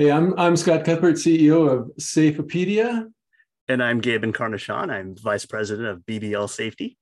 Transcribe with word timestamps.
Hey, 0.00 0.10
I'm 0.10 0.32
I'm 0.38 0.56
Scott 0.56 0.86
Cuthbert, 0.86 1.16
CEO 1.16 1.70
of 1.70 1.90
Safepedia. 2.00 3.12
And 3.68 3.82
I'm 3.82 4.00
Gabe 4.00 4.24
Encarnacion. 4.24 4.88
I'm 4.88 5.14
Vice 5.14 5.44
President 5.44 5.88
of 5.88 5.98
BBL 6.06 6.48
Safety. 6.48 6.96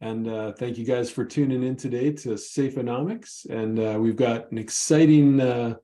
And 0.00 0.26
uh, 0.26 0.52
thank 0.52 0.78
you 0.78 0.86
guys 0.86 1.10
for 1.10 1.26
tuning 1.26 1.62
in 1.62 1.76
today 1.76 2.12
to 2.12 2.30
Safeonomics. 2.30 3.44
And 3.50 3.78
uh, 3.78 3.98
we've 4.00 4.16
got 4.16 4.50
an 4.50 4.56
exciting 4.56 5.38
uh, 5.38 5.74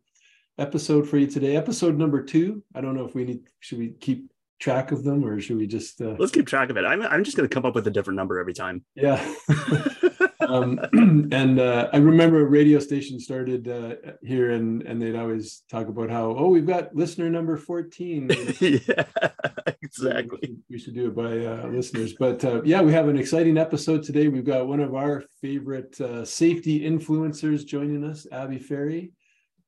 episode 0.56 1.06
for 1.06 1.18
you 1.18 1.26
today. 1.26 1.56
Episode 1.56 1.98
number 1.98 2.22
two. 2.22 2.64
I 2.74 2.80
don't 2.80 2.94
know 2.96 3.04
if 3.04 3.14
we 3.14 3.26
need 3.26 3.40
should 3.60 3.80
we 3.80 3.90
keep 3.90 4.30
track 4.58 4.92
of 4.92 5.04
them 5.04 5.22
or 5.26 5.38
should 5.42 5.58
we 5.58 5.66
just 5.66 6.00
uh... 6.00 6.16
let's 6.18 6.32
keep 6.32 6.46
track 6.46 6.70
of 6.70 6.78
it? 6.78 6.86
I'm 6.86 7.02
I'm 7.02 7.22
just 7.22 7.36
going 7.36 7.46
to 7.46 7.54
come 7.54 7.66
up 7.66 7.74
with 7.74 7.86
a 7.86 7.90
different 7.90 8.16
number 8.16 8.38
every 8.38 8.54
time. 8.54 8.82
Yeah. 8.94 9.22
um, 10.48 10.78
and 11.32 11.60
uh, 11.60 11.88
I 11.92 11.98
remember 11.98 12.40
a 12.40 12.44
radio 12.44 12.78
station 12.78 13.18
started 13.20 13.68
uh, 13.68 13.94
here, 14.22 14.50
and 14.50 14.82
and 14.82 15.00
they'd 15.00 15.16
always 15.16 15.62
talk 15.70 15.88
about 15.88 16.10
how 16.10 16.34
oh 16.36 16.48
we've 16.48 16.66
got 16.66 16.94
listener 16.94 17.30
number 17.30 17.56
fourteen. 17.56 18.30
yeah, 18.60 19.04
exactly. 19.82 20.38
We 20.40 20.46
should, 20.46 20.62
we 20.70 20.78
should, 20.78 20.94
do 20.94 21.08
it 21.08 21.16
by 21.16 21.46
uh, 21.46 21.68
listeners, 21.68 22.14
but 22.18 22.44
uh, 22.44 22.62
yeah, 22.62 22.82
we 22.82 22.92
have 22.92 23.08
an 23.08 23.18
exciting 23.18 23.58
episode 23.58 24.02
today. 24.02 24.28
We've 24.28 24.44
got 24.44 24.68
one 24.68 24.80
of 24.80 24.94
our 24.94 25.24
favorite 25.40 26.00
uh, 26.00 26.24
safety 26.24 26.80
influencers 26.80 27.66
joining 27.66 28.04
us, 28.04 28.26
Abby 28.30 28.58
Ferri, 28.58 29.12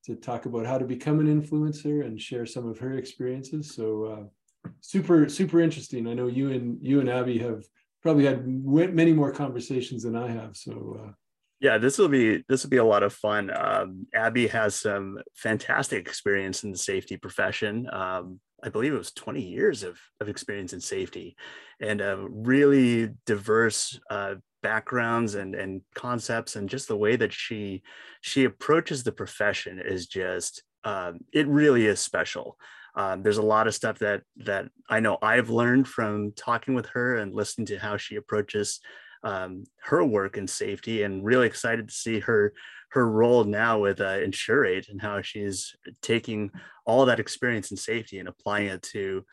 to 0.04 0.16
talk 0.16 0.46
about 0.46 0.66
how 0.66 0.78
to 0.78 0.84
become 0.84 1.20
an 1.20 1.26
influencer 1.26 2.04
and 2.04 2.20
share 2.20 2.46
some 2.46 2.66
of 2.68 2.78
her 2.78 2.98
experiences. 2.98 3.74
So 3.74 4.04
uh, 4.04 4.70
super 4.80 5.28
super 5.28 5.60
interesting. 5.60 6.06
I 6.06 6.14
know 6.14 6.26
you 6.26 6.50
and 6.50 6.78
you 6.80 7.00
and 7.00 7.08
Abby 7.08 7.38
have 7.38 7.64
probably 8.06 8.24
had 8.24 8.46
many 8.46 9.12
more 9.12 9.32
conversations 9.32 10.04
than 10.04 10.14
I 10.14 10.28
have. 10.28 10.56
So 10.56 11.00
uh, 11.02 11.10
yeah, 11.58 11.76
this 11.76 11.98
will 11.98 12.06
be 12.06 12.44
this 12.48 12.62
will 12.62 12.70
be 12.70 12.76
a 12.76 12.84
lot 12.84 13.02
of 13.02 13.12
fun. 13.12 13.50
Um, 13.50 14.06
Abby 14.14 14.46
has 14.46 14.76
some 14.76 15.18
fantastic 15.34 16.06
experience 16.06 16.62
in 16.62 16.70
the 16.70 16.78
safety 16.78 17.16
profession. 17.16 17.88
Um, 17.92 18.38
I 18.62 18.68
believe 18.68 18.94
it 18.94 18.98
was 18.98 19.10
20 19.10 19.42
years 19.42 19.82
of, 19.82 19.98
of 20.20 20.28
experience 20.28 20.72
in 20.72 20.80
safety 20.80 21.36
and 21.80 22.00
uh, 22.00 22.18
really 22.30 23.10
diverse 23.26 23.98
uh, 24.08 24.36
backgrounds 24.62 25.34
and, 25.34 25.56
and 25.56 25.82
concepts 25.96 26.54
and 26.54 26.68
just 26.68 26.86
the 26.86 26.96
way 26.96 27.16
that 27.16 27.32
she 27.32 27.82
she 28.20 28.44
approaches 28.44 29.02
the 29.02 29.12
profession 29.12 29.82
is 29.84 30.06
just 30.06 30.62
um, 30.84 31.18
it 31.32 31.48
really 31.48 31.86
is 31.86 31.98
special 31.98 32.56
um, 32.96 33.22
there's 33.22 33.38
a 33.38 33.42
lot 33.42 33.66
of 33.66 33.74
stuff 33.74 33.98
that 33.98 34.22
that 34.38 34.68
I 34.88 35.00
know 35.00 35.18
I've 35.20 35.50
learned 35.50 35.86
from 35.86 36.32
talking 36.32 36.74
with 36.74 36.86
her 36.86 37.16
and 37.16 37.34
listening 37.34 37.66
to 37.66 37.78
how 37.78 37.98
she 37.98 38.16
approaches 38.16 38.80
um, 39.22 39.64
her 39.82 40.02
work 40.02 40.38
in 40.38 40.46
safety, 40.46 41.02
and 41.02 41.24
really 41.24 41.46
excited 41.46 41.88
to 41.88 41.94
see 41.94 42.20
her 42.20 42.54
her 42.90 43.08
role 43.08 43.44
now 43.44 43.78
with 43.80 44.00
uh, 44.00 44.18
Insurate 44.20 44.88
and 44.88 45.00
how 45.00 45.20
she's 45.20 45.74
taking 46.00 46.50
all 46.86 47.04
that 47.04 47.20
experience 47.20 47.70
in 47.70 47.76
safety 47.76 48.18
and 48.18 48.28
applying 48.28 48.68
it 48.68 48.82
to 48.82 49.24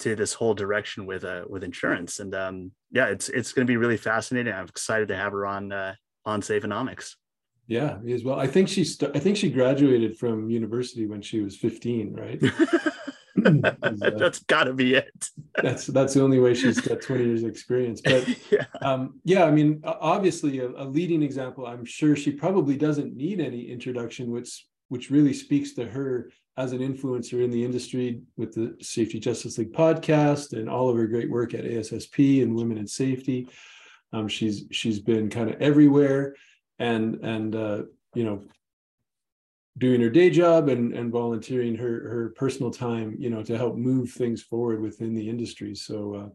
to 0.00 0.16
this 0.16 0.32
whole 0.32 0.54
direction 0.54 1.06
with 1.06 1.24
uh, 1.24 1.44
with 1.48 1.62
insurance. 1.62 2.18
And 2.18 2.34
um, 2.34 2.72
yeah, 2.90 3.06
it's 3.06 3.28
it's 3.28 3.52
going 3.52 3.66
to 3.66 3.70
be 3.70 3.76
really 3.76 3.96
fascinating. 3.96 4.52
I'm 4.52 4.64
excited 4.64 5.08
to 5.08 5.16
have 5.16 5.32
her 5.32 5.46
on 5.46 5.70
uh, 5.70 5.94
on 6.24 6.42
Safeonomics. 6.42 7.14
Yeah, 7.68 7.98
as 8.10 8.24
well. 8.24 8.40
I 8.40 8.48
think 8.48 8.68
she 8.68 8.82
st- 8.82 9.14
I 9.14 9.20
think 9.20 9.36
she 9.36 9.48
graduated 9.48 10.18
from 10.18 10.50
university 10.50 11.06
when 11.06 11.22
she 11.22 11.40
was 11.40 11.56
15, 11.56 12.12
right? 12.12 12.42
that's 14.16 14.40
got 14.40 14.64
to 14.64 14.72
be 14.72 14.94
it. 14.94 15.28
that's 15.62 15.86
that's 15.86 16.14
the 16.14 16.22
only 16.22 16.38
way 16.38 16.54
she's 16.54 16.80
got 16.80 17.00
20 17.00 17.24
years 17.24 17.42
of 17.42 17.50
experience. 17.50 18.00
But 18.00 18.26
yeah, 18.50 18.64
um, 18.80 19.20
yeah 19.24 19.44
I 19.44 19.50
mean, 19.50 19.82
obviously, 19.84 20.60
a, 20.60 20.68
a, 20.70 20.84
leading 20.84 21.22
example. 21.22 21.66
I'm 21.66 21.84
sure 21.84 22.16
she 22.16 22.32
probably 22.32 22.76
doesn't 22.76 23.16
need 23.16 23.40
any 23.40 23.70
introduction, 23.70 24.30
which 24.30 24.66
which 24.88 25.10
really 25.10 25.32
speaks 25.32 25.72
to 25.74 25.86
her 25.86 26.30
as 26.56 26.72
an 26.72 26.80
influencer 26.80 27.42
in 27.42 27.50
the 27.50 27.64
industry 27.64 28.20
with 28.36 28.54
the 28.54 28.76
Safety 28.82 29.18
Justice 29.18 29.56
League 29.56 29.72
podcast 29.72 30.52
and 30.52 30.68
all 30.68 30.90
of 30.90 30.96
her 30.96 31.06
great 31.06 31.30
work 31.30 31.54
at 31.54 31.64
ASSP 31.64 32.42
and 32.42 32.54
Women 32.54 32.76
in 32.76 32.86
Safety. 32.86 33.48
Um, 34.12 34.28
she's 34.28 34.64
she's 34.70 35.00
been 35.00 35.30
kind 35.30 35.50
of 35.50 35.60
everywhere, 35.60 36.34
and 36.78 37.16
and 37.24 37.56
uh, 37.56 37.82
you 38.14 38.24
know 38.24 38.42
doing 39.78 40.00
her 40.00 40.10
day 40.10 40.30
job 40.30 40.68
and, 40.68 40.92
and 40.92 41.10
volunteering 41.10 41.74
her, 41.76 42.08
her 42.08 42.34
personal 42.36 42.70
time, 42.70 43.16
you 43.18 43.30
know, 43.30 43.42
to 43.42 43.56
help 43.56 43.76
move 43.76 44.10
things 44.10 44.42
forward 44.42 44.80
within 44.80 45.14
the 45.14 45.28
industry. 45.28 45.74
So 45.74 46.14
uh, 46.14 46.28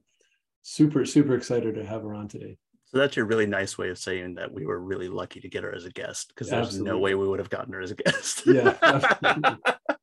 super, 0.64 1.06
super 1.06 1.36
excited 1.36 1.76
to 1.76 1.86
have 1.86 2.02
her 2.02 2.14
on 2.14 2.28
today. 2.28 2.58
So 2.86 2.98
that's 2.98 3.18
a 3.18 3.24
really 3.24 3.46
nice 3.46 3.78
way 3.78 3.90
of 3.90 3.98
saying 3.98 4.36
that 4.36 4.52
we 4.52 4.66
were 4.66 4.80
really 4.80 5.10
lucky 5.10 5.42
to 5.42 5.50
get 5.50 5.64
her 5.64 5.76
as 5.76 5.86
a 5.86 5.90
guest 5.90 6.30
because 6.30 6.50
there's 6.50 6.68
Absolutely. 6.68 6.92
no 6.92 7.00
way 7.00 7.16
we 7.16 7.28
would 7.28 7.40
have 7.40 7.50
gotten 7.50 7.74
her 7.74 7.82
as 7.82 7.92
a 7.92 7.96
guest. 7.96 8.44
yeah. 8.46 9.56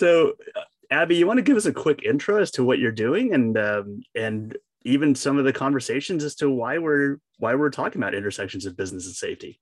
So, 0.00 0.32
uh, 0.56 0.62
Abby, 0.90 1.16
you 1.16 1.26
want 1.26 1.36
to 1.36 1.42
give 1.42 1.58
us 1.58 1.66
a 1.66 1.74
quick 1.74 2.04
intro 2.04 2.40
as 2.40 2.50
to 2.52 2.64
what 2.64 2.78
you're 2.78 2.90
doing, 2.90 3.34
and 3.34 3.58
um, 3.58 4.00
and 4.14 4.56
even 4.82 5.14
some 5.14 5.36
of 5.36 5.44
the 5.44 5.52
conversations 5.52 6.24
as 6.24 6.36
to 6.36 6.48
why 6.48 6.78
we're 6.78 7.18
why 7.36 7.54
we're 7.54 7.68
talking 7.68 8.00
about 8.00 8.14
intersections 8.14 8.64
of 8.64 8.78
business 8.78 9.04
and 9.04 9.14
safety. 9.14 9.60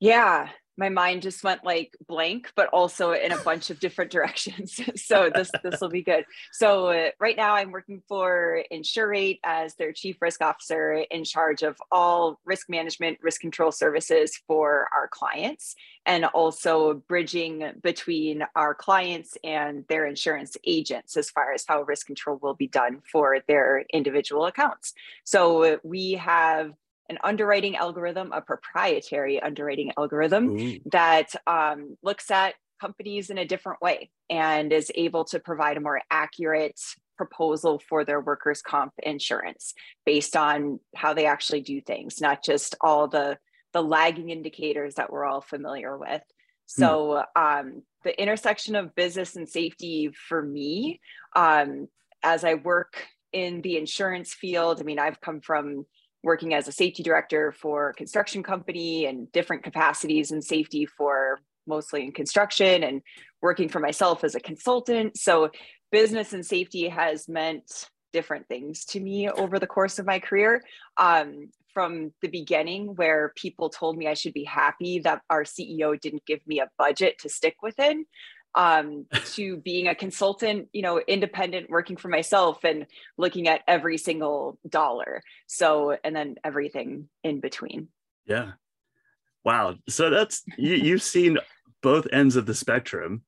Yeah, 0.00 0.48
my 0.76 0.88
mind 0.88 1.22
just 1.22 1.44
went 1.44 1.64
like 1.64 1.96
blank 2.06 2.50
but 2.56 2.68
also 2.68 3.12
in 3.12 3.32
a 3.32 3.38
bunch 3.38 3.70
of 3.70 3.80
different 3.80 4.10
directions. 4.10 4.80
So 4.96 5.30
this 5.34 5.50
this 5.62 5.80
will 5.80 5.88
be 5.88 6.02
good. 6.02 6.24
So 6.52 6.88
uh, 6.88 7.10
right 7.18 7.36
now 7.36 7.54
i'm 7.54 7.70
working 7.70 8.02
for 8.08 8.62
insurate 8.70 9.40
as 9.44 9.74
their 9.74 9.92
chief 9.92 10.16
risk 10.20 10.40
officer 10.40 11.04
in 11.10 11.24
charge 11.24 11.62
of 11.62 11.76
all 11.90 12.38
risk 12.44 12.68
management 12.68 13.18
risk 13.22 13.40
control 13.40 13.72
services 13.72 14.40
for 14.46 14.88
our 14.94 15.08
clients 15.08 15.74
and 16.06 16.24
also 16.26 16.94
bridging 17.08 17.72
between 17.82 18.44
our 18.56 18.74
clients 18.74 19.36
and 19.44 19.84
their 19.88 20.06
insurance 20.06 20.56
agents 20.64 21.16
as 21.16 21.30
far 21.30 21.52
as 21.52 21.64
how 21.66 21.82
risk 21.82 22.06
control 22.06 22.38
will 22.42 22.54
be 22.54 22.66
done 22.66 23.00
for 23.10 23.38
their 23.46 23.84
individual 23.92 24.46
accounts. 24.46 24.92
So 25.24 25.78
we 25.84 26.12
have 26.12 26.72
an 27.12 27.18
underwriting 27.22 27.76
algorithm, 27.76 28.32
a 28.32 28.40
proprietary 28.40 29.40
underwriting 29.40 29.92
algorithm 29.98 30.58
Ooh. 30.58 30.78
that 30.90 31.28
um, 31.46 31.96
looks 32.02 32.30
at 32.30 32.54
companies 32.80 33.28
in 33.28 33.36
a 33.36 33.44
different 33.44 33.80
way 33.82 34.10
and 34.30 34.72
is 34.72 34.90
able 34.94 35.24
to 35.24 35.38
provide 35.38 35.76
a 35.76 35.80
more 35.80 36.00
accurate 36.10 36.80
proposal 37.18 37.80
for 37.88 38.04
their 38.04 38.20
workers' 38.20 38.62
comp 38.62 38.94
insurance 39.02 39.74
based 40.06 40.36
on 40.36 40.80
how 40.96 41.12
they 41.12 41.26
actually 41.26 41.60
do 41.60 41.80
things, 41.82 42.20
not 42.20 42.42
just 42.42 42.74
all 42.80 43.08
the 43.08 43.38
the 43.74 43.82
lagging 43.82 44.30
indicators 44.30 44.96
that 44.96 45.10
we're 45.10 45.24
all 45.24 45.40
familiar 45.40 45.96
with. 45.96 46.22
Hmm. 46.76 46.80
So 46.80 47.22
um, 47.36 47.82
the 48.04 48.20
intersection 48.20 48.74
of 48.74 48.94
business 48.94 49.36
and 49.36 49.48
safety 49.48 50.10
for 50.28 50.42
me, 50.42 51.00
um, 51.36 51.88
as 52.22 52.44
I 52.44 52.54
work 52.54 53.06
in 53.32 53.62
the 53.62 53.76
insurance 53.76 54.34
field, 54.34 54.80
I 54.80 54.84
mean, 54.84 54.98
I've 54.98 55.20
come 55.20 55.40
from 55.40 55.86
working 56.22 56.54
as 56.54 56.68
a 56.68 56.72
safety 56.72 57.02
director 57.02 57.52
for 57.52 57.92
construction 57.94 58.42
company 58.42 59.06
and 59.06 59.30
different 59.32 59.62
capacities 59.62 60.30
in 60.30 60.40
safety 60.40 60.86
for 60.86 61.40
mostly 61.66 62.04
in 62.04 62.12
construction 62.12 62.82
and 62.82 63.02
working 63.40 63.68
for 63.68 63.80
myself 63.80 64.24
as 64.24 64.34
a 64.34 64.40
consultant. 64.40 65.16
So 65.16 65.50
business 65.90 66.32
and 66.32 66.44
safety 66.44 66.88
has 66.88 67.28
meant 67.28 67.88
different 68.12 68.46
things 68.48 68.84
to 68.84 69.00
me 69.00 69.28
over 69.28 69.58
the 69.58 69.66
course 69.66 69.98
of 69.98 70.06
my 70.06 70.18
career. 70.18 70.62
Um, 70.96 71.50
from 71.72 72.12
the 72.20 72.28
beginning, 72.28 72.94
where 72.96 73.32
people 73.34 73.70
told 73.70 73.96
me 73.96 74.06
I 74.06 74.12
should 74.12 74.34
be 74.34 74.44
happy 74.44 74.98
that 75.00 75.22
our 75.30 75.44
CEO 75.44 75.98
didn't 75.98 76.26
give 76.26 76.46
me 76.46 76.60
a 76.60 76.68
budget 76.76 77.18
to 77.20 77.30
stick 77.30 77.56
within, 77.62 78.04
um, 78.54 79.06
to 79.32 79.56
being 79.58 79.88
a 79.88 79.94
consultant, 79.94 80.68
you 80.72 80.82
know, 80.82 81.00
independent, 81.00 81.70
working 81.70 81.96
for 81.96 82.08
myself 82.08 82.64
and 82.64 82.86
looking 83.16 83.48
at 83.48 83.62
every 83.66 83.98
single 83.98 84.58
dollar. 84.68 85.22
So, 85.46 85.96
and 86.04 86.14
then 86.14 86.36
everything 86.44 87.08
in 87.24 87.40
between. 87.40 87.88
Yeah. 88.26 88.52
Wow. 89.44 89.76
So 89.88 90.10
that's, 90.10 90.42
you, 90.56 90.74
you've 90.74 91.02
seen 91.02 91.38
both 91.82 92.06
ends 92.12 92.36
of 92.36 92.46
the 92.46 92.54
spectrum. 92.54 93.22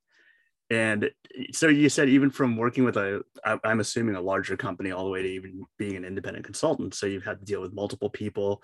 And 0.71 1.11
so 1.53 1.69
you 1.69 1.88
said 1.88 2.09
even 2.09 2.31
from 2.31 2.56
working 2.56 2.85
with 2.85 2.97
a, 2.97 3.23
I'm 3.65 3.81
assuming 3.81 4.15
a 4.15 4.20
larger 4.20 4.56
company 4.56 4.93
all 4.93 5.05
the 5.05 5.11
way 5.11 5.23
to 5.23 5.29
even 5.29 5.65
being 5.79 5.97
an 5.97 6.05
independent 6.05 6.44
consultant. 6.44 6.94
So 6.94 7.06
you've 7.06 7.25
had 7.25 7.41
to 7.41 7.44
deal 7.44 7.61
with 7.61 7.75
multiple 7.75 8.09
people, 8.09 8.62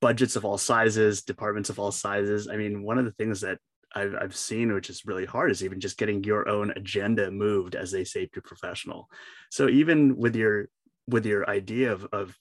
budgets 0.00 0.36
of 0.36 0.44
all 0.44 0.58
sizes, 0.58 1.22
departments 1.22 1.68
of 1.68 1.78
all 1.78 1.92
sizes. 1.92 2.48
I 2.48 2.56
mean, 2.56 2.82
one 2.82 2.98
of 2.98 3.04
the 3.04 3.12
things 3.12 3.42
that 3.42 3.58
I've, 3.94 4.14
I've 4.20 4.36
seen, 4.36 4.72
which 4.72 4.90
is 4.90 5.06
really 5.06 5.26
hard, 5.26 5.50
is 5.50 5.64
even 5.64 5.80
just 5.80 5.98
getting 5.98 6.22
your 6.24 6.48
own 6.48 6.70
agenda 6.76 7.30
moved 7.30 7.74
as 7.74 7.94
a 7.94 8.04
safety 8.04 8.40
professional. 8.40 9.08
So 9.50 9.68
even 9.68 10.16
with 10.16 10.36
your 10.36 10.68
with 11.06 11.26
your 11.26 11.48
idea 11.50 11.92
of, 11.92 12.06
of 12.12 12.36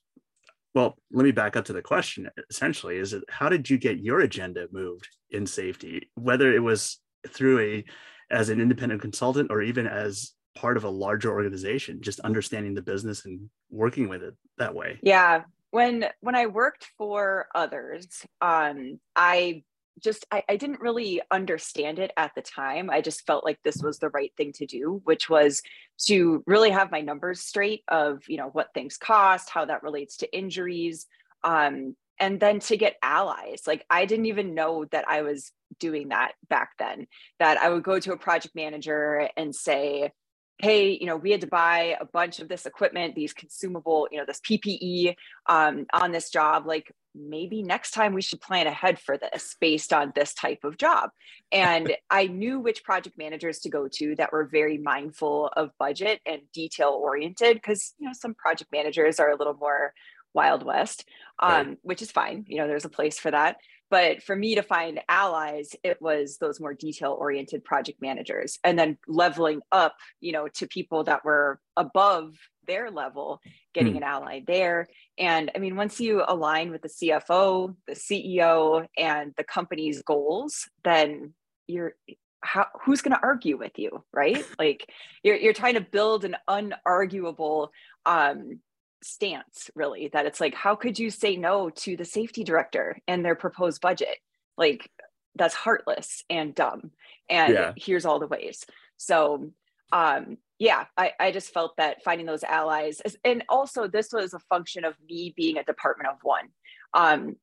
well, 0.76 0.96
let 1.12 1.24
me 1.24 1.32
back 1.32 1.56
up 1.56 1.66
to 1.66 1.74
the 1.74 1.82
question. 1.82 2.30
Essentially, 2.50 2.98
is 2.98 3.14
it 3.14 3.24
how 3.30 3.50
did 3.50 3.70
you 3.70 3.78
get 3.78 4.00
your 4.00 4.20
agenda 4.20 4.68
moved 4.72 5.08
in 5.32 5.46
safety, 5.46 6.10
whether 6.16 6.54
it 6.54 6.60
was 6.60 7.00
through 7.28 7.60
a 7.60 7.86
as 8.32 8.50
an 8.50 8.62
independent 8.62 9.02
consultant 9.02 9.50
or 9.52 9.62
even 9.62 9.88
as 9.88 10.34
part 10.56 10.78
of 10.78 10.84
a 10.84 10.90
larger 10.90 11.32
organization, 11.32 12.02
just 12.02 12.20
understanding 12.22 12.74
the 12.74 12.82
business 12.82 13.26
and 13.26 13.50
working 13.70 14.10
with 14.10 14.22
it 14.24 14.36
that 14.58 14.76
way. 14.76 15.00
Yeah. 15.02 15.44
When 15.72 16.06
when 16.22 16.36
I 16.36 16.48
worked 16.48 16.88
for 16.98 17.48
others, 17.54 18.26
um, 18.42 19.00
I 19.16 19.64
just 20.02 20.26
I, 20.32 20.44
I 20.50 20.56
didn't 20.56 20.82
really 20.82 21.22
understand 21.32 22.00
it 22.00 22.12
at 22.18 22.32
the 22.36 22.42
time. 22.42 22.90
I 22.90 23.02
just 23.02 23.26
felt 23.26 23.44
like 23.44 23.60
this 23.64 23.82
was 23.82 24.00
the 24.00 24.10
right 24.10 24.32
thing 24.38 24.54
to 24.54 24.66
do, 24.66 25.02
which 25.04 25.30
was 25.30 25.62
to 26.06 26.44
really 26.48 26.70
have 26.70 26.92
my 26.92 27.02
numbers 27.02 27.42
straight 27.42 27.84
of 27.88 28.24
you 28.28 28.38
know 28.38 28.50
what 28.50 28.74
things 28.74 28.98
cost, 28.98 29.50
how 29.50 29.66
that 29.66 29.84
relates 29.84 30.18
to 30.18 30.38
injuries, 30.38 31.06
um, 31.44 31.96
and 32.20 32.40
then 32.40 32.60
to 32.62 32.78
get 32.78 32.98
allies. 33.02 33.64
Like 33.66 33.86
I 33.90 34.06
didn't 34.06 34.28
even 34.28 34.56
know 34.56 34.86
that 34.92 35.06
I 35.08 35.22
was 35.22 35.52
doing 35.80 36.10
that 36.10 36.34
back 36.50 36.72
then. 36.80 37.08
That 37.40 37.58
I 37.58 37.70
would 37.70 37.84
go 37.84 38.00
to 38.00 38.14
a 38.14 38.18
project 38.18 38.56
manager 38.56 39.30
and 39.38 39.56
say, 39.56 40.12
hey, 40.60 40.98
you 41.00 41.06
know, 41.06 41.16
we 41.16 41.32
had 41.32 41.42
to 41.42 41.48
buy 41.48 41.96
a 42.00 42.06
bunch 42.06 42.40
of 42.40 42.50
this 42.50 42.66
equipment, 42.66 43.16
these 43.16 43.34
consumable, 43.34 44.08
you 44.12 44.18
know, 44.18 44.26
this 44.26 44.42
PPE 44.42 45.16
um, 45.48 45.86
on 45.94 46.12
this 46.12 46.30
job. 46.30 46.68
Like 46.68 46.92
maybe 47.16 47.64
next 47.64 47.92
time 47.92 48.14
we 48.14 48.22
should 48.22 48.42
plan 48.42 48.68
ahead 48.68 49.00
for 49.00 49.18
this 49.18 49.56
based 49.62 49.94
on 49.94 50.12
this 50.16 50.34
type 50.34 50.66
of 50.66 50.78
job. 50.78 51.12
And 51.52 51.96
I 52.10 52.28
knew 52.28 52.60
which 52.60 52.84
project 52.84 53.18
managers 53.18 53.60
to 53.60 53.70
go 53.70 53.88
to 53.94 54.16
that 54.18 54.34
were 54.34 54.46
very 54.46 54.78
mindful 54.78 55.50
of 55.56 55.72
budget 55.80 56.20
and 56.26 56.42
detail 56.54 56.90
oriented 56.90 57.56
because, 57.56 57.94
you 57.98 58.08
know, 58.08 58.14
some 58.14 58.34
project 58.34 58.72
managers 58.72 59.20
are 59.20 59.32
a 59.32 59.38
little 59.38 59.56
more 59.56 59.94
wild 60.34 60.64
west, 60.64 61.06
um, 61.40 61.52
right. 61.52 61.78
which 61.84 62.02
is 62.02 62.12
fine. 62.12 62.46
You 62.48 62.58
know, 62.58 62.68
there's 62.68 62.86
a 62.86 62.90
place 62.90 63.18
for 63.18 63.32
that. 63.32 63.58
But 63.90 64.22
for 64.22 64.36
me 64.36 64.56
to 64.56 64.62
find 64.62 65.02
allies, 65.10 65.76
it 65.84 66.02
was 66.02 66.38
those 66.38 66.60
more 66.60 66.74
detail 66.74 67.16
oriented 67.20 67.64
project 67.64 68.02
managers 68.02 68.60
and 68.64 68.78
then 68.78 68.98
leveling 69.08 69.62
up, 69.72 69.96
you 70.20 70.32
know, 70.32 70.48
to 70.56 70.68
people 70.68 71.04
that 71.06 71.26
were 71.26 71.60
above 71.76 72.36
their 72.68 72.92
level, 72.92 73.42
getting 73.74 73.94
hmm. 73.94 73.98
an 73.98 74.04
ally 74.04 74.42
there. 74.46 74.88
And 75.18 75.52
I 75.56 75.60
mean, 75.60 75.76
once 75.76 76.00
you 76.00 76.24
align 76.28 76.72
with 76.72 76.82
the 76.84 76.90
CFO, 76.90 77.76
the 77.88 77.96
CEO, 77.96 78.86
and 78.98 79.34
the 79.38 79.44
company's 79.44 80.02
goals, 80.04 80.70
then 80.84 81.34
you're 81.68 81.94
how 82.42 82.68
who's 82.84 83.02
going 83.02 83.14
to 83.14 83.22
argue 83.22 83.58
with 83.58 83.74
you 83.78 84.04
right 84.14 84.46
like 84.58 84.90
you're, 85.24 85.36
you're 85.36 85.54
trying 85.54 85.74
to 85.74 85.82
build 85.82 86.24
an 86.24 86.38
unarguable 86.50 87.68
um 88.06 88.60
stance 89.02 89.70
really 89.76 90.10
that 90.10 90.26
it's 90.26 90.42
like 90.42 90.54
how 90.54 90.76
could 90.76 91.00
you 91.00 91.10
say 91.10 91.36
no 91.36 91.70
to 91.70 91.96
the 91.96 92.06
safety 92.06 92.44
director 92.44 92.98
and 93.08 93.24
their 93.24 93.36
proposed 93.36 93.82
budget? 93.82 94.18
Like 94.58 94.90
that's 95.36 95.56
heartless 95.56 96.24
and 96.30 96.54
dumb 96.54 96.92
and 97.30 97.54
yeah. 97.54 97.74
here's 97.76 98.06
all 98.06 98.20
the 98.20 98.28
ways. 98.28 98.66
So 98.98 99.52
um 99.92 100.38
yeah 100.60 100.86
I, 100.98 101.14
I 101.20 101.32
just 101.32 101.54
felt 101.54 101.78
that 101.78 102.04
finding 102.04 102.28
those 102.28 102.44
allies 102.44 103.02
and 103.24 103.44
also 103.50 103.88
this 103.88 104.12
was 104.12 104.34
a 104.34 104.40
function 104.40 104.86
of 104.86 104.96
me 105.08 105.34
being 105.36 105.58
a 105.58 105.64
department 105.64 106.10
of 106.10 106.18
one. 106.22 106.50
Um 106.94 107.36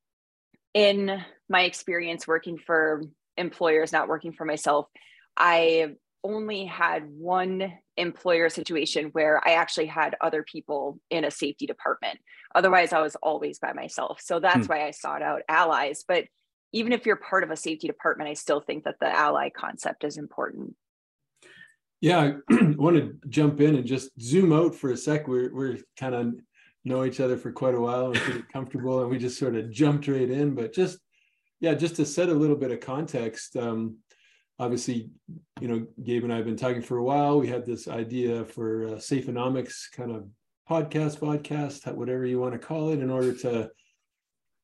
in 0.74 1.24
my 1.48 1.62
experience 1.62 2.26
working 2.26 2.58
for 2.58 3.02
employers 3.38 3.92
not 3.92 4.08
working 4.08 4.32
for 4.32 4.44
myself 4.44 4.86
i 5.36 5.94
only 6.26 6.64
had 6.64 7.08
one 7.08 7.72
employer 7.96 8.48
situation 8.48 9.06
where 9.12 9.40
I 9.46 9.52
actually 9.52 9.86
had 9.86 10.16
other 10.20 10.42
people 10.42 10.98
in 11.10 11.24
a 11.24 11.30
safety 11.30 11.66
department. 11.66 12.18
Otherwise, 12.54 12.92
I 12.92 13.00
was 13.00 13.16
always 13.16 13.58
by 13.58 13.72
myself. 13.72 14.20
So 14.22 14.40
that's 14.40 14.66
hmm. 14.66 14.72
why 14.72 14.86
I 14.86 14.90
sought 14.90 15.22
out 15.22 15.42
allies. 15.48 16.04
But 16.06 16.24
even 16.72 16.92
if 16.92 17.06
you're 17.06 17.16
part 17.16 17.44
of 17.44 17.50
a 17.50 17.56
safety 17.56 17.86
department, 17.86 18.28
I 18.28 18.34
still 18.34 18.60
think 18.60 18.84
that 18.84 18.96
the 19.00 19.08
ally 19.08 19.50
concept 19.50 20.04
is 20.04 20.18
important. 20.18 20.74
Yeah, 22.00 22.32
I 22.50 22.74
want 22.76 22.96
to 22.96 23.16
jump 23.28 23.60
in 23.60 23.76
and 23.76 23.86
just 23.86 24.10
zoom 24.20 24.52
out 24.52 24.74
for 24.74 24.90
a 24.90 24.96
sec. 24.96 25.28
We're 25.28 25.54
we're 25.54 25.78
kind 25.98 26.14
of 26.14 26.34
know 26.84 27.04
each 27.04 27.20
other 27.20 27.36
for 27.36 27.50
quite 27.52 27.74
a 27.74 27.80
while 27.80 28.06
and 28.06 28.16
pretty 28.16 28.44
comfortable, 28.52 29.00
and 29.00 29.10
we 29.10 29.18
just 29.18 29.38
sort 29.38 29.56
of 29.56 29.70
jumped 29.70 30.08
right 30.08 30.28
in. 30.28 30.54
But 30.54 30.74
just 30.74 30.98
yeah, 31.60 31.74
just 31.74 31.96
to 31.96 32.04
set 32.04 32.28
a 32.28 32.34
little 32.34 32.56
bit 32.56 32.70
of 32.70 32.80
context. 32.80 33.56
Um, 33.56 33.96
obviously, 34.58 35.10
you 35.60 35.68
know, 35.68 35.86
Gabe 36.02 36.24
and 36.24 36.32
I 36.32 36.36
have 36.36 36.46
been 36.46 36.56
talking 36.56 36.82
for 36.82 36.98
a 36.98 37.04
while. 37.04 37.38
We 37.38 37.48
had 37.48 37.66
this 37.66 37.88
idea 37.88 38.44
for 38.44 38.86
uh, 38.86 38.90
Safeonomics 38.92 39.90
kind 39.92 40.10
of 40.10 40.28
podcast, 40.68 41.20
podcast, 41.20 41.92
whatever 41.94 42.26
you 42.26 42.40
want 42.40 42.52
to 42.52 42.58
call 42.58 42.90
it, 42.90 43.00
in 43.00 43.10
order 43.10 43.32
to 43.34 43.70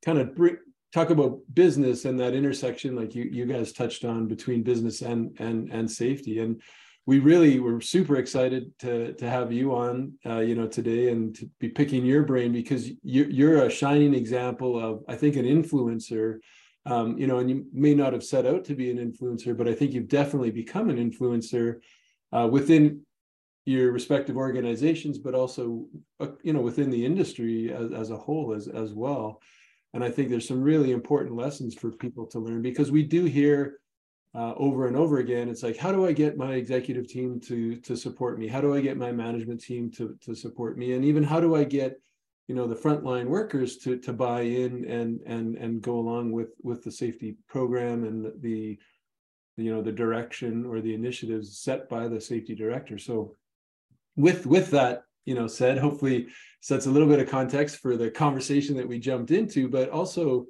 kind 0.04 0.18
of 0.18 0.34
bring, 0.34 0.56
talk 0.92 1.10
about 1.10 1.40
business 1.52 2.04
and 2.04 2.18
that 2.20 2.34
intersection, 2.34 2.96
like 2.96 3.14
you 3.14 3.24
you 3.24 3.46
guys 3.46 3.72
touched 3.72 4.04
on 4.04 4.28
between 4.28 4.62
business 4.62 5.02
and 5.02 5.34
and 5.40 5.72
and 5.72 5.90
safety. 5.90 6.40
And 6.40 6.60
we 7.04 7.18
really 7.18 7.58
were 7.58 7.80
super 7.80 8.16
excited 8.16 8.72
to 8.80 9.12
to 9.14 9.28
have 9.28 9.52
you 9.52 9.74
on, 9.74 10.14
uh, 10.24 10.40
you 10.40 10.54
know, 10.54 10.66
today 10.66 11.10
and 11.10 11.34
to 11.36 11.50
be 11.58 11.68
picking 11.68 12.04
your 12.04 12.22
brain 12.22 12.52
because 12.52 12.88
you, 13.02 13.24
you're 13.24 13.64
a 13.64 13.70
shining 13.70 14.14
example 14.14 14.78
of, 14.78 15.02
I 15.08 15.16
think, 15.16 15.36
an 15.36 15.44
influencer 15.44 16.38
um, 16.86 17.16
you 17.16 17.26
know, 17.26 17.38
and 17.38 17.48
you 17.48 17.66
may 17.72 17.94
not 17.94 18.12
have 18.12 18.24
set 18.24 18.46
out 18.46 18.64
to 18.64 18.74
be 18.74 18.90
an 18.90 18.98
influencer, 18.98 19.56
but 19.56 19.68
I 19.68 19.74
think 19.74 19.92
you've 19.92 20.08
definitely 20.08 20.50
become 20.50 20.90
an 20.90 20.96
influencer 20.96 21.80
uh, 22.32 22.48
within 22.50 23.02
your 23.64 23.92
respective 23.92 24.36
organizations, 24.36 25.18
but 25.18 25.34
also, 25.34 25.86
uh, 26.18 26.28
you 26.42 26.52
know, 26.52 26.60
within 26.60 26.90
the 26.90 27.04
industry 27.04 27.72
as, 27.72 27.92
as 27.92 28.10
a 28.10 28.16
whole 28.16 28.52
as, 28.52 28.66
as 28.66 28.92
well. 28.92 29.40
And 29.94 30.02
I 30.02 30.10
think 30.10 30.28
there's 30.28 30.48
some 30.48 30.62
really 30.62 30.90
important 30.90 31.36
lessons 31.36 31.74
for 31.74 31.90
people 31.92 32.26
to 32.26 32.40
learn 32.40 32.62
because 32.62 32.90
we 32.90 33.04
do 33.04 33.24
hear 33.24 33.78
uh, 34.34 34.54
over 34.56 34.86
and 34.86 34.96
over 34.96 35.18
again. 35.18 35.48
It's 35.48 35.62
like, 35.62 35.76
how 35.76 35.92
do 35.92 36.06
I 36.06 36.12
get 36.12 36.36
my 36.38 36.54
executive 36.54 37.06
team 37.06 37.38
to 37.40 37.76
to 37.76 37.94
support 37.94 38.38
me? 38.38 38.48
How 38.48 38.62
do 38.62 38.74
I 38.74 38.80
get 38.80 38.96
my 38.96 39.12
management 39.12 39.62
team 39.62 39.90
to 39.92 40.16
to 40.22 40.34
support 40.34 40.78
me? 40.78 40.94
And 40.94 41.04
even 41.04 41.22
how 41.22 41.38
do 41.38 41.54
I 41.54 41.64
get 41.64 42.00
you 42.52 42.58
know 42.58 42.66
the 42.66 42.74
frontline 42.74 43.28
workers 43.28 43.78
to 43.78 43.96
to 43.96 44.12
buy 44.12 44.42
in 44.42 44.84
and 44.84 45.20
and 45.22 45.56
and 45.56 45.80
go 45.80 45.96
along 45.98 46.32
with 46.32 46.50
with 46.62 46.84
the 46.84 46.92
safety 46.92 47.38
program 47.48 48.04
and 48.04 48.30
the 48.42 48.78
you 49.56 49.74
know 49.74 49.80
the 49.80 49.90
direction 49.90 50.66
or 50.66 50.82
the 50.82 50.92
initiatives 50.92 51.58
set 51.58 51.88
by 51.88 52.06
the 52.08 52.20
safety 52.20 52.54
director. 52.54 52.98
So 52.98 53.36
with 54.16 54.44
with 54.44 54.70
that 54.72 55.04
you 55.24 55.34
know 55.34 55.46
said 55.46 55.78
hopefully 55.78 56.26
sets 56.60 56.84
a 56.84 56.90
little 56.90 57.08
bit 57.08 57.20
of 57.20 57.30
context 57.30 57.76
for 57.76 57.96
the 57.96 58.10
conversation 58.10 58.76
that 58.76 58.86
we 58.86 58.98
jumped 58.98 59.30
into 59.30 59.66
but 59.66 59.88
also 59.88 60.44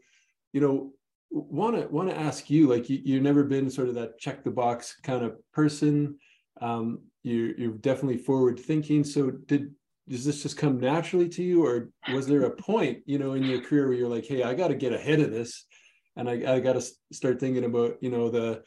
you 0.52 0.60
know 0.60 0.90
want 1.30 1.76
to 1.76 1.86
want 1.86 2.08
to 2.10 2.18
ask 2.18 2.50
you 2.50 2.66
like 2.66 2.90
you, 2.90 3.00
you've 3.04 3.22
never 3.22 3.44
been 3.44 3.70
sort 3.70 3.88
of 3.88 3.94
that 3.94 4.18
check 4.18 4.42
the 4.42 4.50
box 4.50 4.96
kind 5.04 5.24
of 5.24 5.36
person. 5.52 6.18
Um 6.60 6.98
you 7.22 7.54
you're 7.56 7.78
definitely 7.90 8.18
forward 8.18 8.58
thinking. 8.58 9.04
So 9.04 9.30
did 9.30 9.72
does 10.12 10.24
this 10.24 10.42
just 10.42 10.56
come 10.56 10.78
naturally 10.78 11.28
to 11.30 11.42
you? 11.42 11.66
Or 11.66 11.88
was 12.12 12.26
there 12.26 12.42
a 12.42 12.50
point 12.50 13.02
you 13.06 13.18
know 13.18 13.34
in 13.34 13.44
your 13.44 13.60
career 13.60 13.88
where 13.88 13.96
you're 13.96 14.08
like 14.08 14.26
hey 14.26 14.42
i 14.42 14.54
got 14.54 14.68
to 14.68 14.74
get 14.74 14.92
ahead 14.92 15.20
of 15.20 15.30
this 15.30 15.66
and 16.16 16.28
i, 16.28 16.54
I 16.54 16.60
got 16.60 16.74
to 16.74 16.82
start 17.12 17.40
thinking 17.40 17.64
about 17.64 17.96
you 18.00 18.10
know 18.10 18.30
the 18.30 18.62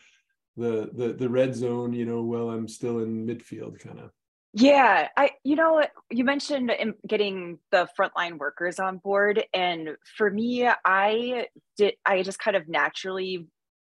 the 0.58 0.90
the 0.94 1.14
the 1.14 1.30
red 1.30 1.56
zone 1.56 1.94
you 1.94 2.06
know 2.06 2.22
while 2.22 2.50
i'm 2.50 2.68
still 2.68 3.00
in 3.00 3.26
midfield 3.26 3.80
kind 3.80 4.00
of 4.00 4.12
yeah 4.54 5.10
i 5.18 5.32
you 5.44 5.56
know 5.56 5.86
you 6.10 6.24
mentioned 6.24 6.72
um, 6.80 6.94
getting 7.08 7.60
the 7.72 7.88
frontline 8.00 8.38
workers 8.38 8.80
on 8.80 8.98
board 8.98 9.44
and 9.54 9.90
for 10.18 10.30
me 10.30 10.68
i 10.86 11.48
did 11.78 11.96
i 12.06 12.22
just 12.24 12.40
kind 12.40 12.56
of 12.56 12.68
naturally 12.68 13.48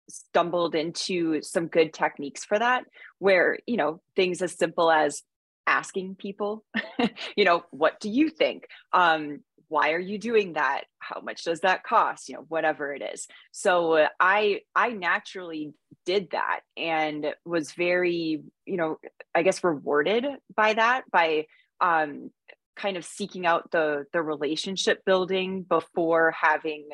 stumbled 0.08 0.74
into 0.74 1.40
some 1.40 1.68
good 1.68 1.94
techniques 1.94 2.44
for 2.44 2.58
that 2.58 2.84
where 3.20 3.58
you 3.66 3.76
know 3.76 4.00
things 4.16 4.42
as 4.42 4.56
simple 4.58 4.90
as 4.90 5.22
asking 5.66 6.16
people, 6.16 6.64
you 7.36 7.44
know, 7.44 7.64
what 7.70 8.00
do 8.00 8.10
you 8.10 8.28
think? 8.28 8.66
Um, 8.92 9.40
why 9.68 9.92
are 9.92 10.00
you 10.00 10.18
doing 10.18 10.54
that? 10.54 10.82
How 10.98 11.20
much 11.20 11.44
does 11.44 11.60
that 11.60 11.84
cost? 11.84 12.28
You 12.28 12.34
know, 12.34 12.44
whatever 12.48 12.92
it 12.92 13.02
is. 13.02 13.28
So 13.52 13.92
uh, 13.94 14.08
I 14.18 14.62
I 14.74 14.90
naturally 14.90 15.72
did 16.04 16.30
that 16.32 16.60
and 16.76 17.34
was 17.44 17.72
very, 17.72 18.42
you 18.66 18.76
know, 18.76 18.98
I 19.32 19.42
guess 19.42 19.62
rewarded 19.62 20.26
by 20.54 20.74
that 20.74 21.04
by 21.12 21.46
um, 21.80 22.30
kind 22.74 22.96
of 22.96 23.04
seeking 23.04 23.46
out 23.46 23.70
the 23.70 24.06
the 24.12 24.20
relationship 24.20 25.04
building 25.04 25.62
before 25.62 26.32
having 26.32 26.88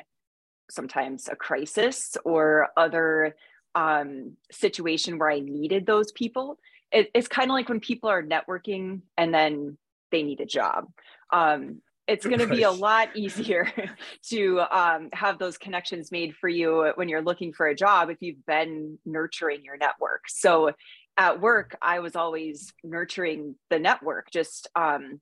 sometimes 0.70 1.28
a 1.28 1.36
crisis 1.36 2.16
or 2.24 2.68
other 2.76 3.36
um, 3.74 4.36
situation 4.50 5.18
where 5.18 5.30
I 5.30 5.40
needed 5.40 5.86
those 5.86 6.12
people 6.12 6.58
it, 6.92 7.10
it's 7.14 7.28
kind 7.28 7.50
of 7.50 7.54
like 7.54 7.68
when 7.68 7.80
people 7.80 8.08
are 8.08 8.22
networking 8.22 9.02
and 9.16 9.32
then 9.34 9.76
they 10.10 10.22
need 10.22 10.40
a 10.40 10.46
job. 10.46 10.86
Um, 11.32 11.82
it's 12.06 12.24
going 12.24 12.38
to 12.38 12.46
be 12.46 12.62
a 12.62 12.70
lot 12.70 13.16
easier 13.16 13.70
to 14.28 14.60
um, 14.70 15.08
have 15.12 15.38
those 15.38 15.58
connections 15.58 16.12
made 16.12 16.36
for 16.36 16.48
you 16.48 16.92
when 16.94 17.08
you're 17.08 17.22
looking 17.22 17.52
for 17.52 17.66
a 17.66 17.74
job 17.74 18.10
if 18.10 18.18
you've 18.20 18.44
been 18.46 18.98
nurturing 19.04 19.64
your 19.64 19.76
network. 19.76 20.22
So 20.28 20.70
at 21.16 21.40
work, 21.40 21.76
I 21.82 21.98
was 22.00 22.14
always 22.14 22.72
nurturing 22.84 23.56
the 23.70 23.78
network, 23.78 24.30
just 24.30 24.68
um, 24.76 25.20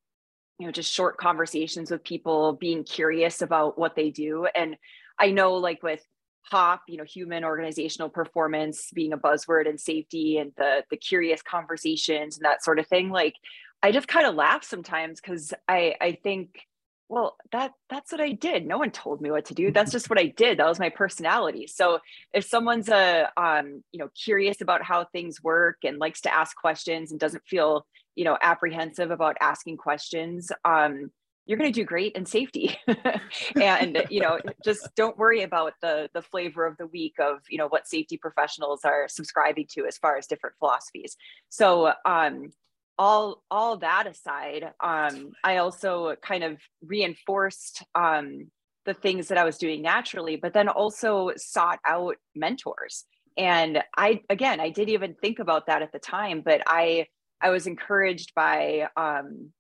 you 0.59 0.67
know, 0.67 0.73
just 0.73 0.93
short 0.93 1.17
conversations 1.17 1.91
with 1.91 2.05
people, 2.05 2.53
being 2.53 2.85
curious 2.85 3.43
about 3.43 3.79
what 3.79 3.97
they 3.97 4.11
do. 4.11 4.47
And 4.55 4.77
I 5.19 5.31
know, 5.31 5.55
like 5.55 5.83
with 5.83 6.05
HOP 6.51 6.83
you 6.89 6.97
know 6.97 7.05
human 7.05 7.45
organizational 7.45 8.09
performance 8.09 8.91
being 8.95 9.13
a 9.13 9.19
buzzword 9.19 9.69
and 9.69 9.81
safety 9.81 10.39
and 10.39 10.53
the 10.57 10.85
the 10.91 10.97
curious 10.97 11.43
conversations 11.43 12.37
and 12.37 12.45
that 12.45 12.63
sort 12.63 12.79
of 12.79 12.87
thing 12.87 13.11
like 13.11 13.35
i 13.83 13.91
just 13.91 14.09
kind 14.09 14.27
of 14.27 14.35
laugh 14.35 14.63
sometimes 14.65 15.21
because 15.21 15.55
i 15.69 15.95
i 16.01 16.13
think 16.23 16.67
well 17.09 17.37
that 17.53 17.73
that's 17.89 18.13
what 18.13 18.21
i 18.21 18.33
did. 18.33 18.67
No 18.67 18.79
one 18.79 18.91
told 18.91 19.21
me 19.21 19.31
what 19.31 19.47
to 19.47 19.55
do. 19.55 19.71
That's 19.71 19.93
just 19.93 20.11
what 20.11 20.19
i 20.19 20.27
did. 20.27 20.59
That 20.59 20.69
was 20.69 20.79
my 20.79 20.91
personality. 20.91 21.67
So 21.67 22.01
if 22.33 22.45
someone's 22.45 22.89
a 22.89 23.31
um, 23.37 23.85
you 23.93 23.99
know 23.99 24.09
curious 24.15 24.61
about 24.61 24.83
how 24.83 25.05
things 25.05 25.43
work 25.43 25.79
and 25.85 25.99
likes 25.99 26.23
to 26.23 26.35
ask 26.35 26.57
questions 26.57 27.11
and 27.11 27.21
doesn't 27.21 27.45
feel 27.47 27.87
you 28.15 28.25
know 28.25 28.39
apprehensive 28.41 29.11
about 29.11 29.37
asking 29.41 29.77
questions 29.77 30.51
um, 30.65 31.11
you're 31.47 31.59
going 31.59 31.73
to 31.73 31.81
do 31.81 31.85
great 31.85 32.17
in 32.17 32.27
safety. 32.27 32.79
And 33.61 34.07
you 34.11 34.21
know 34.21 34.39
just 34.65 34.89
don't 34.97 35.19
worry 35.19 35.43
about 35.43 35.75
the 35.81 36.09
the 36.15 36.23
flavor 36.23 36.67
of 36.67 36.77
the 36.77 36.87
week 36.87 37.15
of 37.19 37.39
you 37.49 37.59
know 37.59 37.69
what 37.69 37.87
safety 37.87 38.17
professionals 38.17 38.81
are 38.85 39.09
subscribing 39.09 39.67
to 39.73 39.87
as 39.87 39.99
far 39.99 40.17
as 40.17 40.27
different 40.27 40.57
philosophies. 40.59 41.17
So 41.49 41.93
um 42.05 42.51
all 42.97 43.43
all 43.51 43.77
that 43.79 44.07
aside 44.07 44.71
um 44.81 45.33
i 45.43 45.57
also 45.57 46.15
kind 46.23 46.45
of 46.45 46.59
reinforced 46.81 47.83
um 47.97 48.51
the 48.85 48.95
things 48.95 49.29
that 49.29 49.39
i 49.39 49.45
was 49.45 49.59
doing 49.59 49.83
naturally 49.83 50.37
but 50.37 50.53
then 50.53 50.69
also 50.69 51.33
sought 51.37 51.81
out 51.87 52.17
mentors. 52.37 53.05
And 53.37 53.83
i 53.97 54.21
again 54.31 54.61
i 54.61 54.71
didn't 54.71 54.95
even 54.95 55.15
think 55.15 55.41
about 55.41 55.67
that 55.67 55.83
at 55.83 55.91
the 55.91 55.99
time 55.99 56.43
but 56.45 56.63
i 56.67 57.07
i 57.41 57.51
was 57.51 57.67
encouraged 57.67 58.33
by 58.37 58.89
um 58.97 59.53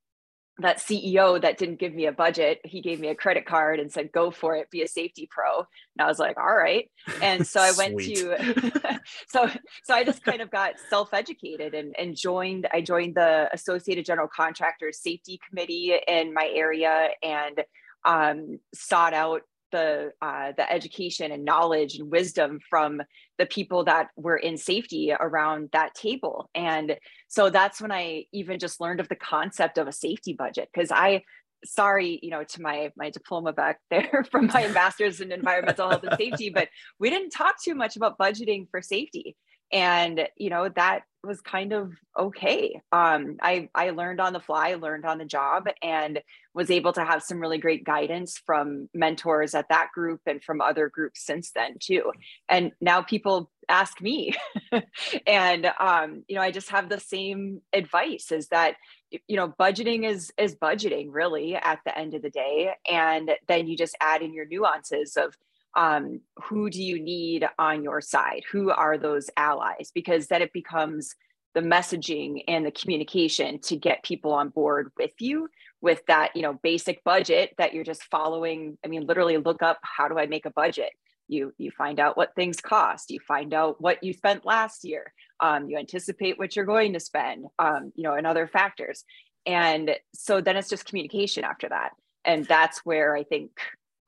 that 0.59 0.79
CEO 0.79 1.41
that 1.41 1.59
didn't 1.59 1.81
give 1.81 1.95
me 1.95 2.07
a 2.07 2.13
budget, 2.13 2.61
he 2.65 2.81
gave 2.81 3.01
me 3.01 3.09
a 3.09 3.15
credit 3.15 3.45
card 3.45 3.81
and 3.81 3.91
said, 3.91 4.13
go 4.13 4.31
for 4.31 4.55
it, 4.55 4.71
be 4.71 4.83
a 4.83 4.89
safety 4.89 5.29
pro. 5.29 5.59
And 5.59 5.67
I 6.01 6.07
was 6.07 6.19
like, 6.21 6.37
all 6.39 6.55
right. 6.55 6.89
And 7.21 7.45
so 7.47 7.61
I 7.61 7.73
went 7.77 7.99
to, 8.01 9.01
so, 9.29 9.51
so 9.83 9.95
I 9.95 10.05
just 10.05 10.23
kind 10.23 10.41
of 10.41 10.51
got 10.51 10.75
self-educated 10.89 11.75
and, 11.75 11.95
and 11.99 12.17
joined, 12.17 12.69
I 12.73 12.83
joined 12.83 13.17
the 13.17 13.49
Associated 13.53 14.05
General 14.05 14.29
Contractors 14.29 15.01
Safety 15.01 15.41
Committee 15.49 15.99
in 16.07 16.33
my 16.33 16.49
area 16.55 17.09
and 17.23 17.65
um, 18.05 18.61
sought 18.75 19.15
out 19.15 19.43
the 19.75 20.13
uh, 20.23 20.53
the 20.57 20.67
education 20.73 21.33
and 21.33 21.45
knowledge 21.45 21.97
and 21.99 22.11
wisdom 22.11 22.61
from 22.71 23.03
the 23.39 23.47
people 23.47 23.85
that 23.85 24.09
were 24.17 24.37
in 24.37 24.57
safety 24.57 25.13
around 25.19 25.71
that 25.73 25.95
table. 25.95 26.49
And 26.55 26.97
so 27.35 27.51
that's 27.51 27.81
when 27.81 27.93
i 27.93 28.25
even 28.33 28.59
just 28.59 28.81
learned 28.81 29.01
of 29.01 29.09
the 29.09 29.17
concept 29.17 29.77
of 29.77 29.89
a 29.89 29.93
safety 29.93 30.33
budget 30.33 30.69
because 30.73 30.91
i 30.93 31.23
sorry 31.65 32.21
you 32.23 32.31
know 32.31 32.45
to 32.45 32.63
my 32.63 32.93
my 32.97 33.11
diploma 33.11 33.53
back 33.53 33.81
there 33.91 34.25
from 34.31 34.47
my 34.47 34.69
master's 34.69 35.21
in 35.21 35.33
environmental 35.33 35.91
health 35.91 36.05
and 36.05 36.17
safety 36.19 36.51
but 36.51 36.69
we 36.99 37.11
didn't 37.11 37.31
talk 37.31 37.57
too 37.63 37.75
much 37.75 37.97
about 37.97 38.19
budgeting 38.19 38.69
for 38.71 38.81
safety 38.81 39.37
and 39.75 40.29
you 40.37 40.49
know 40.49 40.69
that 40.69 41.03
was 41.25 41.41
kind 41.41 41.73
of 41.73 41.93
okay. 42.19 42.81
Um, 42.93 43.37
i 43.43 43.69
i 43.75 43.91
learned 43.91 44.21
on 44.21 44.33
the 44.33 44.41
fly 44.41 44.75
learned 44.75 45.05
on 45.05 45.19
the 45.19 45.25
job 45.25 45.67
and 45.83 46.23
was 46.55 46.71
able 46.71 46.93
to 46.93 47.05
have 47.05 47.23
some 47.23 47.41
really 47.41 47.59
great 47.59 47.85
guidance 47.85 48.41
from 48.47 48.89
mentors 48.95 49.55
at 49.55 49.69
that 49.71 49.89
group 49.93 50.21
and 50.27 50.43
from 50.45 50.61
other 50.61 50.89
groups 50.89 51.27
since 51.27 51.51
then 51.51 51.77
too. 51.81 52.13
And 52.49 52.73
now 52.81 53.03
people 53.03 53.51
ask 53.69 54.01
me. 54.01 54.35
And 55.27 55.71
um, 55.79 56.25
you 56.29 56.37
know 56.37 56.43
i 56.43 56.51
just 56.51 56.71
have 56.71 56.89
the 56.89 57.01
same 57.01 57.63
advice 57.73 58.31
is 58.31 58.49
that 58.49 58.77
you 59.11 59.37
know 59.37 59.49
budgeting 59.59 60.09
is 60.09 60.33
is 60.39 60.55
budgeting 60.57 61.09
really 61.11 61.55
at 61.57 61.81
the 61.85 61.97
end 61.97 62.15
of 62.15 62.23
the 62.23 62.31
day. 62.31 62.71
And 62.91 63.33
then 63.49 63.67
you 63.67 63.77
just 63.77 63.97
add 64.01 64.23
in 64.23 64.35
your 64.35 64.47
nuances 64.47 65.17
of 65.17 65.35
um, 65.77 66.21
who 66.45 66.71
do 66.71 66.83
you 66.83 67.03
need 67.03 67.49
on 67.59 67.83
your 67.83 68.01
side? 68.01 68.43
Who 68.53 68.71
are 68.71 68.99
those 68.99 69.31
allies? 69.37 69.91
Because 69.95 70.27
then 70.29 70.43
it 70.43 70.53
becomes 70.53 71.15
the 71.55 71.61
messaging 71.61 72.43
and 72.49 72.67
the 72.67 72.71
communication 72.73 73.61
to 73.61 73.77
get 73.77 74.03
people 74.03 74.33
on 74.33 74.49
board 74.49 74.91
with 74.99 75.13
you 75.21 75.49
with 75.81 76.05
that 76.07 76.35
you 76.35 76.43
know 76.43 76.55
basic 76.63 77.03
budget 77.05 77.55
that 77.59 77.73
you're 77.73 77.85
just 77.85 78.05
following. 78.05 78.77
I 78.85 78.89
mean 78.89 79.07
literally 79.07 79.37
look 79.39 79.63
up 79.63 79.79
how 79.83 80.09
do 80.09 80.19
i 80.19 80.27
make 80.27 80.47
a 80.47 80.51
budget? 80.51 80.91
You 81.29 81.55
you 81.57 81.71
find 81.71 82.01
out 82.01 82.17
what 82.17 82.35
things 82.35 82.61
cost. 82.61 83.11
You 83.11 83.21
find 83.21 83.55
out 83.55 83.81
what 83.81 84.03
you 84.03 84.13
spent 84.13 84.45
last 84.45 84.85
year. 84.85 85.13
Um, 85.41 85.69
you 85.69 85.79
anticipate 85.79 86.39
what 86.39 86.55
you're 86.55 86.65
going 86.65 86.93
to 86.93 87.01
spend 87.01 87.47
um, 87.59 87.93
you 87.95 88.03
know 88.03 88.15
and 88.15 88.27
other 88.27 88.47
factors. 88.47 89.05
And 89.47 89.95
so 90.15 90.41
then 90.41 90.57
it's 90.57 90.71
just 90.71 90.87
communication 90.87 91.45
after 91.45 91.69
that. 91.69 91.91
And 92.25 92.47
that's 92.47 92.81
where 92.85 93.15
i 93.15 93.23
think 93.23 93.51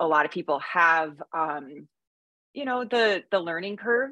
a 0.00 0.06
lot 0.06 0.24
of 0.24 0.30
people 0.30 0.60
have 0.60 1.20
um, 1.32 1.88
you 2.56 2.64
know 2.64 2.84
the 2.84 3.22
the 3.30 3.38
learning 3.38 3.76
curve 3.76 4.10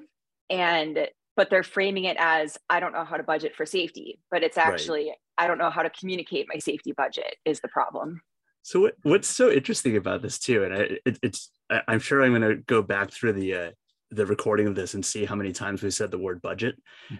and 0.50 1.08
but 1.36 1.50
they're 1.50 1.62
framing 1.62 2.04
it 2.04 2.16
as 2.20 2.58
i 2.68 2.78
don't 2.78 2.92
know 2.92 3.04
how 3.04 3.16
to 3.16 3.22
budget 3.22 3.56
for 3.56 3.64
safety 3.64 4.20
but 4.30 4.42
it's 4.42 4.58
actually 4.58 5.06
right. 5.06 5.16
i 5.38 5.46
don't 5.46 5.58
know 5.58 5.70
how 5.70 5.82
to 5.82 5.90
communicate 5.90 6.46
my 6.52 6.58
safety 6.58 6.92
budget 6.92 7.36
is 7.44 7.60
the 7.60 7.68
problem 7.68 8.20
so 8.62 8.80
what, 8.80 8.94
what's 9.02 9.28
so 9.28 9.50
interesting 9.50 9.96
about 9.96 10.22
this 10.22 10.38
too 10.38 10.62
and 10.64 10.74
I, 10.74 10.98
it, 11.06 11.18
it's 11.22 11.50
i'm 11.88 11.98
sure 11.98 12.22
i'm 12.22 12.32
going 12.32 12.42
to 12.42 12.62
go 12.66 12.82
back 12.82 13.10
through 13.10 13.32
the 13.32 13.54
uh, 13.54 13.70
the 14.10 14.26
recording 14.26 14.66
of 14.66 14.74
this 14.74 14.94
and 14.94 15.04
see 15.04 15.24
how 15.24 15.34
many 15.34 15.50
times 15.50 15.82
we 15.82 15.90
said 15.90 16.10
the 16.10 16.18
word 16.18 16.42
budget 16.42 16.76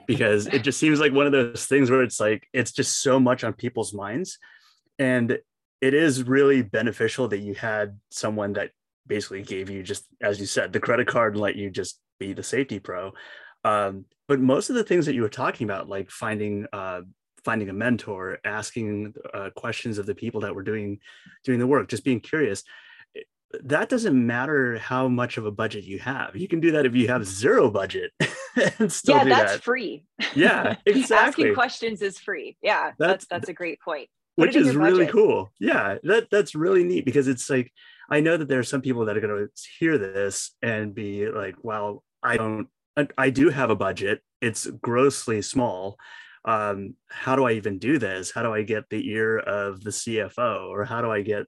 because 0.07 0.47
it 0.47 0.59
just 0.63 0.79
seems 0.79 1.01
like 1.01 1.13
one 1.13 1.27
of 1.27 1.33
those 1.33 1.65
things 1.67 1.91
where 1.91 2.03
it's 2.03 2.21
like 2.21 2.47
it's 2.53 2.71
just 2.71 3.03
so 3.03 3.19
much 3.19 3.43
on 3.43 3.53
people's 3.55 3.95
minds 3.95 4.39
and 4.99 5.39
it 5.85 5.93
is 5.93 6.23
really 6.23 6.63
beneficial 6.63 7.29
that 7.29 7.41
you 7.41 7.53
had 7.53 8.01
someone 8.11 8.55
that 8.55 8.71
basically 9.07 9.43
gave 9.43 9.69
you 9.69 9.83
just 9.83 10.07
as 10.23 10.41
you 10.41 10.47
said 10.47 10.73
the 10.73 10.81
credit 10.81 11.07
card 11.07 11.35
and 11.35 11.43
let 11.43 11.57
you 11.57 11.69
just 11.69 12.01
be 12.19 12.33
the 12.33 12.43
safety 12.43 12.79
pro. 12.79 13.13
Um, 13.65 14.07
but 14.27 14.41
most 14.41 14.71
of 14.71 14.77
the 14.77 14.85
things 14.85 15.05
that 15.05 15.15
you 15.15 15.21
were 15.21 15.29
talking 15.29 15.67
about 15.67 15.87
like 15.87 16.11
finding 16.11 16.67
uh, 16.73 17.03
finding 17.45 17.69
a 17.69 17.75
mentor 17.75 18.39
asking 18.47 19.13
uh, 19.35 19.51
questions 19.55 19.99
of 19.99 20.07
the 20.07 20.15
people 20.15 20.41
that 20.41 20.55
were 20.55 20.63
doing 20.63 21.01
doing 21.45 21.59
the 21.59 21.67
work 21.67 21.89
just 21.89 22.03
being 22.03 22.21
curious 22.21 22.65
that 23.63 23.89
doesn't 23.89 24.27
matter 24.27 24.79
how 24.79 25.07
much 25.07 25.37
of 25.37 25.47
a 25.47 25.51
budget 25.53 25.85
you 25.85 26.01
have. 26.01 26.35
You 26.35 26.49
can 26.49 26.59
do 26.59 26.73
that 26.73 26.87
if 26.87 26.97
you 26.97 27.07
have 27.07 27.25
zero 27.25 27.71
budget 27.71 28.11
and 28.81 28.91
still 28.91 29.19
yeah 29.19 29.25
that's 29.25 29.53
that. 29.53 29.63
free. 29.63 30.07
Yeah 30.35 30.77
exactly. 30.87 31.45
asking 31.45 31.55
questions 31.55 32.01
is 32.01 32.19
free. 32.19 32.57
Yeah 32.63 32.93
that's 32.99 33.27
that's, 33.27 33.27
that's 33.27 33.49
a 33.51 33.53
great 33.53 33.81
point 33.83 34.09
which 34.37 34.57
is 34.57 34.75
really 34.75 35.07
cool. 35.07 35.51
Yeah, 35.59 35.99
that 36.03 36.29
that's 36.31 36.55
really 36.55 36.85
neat 36.85 37.05
because 37.05 37.29
it's 37.29 37.49
like 37.49 37.73
I 38.11 38.21
know 38.21 38.37
that 38.37 38.49
there 38.49 38.59
are 38.59 38.65
some 38.65 38.83
people 38.83 39.07
that 39.07 39.17
are 39.17 39.21
going 39.21 39.49
to 39.49 39.63
hear 39.79 39.99
this 39.99 40.53
and 40.63 40.95
be 40.95 41.29
like, 41.29 41.57
"Well, 41.63 42.03
I 42.23 42.37
don't, 42.37 42.69
I 43.19 43.31
do 43.31 43.51
have 43.51 43.71
a 43.71 43.77
budget. 43.77 44.21
It's 44.41 44.67
grossly 44.67 45.43
small. 45.43 45.99
Um, 46.45 46.95
how 47.09 47.37
do 47.37 47.45
I 47.45 47.53
even 47.53 47.79
do 47.79 47.99
this? 47.99 48.33
How 48.35 48.43
do 48.43 48.53
I 48.53 48.63
get 48.63 48.89
the 48.91 49.09
ear 49.11 49.39
of 49.39 49.83
the 49.83 49.91
CFO, 49.91 50.69
or 50.69 50.85
how 50.85 51.01
do 51.01 51.11
I 51.11 51.23
get, 51.23 51.47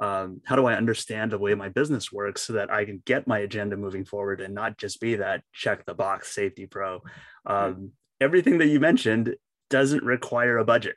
um, 0.00 0.40
how 0.44 0.56
do 0.56 0.66
I 0.66 0.74
understand 0.74 1.32
the 1.32 1.38
way 1.38 1.54
my 1.54 1.68
business 1.68 2.12
works 2.12 2.42
so 2.42 2.54
that 2.54 2.70
I 2.70 2.84
can 2.84 3.02
get 3.06 3.26
my 3.26 3.38
agenda 3.38 3.76
moving 3.76 4.04
forward 4.04 4.40
and 4.40 4.54
not 4.54 4.76
just 4.76 5.00
be 5.00 5.16
that 5.16 5.42
check 5.52 5.86
the 5.86 5.94
box 5.94 6.34
safety 6.34 6.66
pro? 6.66 7.02
Um, 7.46 7.92
everything 8.20 8.58
that 8.58 8.68
you 8.68 8.80
mentioned 8.80 9.36
doesn't 9.70 10.04
require 10.04 10.58
a 10.58 10.64
budget 10.64 10.96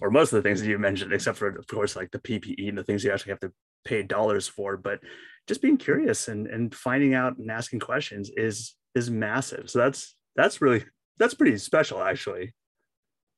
or 0.00 0.10
most 0.10 0.32
of 0.32 0.36
the 0.36 0.48
things 0.48 0.60
that 0.60 0.68
you 0.68 0.78
mentioned, 0.78 1.12
except 1.12 1.38
for 1.38 1.48
of 1.48 1.66
course 1.66 1.96
like 1.96 2.10
the 2.10 2.18
PPE 2.18 2.68
and 2.68 2.78
the 2.78 2.84
things 2.84 3.04
you 3.04 3.12
actually 3.12 3.30
have 3.30 3.40
to 3.40 3.52
pay 3.84 4.02
dollars 4.02 4.46
for. 4.46 4.76
But 4.76 5.00
just 5.46 5.62
being 5.62 5.76
curious 5.76 6.28
and 6.28 6.46
and 6.46 6.74
finding 6.74 7.14
out 7.14 7.38
and 7.38 7.50
asking 7.50 7.80
questions 7.80 8.30
is 8.36 8.76
is 8.94 9.10
massive. 9.10 9.70
So 9.70 9.78
that's 9.78 10.14
that's 10.36 10.60
really 10.60 10.84
that's 11.18 11.34
pretty 11.34 11.56
special 11.58 12.02
actually. 12.02 12.54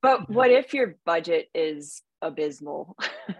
But 0.02 0.30
what 0.30 0.50
if 0.50 0.72
your 0.72 0.96
budget 1.04 1.48
is 1.54 2.02
abysmal? 2.22 2.96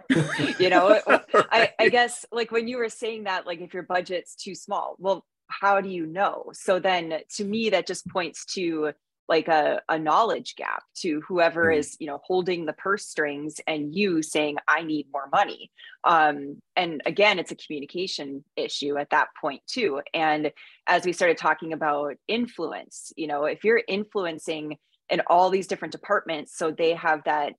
you 0.59 0.69
know, 0.69 0.99
right. 1.07 1.23
I, 1.33 1.73
I 1.79 1.89
guess 1.89 2.25
like 2.31 2.51
when 2.51 2.67
you 2.67 2.77
were 2.77 2.89
saying 2.89 3.23
that, 3.23 3.47
like 3.47 3.61
if 3.61 3.73
your 3.73 3.83
budget's 3.83 4.35
too 4.35 4.55
small, 4.55 4.95
well, 4.99 5.25
how 5.47 5.81
do 5.81 5.89
you 5.89 6.05
know? 6.05 6.51
So 6.53 6.79
then 6.79 7.19
to 7.35 7.43
me, 7.43 7.71
that 7.71 7.87
just 7.87 8.07
points 8.07 8.45
to 8.53 8.93
like 9.31 9.47
a, 9.47 9.81
a 9.87 9.97
knowledge 9.97 10.55
gap 10.57 10.83
to 10.93 11.21
whoever 11.21 11.67
mm. 11.67 11.77
is 11.77 11.95
you 12.01 12.05
know 12.05 12.19
holding 12.23 12.65
the 12.65 12.73
purse 12.73 13.05
strings 13.07 13.61
and 13.65 13.95
you 13.95 14.21
saying 14.21 14.57
i 14.67 14.83
need 14.83 15.07
more 15.11 15.29
money 15.31 15.71
um, 16.03 16.61
and 16.75 17.01
again 17.05 17.39
it's 17.39 17.51
a 17.51 17.55
communication 17.55 18.43
issue 18.57 18.97
at 18.97 19.09
that 19.09 19.29
point 19.39 19.61
too 19.65 20.01
and 20.13 20.51
as 20.85 21.05
we 21.05 21.13
started 21.13 21.37
talking 21.37 21.71
about 21.71 22.15
influence 22.27 23.13
you 23.15 23.25
know 23.25 23.45
if 23.45 23.63
you're 23.63 23.81
influencing 23.87 24.77
in 25.09 25.21
all 25.27 25.49
these 25.49 25.67
different 25.67 25.93
departments 25.93 26.57
so 26.57 26.69
they 26.69 26.93
have 26.93 27.23
that 27.23 27.53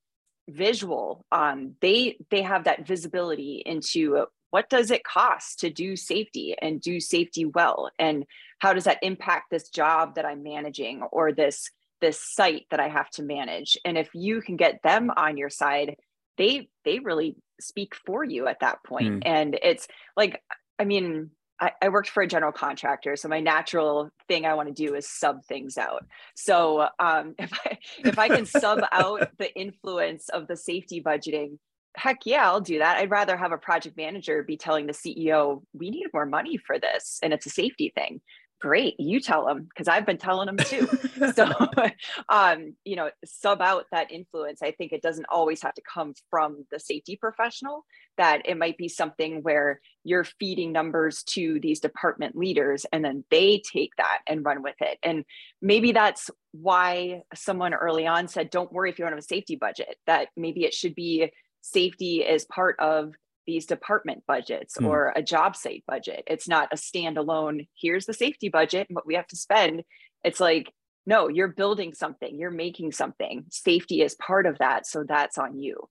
visual 0.51 1.25
um, 1.33 1.75
they 1.81 2.19
they 2.31 2.43
have 2.43 2.65
that 2.65 2.87
visibility 2.87 3.63
into 3.65 4.27
what 4.53 4.69
does 4.69 4.91
it 4.91 5.03
cost 5.03 5.61
to 5.61 5.71
do 5.71 5.97
safety 5.97 6.55
and 6.61 6.81
do 6.81 7.01
safety 7.01 7.45
well 7.47 7.91
and 7.99 8.25
how 8.59 8.73
does 8.73 8.85
that 8.85 8.99
impact 9.03 9.51
this 9.51 9.69
job 9.69 10.15
that 10.15 10.25
i'm 10.25 10.43
managing 10.43 11.03
or 11.11 11.33
this 11.33 11.71
this 12.01 12.21
site 12.21 12.67
that 12.71 12.79
i 12.79 12.89
have 12.89 13.11
to 13.11 13.23
manage 13.23 13.77
and 13.85 13.99
if 13.99 14.11
you 14.15 14.41
can 14.41 14.57
get 14.57 14.83
them 14.83 15.11
on 15.17 15.37
your 15.37 15.51
side 15.51 15.97
they 16.37 16.69
they 16.85 16.99
really 17.01 17.37
speak 17.61 17.95
for 17.95 18.25
you 18.25 18.49
at 18.49 18.61
that 18.61 18.83
point. 18.85 19.21
Mm. 19.21 19.23
and 19.25 19.59
it's 19.63 19.89
like 20.17 20.41
i 20.79 20.85
mean 20.85 21.31
I, 21.61 21.73
I, 21.81 21.89
worked 21.91 22.09
for 22.09 22.25
a 22.25 22.27
general 22.27 22.51
contractor, 22.51 23.15
so 23.15 23.29
my 23.29 23.39
natural 23.39 24.11
thing 24.27 24.47
I 24.47 24.55
want 24.55 24.69
to 24.69 24.75
do 24.75 24.97
is 24.97 25.09
sub 25.09 25.45
things 25.45 25.79
out. 25.79 26.05
So 26.35 26.89
um, 26.99 27.37
if 27.39 27.53
I 27.65 27.79
if 27.99 28.19
I 28.19 28.29
can 28.29 28.47
sub 28.47 28.81
out 28.93 29.29
the 29.39 29.55
influence 29.55 30.29
of 30.29 30.49
the 30.49 30.57
safety 30.57 31.01
budgeting, 31.01 31.59
heck 31.95 32.21
yeah, 32.25 32.49
I'll 32.49 32.61
do 32.61 32.79
that. 32.79 32.99
I'd 32.99 33.11
rather 33.11 33.37
have 33.37 33.53
a 33.53 33.59
project 33.59 33.97
manager 33.97 34.43
be 34.43 34.57
telling 34.57 34.87
the 34.87 34.93
CEO, 34.93 35.63
"We 35.73 35.91
need 35.91 36.07
more 36.13 36.27
money 36.27 36.57
for 36.57 36.79
this, 36.79 37.19
and 37.23 37.33
it's 37.33 37.47
a 37.47 37.51
safety 37.51 37.93
thing." 37.95 38.21
great 38.63 38.95
you 39.01 39.19
tell 39.21 39.45
them 39.45 39.65
because 39.65 39.89
i've 39.89 40.07
been 40.07 40.17
telling 40.17 40.47
them 40.47 40.57
too 40.57 40.89
so 41.35 41.51
um, 42.29 42.75
you 42.85 42.95
know 42.95 43.11
sub 43.25 43.61
out 43.61 43.87
that 43.91 44.13
influence 44.13 44.63
i 44.63 44.71
think 44.71 44.93
it 44.93 45.03
doesn't 45.03 45.27
always 45.29 45.61
have 45.61 45.75
to 45.75 45.83
come 45.83 46.15
from 46.31 46.65
the 46.71 46.79
safety 46.79 47.17
professional 47.17 47.85
that 48.19 48.41
it 48.45 48.57
might 48.57 48.79
be 48.79 48.89
something 48.89 49.43
where 49.43 49.81
you're 50.05 50.25
feeding 50.25 50.71
numbers 50.71 51.25
to 51.25 51.59
these 51.61 51.81
department 51.81 52.37
leaders 52.37 52.87
and 52.93 53.05
then 53.05 53.25
they 53.33 53.61
take 53.73 53.91
that 53.97 54.21
and 54.29 54.45
run 54.45 54.63
with 54.63 54.77
it 54.81 54.97
and 55.03 55.25
maybe 55.61 55.91
that's 55.91 56.31
why 56.53 57.21
someone 57.35 57.75
early 57.75 58.07
on 58.07 58.29
said 58.29 58.49
don't 58.49 58.73
worry 58.73 58.91
if 58.91 58.99
you 58.99 59.05
don't 59.05 59.13
have 59.13 59.19
a 59.19 59.23
safety 59.23 59.57
budget 59.57 59.97
that 60.07 60.29
maybe 60.37 60.65
it 60.65 60.73
should 60.73 60.95
be 60.95 61.33
safety 61.63 62.19
is 62.19 62.45
part 62.45 62.79
of 62.79 63.15
these 63.47 63.67
department 63.67 64.23
budgets 64.27 64.77
mm. 64.77 64.87
or 64.87 65.13
a 65.17 65.23
job 65.23 65.57
site 65.57 65.83
budget. 65.87 66.23
It's 66.27 66.49
not 66.49 66.69
a 66.73 66.77
standalone, 66.77 67.67
here's 67.81 68.07
the 68.07 68.13
safety 68.13 68.49
budget 68.49 68.89
and 68.89 68.95
what 68.95 69.07
we 69.07 69.15
have 69.15 69.27
to 69.29 69.37
spend. 69.37 69.83
It's 70.23 70.41
like, 70.41 70.73
no, 71.07 71.29
you're 71.29 71.49
building 71.49 71.95
something, 71.95 72.39
you're 72.39 72.51
making 72.51 72.93
something. 72.93 73.47
Safety 73.51 74.03
is 74.03 74.15
part 74.15 74.47
of 74.47 74.59
that. 74.59 74.87
So 74.87 75.05
that's 75.09 75.39
on 75.39 75.59
you. 75.59 75.89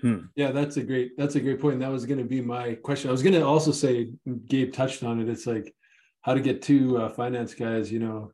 Hmm. 0.00 0.26
Yeah, 0.34 0.50
that's 0.50 0.76
a 0.76 0.82
great 0.82 1.16
that's 1.16 1.36
a 1.36 1.40
great 1.40 1.60
point. 1.60 1.74
And 1.74 1.82
that 1.82 1.90
was 1.90 2.06
going 2.06 2.18
to 2.18 2.24
be 2.24 2.40
my 2.40 2.74
question. 2.74 3.08
I 3.08 3.12
was 3.12 3.22
going 3.22 3.34
to 3.34 3.46
also 3.46 3.70
say, 3.70 4.10
Gabe 4.46 4.72
touched 4.72 5.02
on 5.04 5.20
it. 5.20 5.28
It's 5.28 5.46
like 5.46 5.72
how 6.22 6.34
to 6.34 6.40
get 6.40 6.62
two 6.62 6.98
uh, 6.98 7.08
finance 7.08 7.54
guys, 7.54 7.90
you 7.90 8.00
know, 8.00 8.32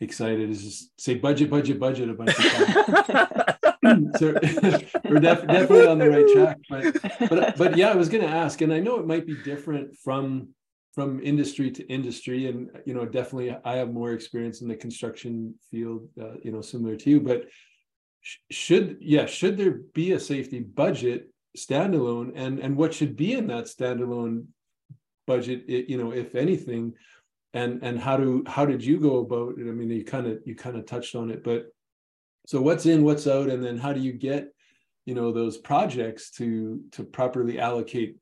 excited 0.00 0.48
is 0.50 0.62
just 0.62 1.00
say 1.00 1.14
budget, 1.14 1.50
budget, 1.50 1.78
budget 1.78 2.08
a 2.10 2.14
bunch 2.14 2.30
of 2.30 2.44
times. 3.82 4.18
so 4.18 4.32
we're 5.04 5.20
def- 5.20 5.46
definitely 5.46 5.86
on 5.86 5.98
the 5.98 6.08
right 6.08 6.28
track. 6.32 6.58
But 6.68 7.28
but 7.28 7.56
but 7.56 7.76
yeah, 7.76 7.90
I 7.90 7.94
was 7.94 8.08
going 8.08 8.22
to 8.22 8.30
ask, 8.30 8.60
and 8.60 8.72
I 8.72 8.80
know 8.80 8.98
it 8.98 9.06
might 9.06 9.26
be 9.26 9.36
different 9.42 9.96
from 9.96 10.48
from 10.94 11.20
industry 11.22 11.70
to 11.70 11.86
industry, 11.86 12.48
and 12.48 12.70
you 12.84 12.94
know, 12.94 13.04
definitely 13.04 13.56
I 13.64 13.76
have 13.76 13.92
more 13.92 14.12
experience 14.12 14.62
in 14.62 14.68
the 14.68 14.76
construction 14.76 15.54
field, 15.70 16.08
uh, 16.20 16.34
you 16.42 16.52
know, 16.52 16.60
similar 16.60 16.96
to 16.96 17.10
you. 17.10 17.20
But 17.20 17.46
sh- 18.20 18.38
should 18.50 18.98
yeah, 19.00 19.26
should 19.26 19.56
there 19.56 19.80
be 19.94 20.12
a 20.12 20.20
safety 20.20 20.60
budget 20.60 21.30
standalone, 21.56 22.32
and 22.34 22.58
and 22.58 22.76
what 22.76 22.94
should 22.94 23.16
be 23.16 23.32
in 23.32 23.48
that 23.48 23.64
standalone 23.64 24.46
budget, 25.26 25.64
it, 25.68 25.88
you 25.88 25.98
know, 25.98 26.12
if 26.12 26.34
anything? 26.34 26.94
And 27.54 27.82
and 27.82 27.98
how 27.98 28.16
do 28.16 28.44
how 28.46 28.66
did 28.66 28.84
you 28.84 28.98
go 28.98 29.18
about 29.18 29.58
it? 29.58 29.68
I 29.68 29.72
mean 29.72 29.90
you 29.90 30.04
kind 30.04 30.26
of 30.26 30.38
you 30.44 30.54
kind 30.54 30.76
of 30.76 30.86
touched 30.86 31.14
on 31.14 31.30
it 31.30 31.42
but 31.42 31.66
so 32.46 32.60
what's 32.62 32.86
in 32.86 33.04
what's 33.04 33.26
out 33.26 33.48
and 33.48 33.62
then 33.62 33.76
how 33.76 33.92
do 33.92 34.00
you 34.00 34.12
get 34.12 34.48
you 35.04 35.14
know 35.14 35.32
those 35.32 35.56
projects 35.56 36.30
to 36.32 36.82
to 36.92 37.04
properly 37.04 37.58
allocate 37.58 38.16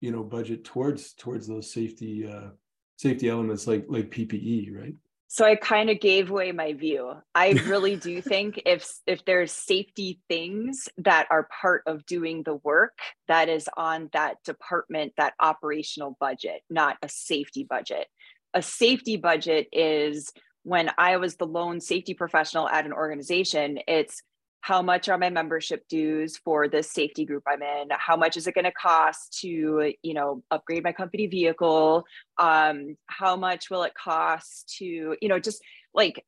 you 0.00 0.10
know 0.10 0.22
budget 0.22 0.64
towards 0.64 1.14
towards 1.14 1.46
those 1.46 1.72
safety 1.72 2.26
uh 2.26 2.48
safety 2.96 3.28
elements 3.28 3.66
like 3.66 3.84
like 3.88 4.10
ppe 4.10 4.74
right? 4.74 4.94
So 5.28 5.46
i 5.46 5.56
kind 5.56 5.88
of 5.88 5.98
gave 6.00 6.30
away 6.30 6.52
my 6.52 6.74
view. 6.74 7.14
I 7.34 7.52
really 7.66 7.96
do 7.96 8.20
think 8.20 8.60
if 8.66 8.90
if 9.06 9.24
there's 9.24 9.52
safety 9.52 10.20
things 10.28 10.88
that 10.98 11.26
are 11.30 11.48
part 11.62 11.82
of 11.86 12.04
doing 12.04 12.42
the 12.42 12.56
work 12.56 12.98
that 13.28 13.48
is 13.48 13.66
on 13.74 14.10
that 14.12 14.36
department 14.44 15.14
that 15.16 15.32
operational 15.40 16.16
budget 16.20 16.60
not 16.68 16.98
a 17.02 17.08
safety 17.08 17.64
budget 17.64 18.08
a 18.54 18.62
safety 18.62 19.16
budget 19.16 19.68
is 19.72 20.32
when 20.62 20.90
I 20.98 21.16
was 21.16 21.36
the 21.36 21.46
lone 21.46 21.80
safety 21.80 22.14
professional 22.14 22.68
at 22.68 22.86
an 22.86 22.92
organization, 22.92 23.78
it's 23.88 24.22
how 24.60 24.80
much 24.80 25.08
are 25.08 25.18
my 25.18 25.28
membership 25.28 25.88
dues 25.88 26.36
for 26.36 26.68
this 26.68 26.90
safety 26.90 27.24
group 27.24 27.42
I'm 27.48 27.62
in? 27.62 27.88
How 27.90 28.16
much 28.16 28.36
is 28.36 28.46
it 28.46 28.54
going 28.54 28.64
to 28.64 28.72
cost 28.72 29.40
to, 29.40 29.92
you 30.02 30.14
know, 30.14 30.44
upgrade 30.52 30.84
my 30.84 30.92
company 30.92 31.26
vehicle? 31.26 32.04
Um, 32.38 32.96
how 33.08 33.34
much 33.34 33.70
will 33.70 33.82
it 33.82 33.94
cost 33.94 34.76
to, 34.78 35.16
you 35.20 35.28
know, 35.28 35.40
just 35.40 35.60
like 35.92 36.24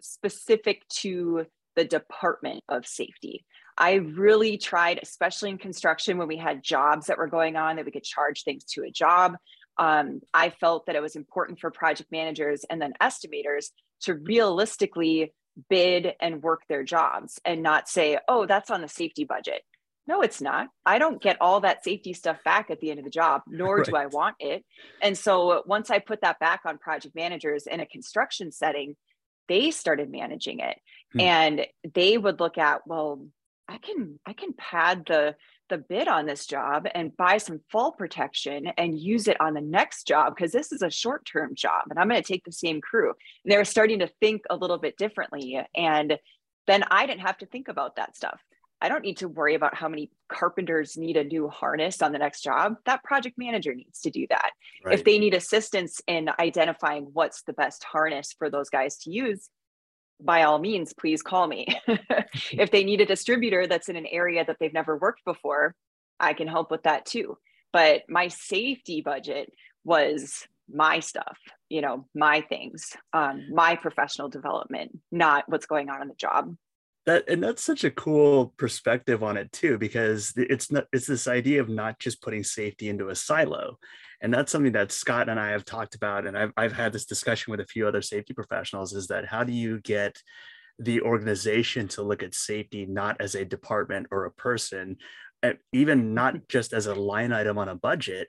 specific 0.00 0.86
to 0.88 1.46
the 1.74 1.84
department 1.84 2.62
of 2.68 2.86
safety. 2.86 3.44
I 3.78 3.94
really 3.94 4.58
tried, 4.58 5.00
especially 5.02 5.50
in 5.50 5.58
construction 5.58 6.18
when 6.18 6.28
we 6.28 6.36
had 6.36 6.62
jobs 6.62 7.06
that 7.06 7.18
were 7.18 7.26
going 7.26 7.56
on 7.56 7.76
that 7.76 7.86
we 7.86 7.90
could 7.90 8.04
charge 8.04 8.44
things 8.44 8.64
to 8.64 8.84
a 8.84 8.90
job 8.90 9.36
um, 9.78 10.20
I 10.32 10.50
felt 10.50 10.86
that 10.86 10.96
it 10.96 11.02
was 11.02 11.16
important 11.16 11.58
for 11.60 11.70
project 11.70 12.10
managers 12.12 12.64
and 12.68 12.80
then 12.80 12.92
estimators 13.00 13.70
to 14.02 14.14
realistically 14.14 15.32
bid 15.68 16.14
and 16.20 16.42
work 16.42 16.62
their 16.68 16.82
jobs 16.82 17.40
and 17.44 17.62
not 17.62 17.88
say, 17.88 18.18
oh, 18.28 18.46
that's 18.46 18.70
on 18.70 18.80
the 18.80 18.88
safety 18.88 19.24
budget. 19.24 19.62
No, 20.06 20.20
it's 20.20 20.40
not. 20.40 20.68
I 20.84 20.98
don't 20.98 21.22
get 21.22 21.40
all 21.40 21.60
that 21.60 21.84
safety 21.84 22.12
stuff 22.12 22.38
back 22.44 22.70
at 22.70 22.80
the 22.80 22.90
end 22.90 22.98
of 22.98 23.04
the 23.04 23.10
job, 23.10 23.42
nor 23.48 23.76
right. 23.76 23.86
do 23.86 23.96
I 23.96 24.06
want 24.06 24.36
it. 24.40 24.64
And 25.00 25.16
so 25.16 25.62
once 25.66 25.90
I 25.90 26.00
put 26.00 26.22
that 26.22 26.40
back 26.40 26.62
on 26.64 26.78
project 26.78 27.14
managers 27.14 27.66
in 27.66 27.80
a 27.80 27.86
construction 27.86 28.50
setting, 28.50 28.96
they 29.48 29.70
started 29.70 30.10
managing 30.10 30.60
it. 30.60 30.78
Hmm. 31.12 31.20
And 31.20 31.66
they 31.94 32.18
would 32.18 32.40
look 32.40 32.58
at, 32.58 32.86
well, 32.86 33.26
I 33.68 33.78
can 33.78 34.18
I 34.26 34.32
can 34.32 34.52
pad 34.52 35.04
the 35.06 35.36
the 35.72 35.78
bid 35.78 36.06
on 36.06 36.26
this 36.26 36.46
job 36.46 36.86
and 36.94 37.16
buy 37.16 37.38
some 37.38 37.58
fall 37.70 37.92
protection 37.92 38.66
and 38.76 38.98
use 38.98 39.26
it 39.26 39.40
on 39.40 39.54
the 39.54 39.60
next 39.62 40.06
job 40.06 40.34
because 40.36 40.52
this 40.52 40.70
is 40.70 40.82
a 40.82 40.90
short 40.90 41.24
term 41.24 41.54
job 41.54 41.84
and 41.88 41.98
I'm 41.98 42.10
going 42.10 42.22
to 42.22 42.28
take 42.28 42.44
the 42.44 42.52
same 42.52 42.82
crew. 42.82 43.08
And 43.08 43.50
they 43.50 43.56
were 43.56 43.64
starting 43.64 44.00
to 44.00 44.10
think 44.20 44.42
a 44.50 44.56
little 44.56 44.76
bit 44.76 44.98
differently. 44.98 45.58
And 45.74 46.18
then 46.66 46.84
I 46.90 47.06
didn't 47.06 47.22
have 47.22 47.38
to 47.38 47.46
think 47.46 47.68
about 47.68 47.96
that 47.96 48.14
stuff. 48.14 48.38
I 48.82 48.90
don't 48.90 49.02
need 49.02 49.16
to 49.18 49.28
worry 49.28 49.54
about 49.54 49.74
how 49.74 49.88
many 49.88 50.10
carpenters 50.28 50.98
need 50.98 51.16
a 51.16 51.24
new 51.24 51.48
harness 51.48 52.02
on 52.02 52.12
the 52.12 52.18
next 52.18 52.42
job. 52.42 52.74
That 52.84 53.02
project 53.02 53.38
manager 53.38 53.74
needs 53.74 54.02
to 54.02 54.10
do 54.10 54.26
that. 54.28 54.50
Right. 54.84 54.94
If 54.94 55.04
they 55.04 55.18
need 55.18 55.32
assistance 55.32 56.02
in 56.06 56.28
identifying 56.38 57.08
what's 57.14 57.44
the 57.44 57.54
best 57.54 57.82
harness 57.82 58.34
for 58.36 58.50
those 58.50 58.68
guys 58.68 58.98
to 58.98 59.10
use, 59.10 59.48
by 60.24 60.42
all 60.42 60.58
means, 60.58 60.92
please 60.92 61.22
call 61.22 61.46
me. 61.46 61.66
if 62.52 62.70
they 62.70 62.84
need 62.84 63.00
a 63.00 63.06
distributor 63.06 63.66
that's 63.66 63.88
in 63.88 63.96
an 63.96 64.06
area 64.06 64.44
that 64.44 64.56
they've 64.60 64.72
never 64.72 64.96
worked 64.96 65.24
before, 65.24 65.74
I 66.20 66.34
can 66.34 66.48
help 66.48 66.70
with 66.70 66.84
that 66.84 67.06
too. 67.06 67.38
But 67.72 68.02
my 68.08 68.28
safety 68.28 69.00
budget 69.00 69.52
was 69.84 70.46
my 70.72 71.00
stuff, 71.00 71.38
you 71.68 71.80
know, 71.80 72.06
my 72.14 72.42
things, 72.42 72.92
um, 73.12 73.46
my 73.50 73.76
professional 73.76 74.28
development, 74.28 74.98
not 75.10 75.44
what's 75.48 75.66
going 75.66 75.88
on 75.88 76.02
in 76.02 76.08
the 76.08 76.14
job 76.14 76.54
that 77.06 77.28
and 77.28 77.42
that's 77.42 77.64
such 77.64 77.84
a 77.84 77.90
cool 77.90 78.54
perspective 78.56 79.22
on 79.22 79.36
it 79.36 79.50
too 79.52 79.78
because 79.78 80.32
it's 80.36 80.70
not 80.70 80.86
it's 80.92 81.06
this 81.06 81.26
idea 81.26 81.60
of 81.60 81.68
not 81.68 81.98
just 81.98 82.22
putting 82.22 82.44
safety 82.44 82.88
into 82.88 83.08
a 83.08 83.14
silo 83.14 83.78
and 84.22 84.32
that's 84.32 84.50
something 84.50 84.72
that 84.72 84.90
scott 84.90 85.28
and 85.28 85.38
i 85.38 85.50
have 85.50 85.64
talked 85.64 85.94
about 85.94 86.26
and 86.26 86.36
i've, 86.38 86.52
I've 86.56 86.72
had 86.72 86.92
this 86.92 87.04
discussion 87.04 87.50
with 87.50 87.60
a 87.60 87.66
few 87.66 87.86
other 87.86 88.02
safety 88.02 88.32
professionals 88.32 88.94
is 88.94 89.08
that 89.08 89.26
how 89.26 89.44
do 89.44 89.52
you 89.52 89.80
get 89.80 90.16
the 90.78 91.02
organization 91.02 91.88
to 91.88 92.02
look 92.02 92.22
at 92.22 92.34
safety 92.34 92.86
not 92.86 93.20
as 93.20 93.34
a 93.34 93.44
department 93.44 94.06
or 94.10 94.24
a 94.24 94.32
person 94.32 94.96
even 95.72 96.14
not 96.14 96.48
just 96.48 96.72
as 96.72 96.86
a 96.86 96.94
line 96.94 97.32
item 97.32 97.58
on 97.58 97.68
a 97.68 97.74
budget 97.74 98.28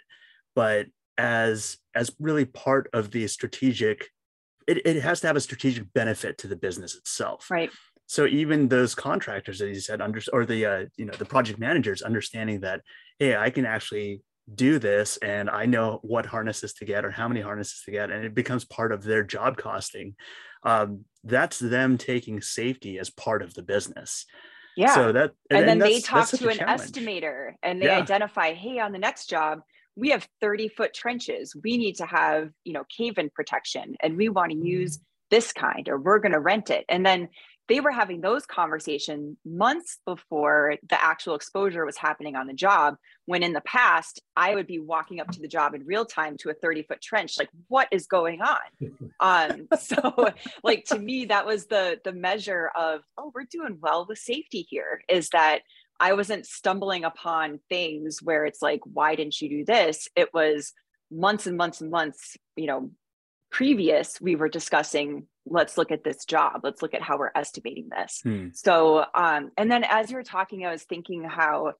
but 0.55 0.87
as 1.17 1.77
as 1.95 2.11
really 2.19 2.45
part 2.45 2.89
of 2.93 3.11
the 3.11 3.27
strategic 3.27 4.09
it, 4.67 4.85
it 4.85 5.01
has 5.01 5.21
to 5.21 5.27
have 5.27 5.35
a 5.35 5.41
strategic 5.41 5.91
benefit 5.93 6.37
to 6.39 6.47
the 6.47 6.55
business 6.55 6.95
itself. 6.95 7.49
Right. 7.49 7.71
So 8.05 8.25
even 8.25 8.67
those 8.67 8.95
contractors 8.95 9.59
that 9.59 9.69
you 9.69 9.79
said 9.79 10.01
under 10.01 10.21
or 10.31 10.45
the 10.45 10.65
uh, 10.65 10.85
you 10.97 11.05
know 11.05 11.13
the 11.13 11.25
project 11.25 11.59
managers 11.59 12.01
understanding 12.01 12.59
that 12.61 12.81
hey 13.17 13.35
i 13.35 13.49
can 13.49 13.65
actually 13.65 14.21
do 14.53 14.77
this 14.77 15.17
and 15.17 15.49
i 15.49 15.65
know 15.65 15.99
what 16.03 16.25
harnesses 16.25 16.73
to 16.73 16.85
get 16.85 17.05
or 17.05 17.11
how 17.11 17.27
many 17.27 17.39
harnesses 17.39 17.81
to 17.85 17.91
get 17.91 18.11
and 18.11 18.25
it 18.25 18.35
becomes 18.35 18.65
part 18.65 18.91
of 18.91 19.03
their 19.03 19.23
job 19.23 19.57
costing 19.57 20.15
um, 20.63 21.05
that's 21.23 21.59
them 21.59 21.97
taking 21.97 22.41
safety 22.41 22.99
as 22.99 23.09
part 23.09 23.41
of 23.41 23.53
the 23.53 23.63
business. 23.63 24.25
Yeah. 24.75 24.95
so 24.95 25.11
that 25.11 25.31
and, 25.51 25.59
and 25.59 25.69
then 25.69 25.77
they 25.77 25.99
talk 25.99 26.27
to 26.29 26.49
an 26.49 26.57
challenge. 26.57 26.81
estimator 26.81 27.53
and 27.61 27.79
they 27.79 27.85
yeah. 27.85 27.99
identify 27.99 28.53
hey 28.53 28.79
on 28.79 28.91
the 28.91 28.97
next 28.97 29.29
job 29.29 29.59
we 29.95 30.09
have 30.09 30.27
30 30.41 30.69
foot 30.69 30.95
trenches. 30.95 31.55
We 31.63 31.77
need 31.77 31.97
to 31.97 32.07
have 32.07 32.49
you 32.63 32.73
know 32.73 32.83
cave 32.85 33.19
in 33.19 33.29
protection 33.29 33.95
and 34.01 34.17
we 34.17 34.29
want 34.29 34.51
to 34.51 34.57
use 34.57 34.99
this 35.29 35.53
kind 35.53 35.87
or 35.89 35.99
we're 35.99 36.17
going 36.17 36.31
to 36.31 36.39
rent 36.39 36.71
it. 36.71 36.85
And 36.89 37.05
then 37.05 37.29
they 37.69 37.79
were 37.79 37.91
having 37.91 38.21
those 38.21 38.45
conversations 38.45 39.37
months 39.45 39.99
before 40.05 40.75
the 40.89 41.01
actual 41.01 41.35
exposure 41.35 41.85
was 41.85 41.97
happening 41.97 42.35
on 42.35 42.47
the 42.47 42.53
job 42.53 42.95
when 43.25 43.43
in 43.43 43.53
the 43.53 43.61
past 43.61 44.21
i 44.35 44.53
would 44.53 44.67
be 44.67 44.79
walking 44.79 45.19
up 45.19 45.29
to 45.31 45.39
the 45.39 45.47
job 45.47 45.73
in 45.73 45.85
real 45.85 46.05
time 46.05 46.35
to 46.37 46.49
a 46.49 46.53
30 46.53 46.83
foot 46.83 47.01
trench 47.01 47.37
like 47.37 47.49
what 47.67 47.87
is 47.91 48.07
going 48.07 48.41
on? 48.41 48.57
Um, 49.19 49.67
so 49.79 50.29
like 50.63 50.85
to 50.85 50.99
me 50.99 51.25
that 51.25 51.45
was 51.45 51.67
the 51.67 51.99
the 52.03 52.11
measure 52.11 52.71
of 52.75 53.01
oh 53.17 53.31
we're 53.33 53.45
doing 53.49 53.77
well 53.79 54.05
with 54.07 54.17
safety 54.17 54.65
here 54.69 55.01
is 55.07 55.29
that 55.29 55.61
i 55.99 56.13
wasn't 56.13 56.45
stumbling 56.45 57.05
upon 57.05 57.59
things 57.69 58.21
where 58.21 58.45
it's 58.45 58.61
like 58.61 58.81
why 58.85 59.15
didn't 59.15 59.39
you 59.41 59.49
do 59.49 59.65
this? 59.65 60.09
It 60.15 60.33
was 60.33 60.73
months 61.13 61.47
and 61.47 61.57
months 61.57 61.81
and 61.81 61.91
months, 61.91 62.37
you 62.55 62.67
know, 62.67 62.91
previous, 63.51 64.19
we 64.19 64.35
were 64.35 64.49
discussing, 64.49 65.27
let's 65.45 65.77
look 65.77 65.91
at 65.91 66.03
this 66.03 66.25
job. 66.25 66.61
Let's 66.63 66.81
look 66.81 66.93
at 66.93 67.01
how 67.01 67.17
we're 67.17 67.31
estimating 67.35 67.89
this. 67.89 68.21
Hmm. 68.23 68.47
So, 68.53 69.05
um, 69.13 69.51
and 69.57 69.71
then 69.71 69.83
as 69.83 70.09
you 70.09 70.17
were 70.17 70.23
talking, 70.23 70.65
I 70.65 70.71
was 70.71 70.83
thinking 70.83 71.23
how 71.23 71.73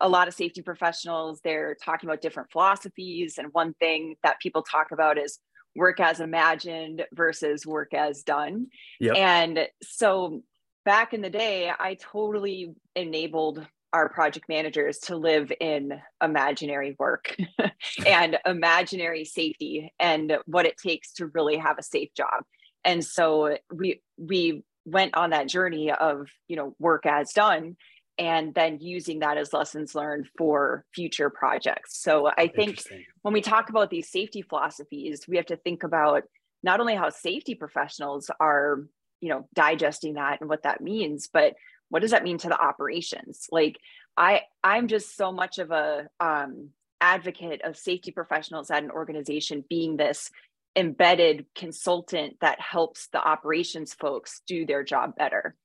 a 0.00 0.08
lot 0.08 0.28
of 0.28 0.34
safety 0.34 0.62
professionals, 0.62 1.40
they're 1.44 1.74
talking 1.74 2.08
about 2.08 2.22
different 2.22 2.50
philosophies. 2.50 3.36
And 3.38 3.48
one 3.52 3.74
thing 3.74 4.16
that 4.22 4.40
people 4.40 4.62
talk 4.62 4.92
about 4.92 5.18
is 5.18 5.38
work 5.76 6.00
as 6.00 6.20
imagined 6.20 7.04
versus 7.12 7.66
work 7.66 7.92
as 7.94 8.22
done. 8.22 8.68
Yep. 8.98 9.16
And 9.16 9.68
so 9.82 10.42
back 10.84 11.12
in 11.12 11.20
the 11.20 11.30
day, 11.30 11.70
I 11.76 11.94
totally 11.94 12.74
enabled 12.96 13.66
our 13.92 14.08
project 14.08 14.48
managers 14.48 14.98
to 14.98 15.16
live 15.16 15.52
in 15.60 16.00
imaginary 16.22 16.96
work 16.98 17.36
and 18.06 18.38
imaginary 18.46 19.24
safety 19.24 19.92
and 19.98 20.38
what 20.46 20.66
it 20.66 20.76
takes 20.76 21.14
to 21.14 21.26
really 21.26 21.56
have 21.56 21.78
a 21.78 21.82
safe 21.82 22.10
job. 22.16 22.44
And 22.84 23.04
so 23.04 23.56
we 23.72 24.02
we 24.16 24.64
went 24.84 25.16
on 25.16 25.30
that 25.30 25.48
journey 25.48 25.92
of, 25.92 26.28
you 26.48 26.56
know, 26.56 26.74
work 26.78 27.06
as 27.06 27.32
done 27.32 27.76
and 28.18 28.54
then 28.54 28.78
using 28.80 29.20
that 29.20 29.38
as 29.38 29.52
lessons 29.52 29.94
learned 29.94 30.26
for 30.36 30.84
future 30.94 31.30
projects. 31.30 32.02
So 32.02 32.30
I 32.36 32.48
think 32.48 32.82
when 33.22 33.32
we 33.32 33.40
talk 33.40 33.70
about 33.70 33.90
these 33.90 34.10
safety 34.10 34.42
philosophies, 34.42 35.26
we 35.26 35.36
have 35.36 35.46
to 35.46 35.56
think 35.56 35.84
about 35.84 36.24
not 36.62 36.80
only 36.80 36.94
how 36.94 37.08
safety 37.08 37.54
professionals 37.54 38.30
are, 38.38 38.84
you 39.20 39.30
know, 39.30 39.48
digesting 39.54 40.14
that 40.14 40.40
and 40.40 40.50
what 40.50 40.64
that 40.64 40.82
means, 40.82 41.28
but 41.32 41.54
what 41.88 42.02
does 42.02 42.10
that 42.10 42.24
mean 42.24 42.38
to 42.38 42.48
the 42.48 42.60
operations? 42.60 43.46
Like 43.50 43.78
I 44.16 44.42
I'm 44.62 44.88
just 44.88 45.16
so 45.16 45.32
much 45.32 45.58
of 45.58 45.70
a 45.70 46.08
um, 46.20 46.70
advocate 47.00 47.62
of 47.64 47.76
safety 47.76 48.10
professionals 48.10 48.70
at 48.70 48.82
an 48.82 48.90
organization 48.90 49.64
being 49.68 49.96
this 49.96 50.30
embedded 50.76 51.46
consultant 51.54 52.36
that 52.40 52.60
helps 52.60 53.08
the 53.08 53.18
operations 53.20 53.94
folks 53.94 54.42
do 54.46 54.66
their 54.66 54.84
job 54.84 55.16
better. 55.16 55.56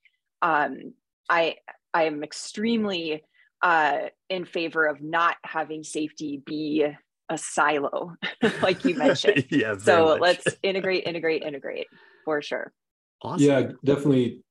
Um, 0.42 0.94
I 1.30 1.58
I 1.94 2.04
am 2.04 2.24
extremely 2.24 3.24
uh, 3.62 4.10
in 4.30 4.46
favor 4.46 4.86
of 4.86 5.02
not 5.02 5.38
having 5.44 5.84
safety 5.84 6.42
be 6.46 6.86
a 7.30 7.38
silo, 7.38 8.16
like 8.62 8.86
you 8.86 8.96
mentioned. 8.96 9.46
yeah. 9.50 9.78
So 9.78 10.18
let's 10.20 10.46
integrate, 10.62 11.06
integrate, 11.06 11.44
integrate 11.44 11.88
for 12.24 12.42
sure. 12.42 12.74
Awesome. 13.22 13.46
Yeah, 13.46 13.62
definitely. 13.84 14.42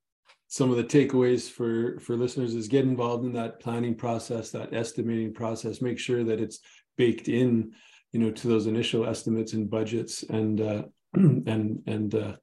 Some 0.48 0.70
of 0.70 0.76
the 0.76 0.84
takeaways 0.84 1.50
for 1.50 1.98
for 2.00 2.16
listeners 2.16 2.54
is 2.54 2.68
get 2.68 2.84
involved 2.84 3.24
in 3.24 3.32
that 3.32 3.60
planning 3.60 3.94
process, 3.94 4.50
that 4.50 4.72
estimating 4.72 5.32
process. 5.34 5.82
Make 5.82 5.98
sure 5.98 6.24
that 6.24 6.40
it's 6.40 6.60
baked 6.96 7.28
in, 7.28 7.72
you 8.14 8.20
know, 8.20 8.30
to 8.30 8.48
those 8.48 8.68
initial 8.68 9.06
estimates 9.06 9.52
and 9.54 9.68
budgets, 9.68 10.22
and 10.22 10.60
uh, 10.60 10.82
and 11.14 11.82
and 11.86 12.14
uh, 12.14 12.36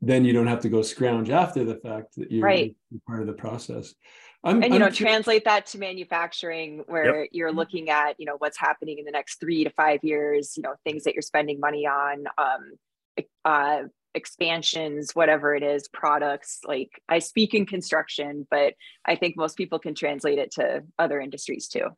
then 0.00 0.24
you 0.24 0.32
don't 0.32 0.46
have 0.46 0.60
to 0.60 0.68
go 0.68 0.80
scrounge 0.80 1.28
after 1.28 1.64
the 1.64 1.74
fact 1.74 2.14
that 2.16 2.30
you're, 2.30 2.44
right. 2.44 2.76
you're 2.90 3.00
part 3.06 3.20
of 3.20 3.26
the 3.26 3.32
process. 3.32 3.94
I'm, 4.44 4.62
and 4.62 4.72
you 4.72 4.74
I'm 4.74 4.80
know, 4.80 4.90
translate 4.90 5.44
that 5.44 5.66
to 5.66 5.78
manufacturing, 5.78 6.84
where 6.86 7.22
yep. 7.22 7.30
you're 7.32 7.52
looking 7.52 7.90
at 7.90 8.14
you 8.18 8.26
know 8.26 8.36
what's 8.38 8.58
happening 8.58 8.98
in 8.98 9.04
the 9.04 9.10
next 9.10 9.40
three 9.40 9.64
to 9.64 9.70
five 9.70 10.00
years. 10.04 10.56
You 10.56 10.62
know, 10.62 10.74
things 10.84 11.02
that 11.04 11.14
you're 11.14 11.22
spending 11.22 11.58
money 11.58 11.84
on, 11.84 12.24
um, 12.38 13.24
uh, 13.44 13.82
expansions, 14.14 15.14
whatever 15.14 15.54
it 15.56 15.64
is, 15.64 15.88
products. 15.88 16.60
Like 16.64 16.90
I 17.08 17.18
speak 17.18 17.54
in 17.54 17.66
construction, 17.66 18.46
but 18.50 18.74
I 19.04 19.16
think 19.16 19.36
most 19.36 19.56
people 19.56 19.80
can 19.80 19.96
translate 19.96 20.38
it 20.38 20.52
to 20.52 20.84
other 20.96 21.20
industries 21.20 21.66
too. 21.66 21.88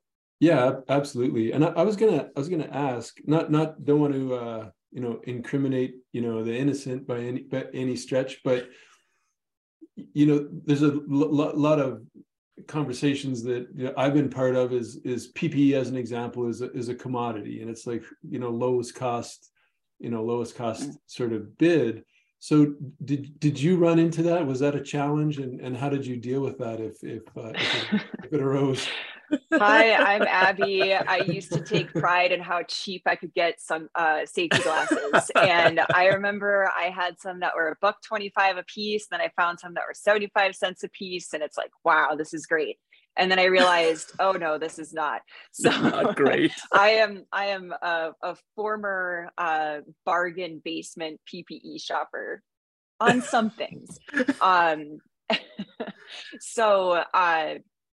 Yeah, 0.40 0.80
absolutely. 0.88 1.52
And 1.52 1.64
I, 1.64 1.68
I 1.68 1.82
was 1.82 1.96
gonna, 1.96 2.28
I 2.36 2.38
was 2.38 2.48
gonna 2.48 2.68
ask, 2.70 3.16
not, 3.26 3.50
not, 3.50 3.84
don't 3.84 4.00
want 4.00 4.14
to. 4.14 4.34
Uh, 4.34 4.70
you 4.94 5.00
know 5.00 5.20
incriminate 5.24 5.96
you 6.12 6.22
know 6.22 6.42
the 6.42 6.56
innocent 6.56 7.06
by 7.06 7.18
any 7.18 7.40
by 7.40 7.66
any 7.74 7.96
stretch 7.96 8.40
but 8.44 8.68
you 9.96 10.24
know 10.24 10.48
there's 10.64 10.82
a 10.82 11.00
lot 11.08 11.80
of 11.80 12.02
conversations 12.68 13.42
that 13.42 13.66
you 13.74 13.86
know, 13.86 13.94
I've 13.96 14.14
been 14.14 14.30
part 14.30 14.54
of 14.54 14.72
is 14.72 14.96
is 15.04 15.32
PPE 15.32 15.74
as 15.74 15.88
an 15.88 15.96
example 15.96 16.48
is 16.48 16.62
a, 16.62 16.70
is 16.72 16.88
a 16.88 16.94
commodity 16.94 17.60
and 17.60 17.70
it's 17.70 17.86
like 17.86 18.04
you 18.22 18.38
know 18.38 18.50
lowest 18.50 18.94
cost 18.94 19.50
you 19.98 20.10
know 20.10 20.22
lowest 20.22 20.54
cost 20.54 20.90
mm. 20.90 20.94
sort 21.06 21.32
of 21.32 21.58
bid 21.58 22.04
so 22.38 22.74
did 23.04 23.38
did 23.40 23.60
you 23.60 23.76
run 23.76 23.98
into 23.98 24.22
that 24.22 24.46
was 24.46 24.60
that 24.60 24.76
a 24.76 24.80
challenge 24.80 25.38
and 25.38 25.60
and 25.60 25.76
how 25.76 25.88
did 25.88 26.06
you 26.06 26.16
deal 26.16 26.40
with 26.40 26.58
that 26.58 26.80
if 26.80 27.02
if, 27.02 27.22
uh, 27.36 27.50
if, 27.54 27.92
it, 27.92 28.02
if 28.24 28.32
it 28.32 28.40
arose 28.40 28.86
Hi, 29.52 29.94
I'm 30.16 30.22
Abby. 30.22 30.94
I 30.94 31.18
used 31.18 31.52
to 31.52 31.60
take 31.60 31.92
pride 31.92 32.32
in 32.32 32.40
how 32.40 32.62
cheap 32.68 33.02
I 33.06 33.16
could 33.16 33.34
get 33.34 33.60
some 33.60 33.88
uh, 33.94 34.26
safety 34.26 34.62
glasses. 34.62 35.30
And 35.34 35.80
I 35.92 36.06
remember 36.14 36.70
I 36.76 36.90
had 36.90 37.20
some 37.20 37.40
that 37.40 37.54
were 37.54 37.68
a 37.68 37.76
buck 37.80 38.02
25 38.02 38.58
a 38.58 38.62
piece. 38.64 39.06
Then 39.10 39.20
I 39.20 39.30
found 39.36 39.60
some 39.60 39.74
that 39.74 39.84
were 39.86 39.94
75 39.94 40.54
cents 40.54 40.84
a 40.84 40.88
piece. 40.88 41.32
And 41.32 41.42
it's 41.42 41.56
like, 41.56 41.70
wow, 41.84 42.14
this 42.16 42.34
is 42.34 42.46
great. 42.46 42.78
And 43.16 43.30
then 43.30 43.38
I 43.38 43.44
realized, 43.44 44.12
oh 44.18 44.32
no, 44.32 44.58
this 44.58 44.78
is 44.78 44.92
not. 44.92 45.22
So 45.52 45.70
not 45.70 46.16
great. 46.16 46.52
I 46.72 46.90
am 46.90 47.24
I 47.32 47.46
am 47.46 47.72
a, 47.72 48.10
a 48.22 48.36
former 48.56 49.30
uh, 49.38 49.78
bargain 50.04 50.60
basement 50.64 51.20
PPE 51.32 51.80
shopper 51.80 52.42
on 53.00 53.22
some 53.22 53.50
things. 53.50 53.98
Um, 54.40 54.98
so 56.40 57.02
uh, 57.12 57.54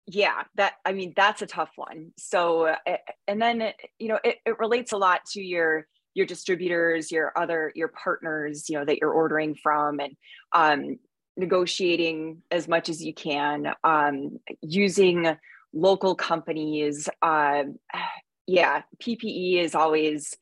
yeah 0.06 0.42
that 0.54 0.74
i 0.84 0.92
mean 0.92 1.12
that's 1.16 1.42
a 1.42 1.46
tough 1.46 1.70
one. 1.76 2.12
So 2.16 2.74
eh, 2.86 2.96
and 3.26 3.40
then 3.40 3.72
you 3.98 4.08
know 4.08 4.18
it, 4.22 4.36
it 4.46 4.58
relates 4.58 4.92
a 4.92 4.96
lot 4.96 5.24
to 5.32 5.42
your 5.42 5.86
your 6.14 6.26
distributors 6.26 7.10
your 7.10 7.32
other 7.36 7.72
your 7.74 7.88
partners 7.88 8.68
you 8.68 8.78
know 8.78 8.84
that 8.84 8.98
you're 8.98 9.12
ordering 9.12 9.54
from 9.54 10.00
and 10.00 10.16
um, 10.52 10.98
negotiating 11.36 12.42
as 12.50 12.66
much 12.68 12.88
as 12.88 13.04
you 13.04 13.12
can 13.12 13.72
um, 13.84 14.38
using 14.62 15.36
local 15.74 16.14
companies 16.14 17.08
uh, 17.22 17.64
yeah 18.46 18.82
ppe 19.02 19.58
is 19.58 19.74
always 19.74 20.36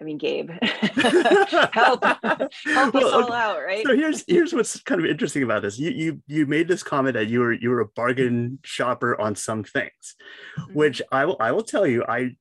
I 0.00 0.04
mean, 0.04 0.16
Gabe, 0.16 0.50
help, 0.62 2.02
help 2.04 2.94
well, 2.94 3.06
us 3.06 3.12
all 3.12 3.32
out, 3.32 3.58
right? 3.62 3.84
So 3.86 3.94
here's 3.94 4.24
here's 4.26 4.54
what's 4.54 4.80
kind 4.80 5.00
of 5.00 5.06
interesting 5.06 5.42
about 5.42 5.60
this. 5.62 5.78
You 5.78 5.90
you 5.90 6.22
you 6.26 6.46
made 6.46 6.68
this 6.68 6.82
comment 6.82 7.14
that 7.14 7.26
you 7.26 7.40
were 7.40 7.52
you 7.52 7.68
were 7.68 7.80
a 7.80 7.86
bargain 7.88 8.58
shopper 8.64 9.20
on 9.20 9.34
some 9.34 9.62
things, 9.62 10.16
mm-hmm. 10.58 10.72
which 10.72 11.02
I 11.12 11.26
will 11.26 11.36
I 11.38 11.52
will 11.52 11.62
tell 11.62 11.86
you 11.86 12.02
I 12.08 12.36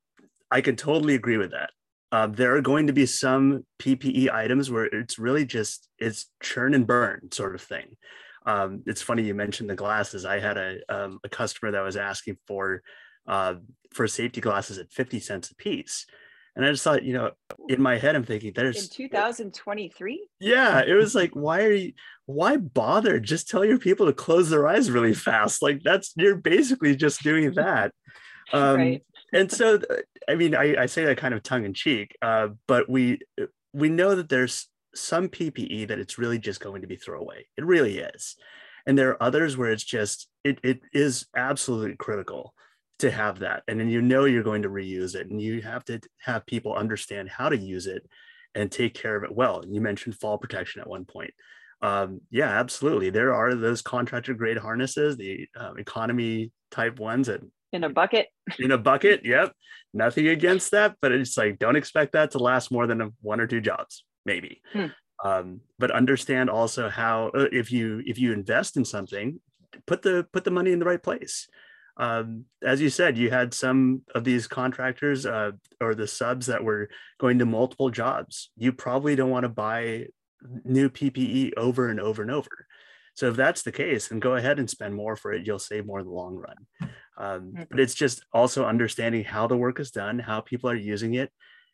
I 0.49 0.61
can 0.61 0.77
totally 0.77 1.15
agree 1.15 1.37
with 1.37 1.51
that. 1.51 1.71
Uh, 2.11 2.27
there 2.27 2.55
are 2.55 2.61
going 2.61 2.87
to 2.87 2.93
be 2.93 3.05
some 3.05 3.65
PPE 3.79 4.31
items 4.31 4.71
where 4.71 4.85
it's 4.85 5.19
really 5.19 5.45
just 5.45 5.89
it's 5.97 6.27
churn 6.41 6.73
and 6.73 6.87
burn 6.87 7.29
sort 7.31 7.55
of 7.55 7.61
thing. 7.61 7.97
Um, 8.45 8.83
it's 8.85 9.01
funny 9.01 9.23
you 9.23 9.35
mentioned 9.35 9.69
the 9.69 9.75
glasses. 9.75 10.23
I 10.23 10.39
had 10.39 10.57
a 10.57 10.77
um, 10.87 11.19
a 11.25 11.29
customer 11.29 11.71
that 11.73 11.81
was 11.81 11.97
asking 11.97 12.37
for 12.47 12.83
uh, 13.27 13.55
for 13.93 14.07
safety 14.07 14.39
glasses 14.39 14.77
at 14.77 14.93
fifty 14.93 15.19
cents 15.19 15.51
a 15.51 15.55
piece 15.55 16.05
and 16.59 16.67
I 16.67 16.71
just 16.71 16.83
thought, 16.83 17.03
you 17.03 17.13
know, 17.13 17.31
in 17.69 17.81
my 17.81 17.97
head, 17.97 18.17
I'm 18.17 18.25
thinking 18.25 18.51
there's 18.53 18.83
in 18.83 18.89
2023. 18.89 20.27
Yeah, 20.41 20.83
it 20.85 20.93
was 20.93 21.15
like, 21.15 21.33
why 21.33 21.63
are 21.63 21.71
you? 21.71 21.93
Why 22.25 22.57
bother? 22.57 23.17
Just 23.21 23.47
tell 23.47 23.63
your 23.63 23.79
people 23.79 24.07
to 24.07 24.13
close 24.13 24.49
their 24.49 24.67
eyes 24.67 24.91
really 24.91 25.13
fast. 25.13 25.61
Like 25.61 25.83
that's 25.83 26.11
you're 26.17 26.35
basically 26.35 26.97
just 26.97 27.23
doing 27.23 27.49
that. 27.55 27.93
Um, 28.51 28.75
right. 28.75 29.03
and 29.31 29.49
so, 29.49 29.79
I 30.27 30.35
mean, 30.35 30.53
I, 30.53 30.81
I, 30.81 30.85
say 30.87 31.05
that 31.05 31.17
kind 31.17 31.33
of 31.33 31.43
tongue 31.43 31.63
in 31.63 31.73
cheek, 31.73 32.17
uh, 32.21 32.49
but 32.67 32.89
we 32.89 33.19
we 33.71 33.87
know 33.87 34.15
that 34.15 34.27
there's 34.27 34.67
some 34.93 35.29
PPE 35.29 35.87
that 35.87 35.99
it's 35.99 36.17
really 36.17 36.39
just 36.39 36.59
going 36.59 36.81
to 36.81 36.89
be 36.89 36.97
throwaway. 36.97 37.47
It 37.55 37.63
really 37.63 37.99
is, 37.99 38.35
and 38.85 38.97
there 38.97 39.11
are 39.11 39.23
others 39.23 39.55
where 39.55 39.71
it's 39.71 39.85
just 39.85 40.27
it 40.43 40.59
it 40.61 40.81
is 40.91 41.25
absolutely 41.33 41.95
critical 41.95 42.53
to 42.99 43.09
have 43.09 43.39
that. 43.39 43.63
And 43.67 43.79
then 43.79 43.89
you 43.89 44.01
know 44.01 44.25
you're 44.25 44.43
going 44.43 44.61
to 44.63 44.69
reuse 44.69 45.15
it 45.15 45.29
and 45.29 45.41
you 45.41 45.61
have 45.61 45.83
to 45.85 45.99
have 46.21 46.45
people 46.45 46.73
understand 46.73 47.29
how 47.29 47.49
to 47.49 47.57
use 47.57 47.87
it 47.87 48.07
and 48.55 48.71
take 48.71 48.93
care 48.93 49.15
of 49.15 49.23
it 49.23 49.35
well. 49.35 49.63
You 49.67 49.81
mentioned 49.81 50.15
fall 50.15 50.37
protection 50.37 50.81
at 50.81 50.89
one 50.89 51.05
point. 51.05 51.33
Um, 51.81 52.21
yeah 52.29 52.49
absolutely. 52.49 53.09
There 53.09 53.33
are 53.33 53.55
those 53.55 53.81
contractor 53.81 54.33
grade 54.33 54.57
harnesses 54.57 55.15
the 55.15 55.47
uh, 55.55 55.73
economy 55.77 56.51
type 56.71 56.99
ones 56.99 57.27
that 57.27 57.41
in 57.71 57.83
a 57.83 57.89
bucket. 57.89 58.27
In 58.59 58.71
a 58.71 58.77
bucket 58.77 59.21
yep. 59.23 59.53
Nothing 59.93 60.27
against 60.27 60.71
that 60.71 60.95
but 61.01 61.11
it's 61.13 61.37
like 61.37 61.57
don't 61.57 61.77
expect 61.77 62.13
that 62.13 62.31
to 62.31 62.39
last 62.39 62.69
more 62.69 62.85
than 62.85 63.13
one 63.21 63.39
or 63.39 63.47
two 63.47 63.61
jobs 63.61 64.03
maybe. 64.25 64.61
Hmm. 64.73 64.87
um, 65.23 65.61
but 65.79 65.91
understand 65.91 66.49
also 66.49 66.89
how 66.89 67.31
uh, 67.33 67.47
if 67.51 67.71
you 67.71 68.03
if 68.05 68.19
you 68.19 68.33
invest 68.33 68.75
in 68.75 68.83
something 68.83 69.39
put 69.87 70.01
the 70.01 70.27
put 70.33 70.43
the 70.43 70.51
money 70.51 70.73
in 70.73 70.79
the 70.79 70.85
right 70.85 71.01
place 71.01 71.47
um, 71.99 72.45
as 72.63 72.79
you 72.79 72.89
said, 72.89 73.17
you 73.17 73.29
had 73.29 73.53
some 73.53 74.03
of 74.15 74.23
these 74.23 74.47
contractors 74.47 75.25
uh, 75.25 75.51
or 75.81 75.93
the 75.93 76.07
subs 76.07 76.45
that 76.45 76.63
were 76.63 76.89
going 77.19 77.39
to 77.39 77.45
multiple 77.45 77.89
jobs. 77.89 78.51
You 78.57 78.71
probably 78.71 79.17
don't 79.17 79.29
want 79.29 79.43
to 79.43 79.49
buy 79.49 80.07
new 80.63 80.89
PPE 80.89 81.51
over 81.57 81.89
and 81.89 81.99
over 81.99 82.21
and 82.21 82.31
over. 82.31 82.65
So 83.15 83.27
if 83.27 83.35
that's 83.35 83.63
the 83.63 83.73
case, 83.73 84.07
then 84.07 84.21
go 84.21 84.35
ahead 84.35 84.59
and 84.59 84.69
spend 84.69 84.95
more 84.95 85.17
for 85.17 85.33
it. 85.33 85.45
You'll 85.45 85.59
save 85.59 85.85
more 85.85 85.99
in 85.99 86.05
the 86.05 86.11
long 86.11 86.35
run. 86.35 86.89
Um, 87.17 87.53
but 87.69 87.81
it's 87.81 87.95
just 87.95 88.23
also 88.31 88.65
understanding 88.65 89.25
how 89.25 89.47
the 89.47 89.57
work 89.57 89.81
is 89.81 89.91
done, 89.91 90.19
how 90.19 90.39
people 90.39 90.69
are 90.69 90.75
using 90.75 91.15
it, 91.15 91.29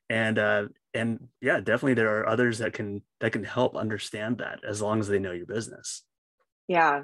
and 0.10 0.40
uh, 0.40 0.64
and 0.96 1.28
yeah, 1.40 1.60
definitely 1.60 1.94
there 1.94 2.20
are 2.20 2.28
others 2.28 2.58
that 2.58 2.74
can 2.74 3.04
that 3.20 3.32
can 3.32 3.44
help 3.44 3.76
understand 3.76 4.40
that 4.40 4.62
as 4.68 4.82
long 4.82 5.00
as 5.00 5.08
they 5.08 5.20
know 5.20 5.34
your 5.34 5.46
business. 5.46 6.02
Yeah. 6.68 7.04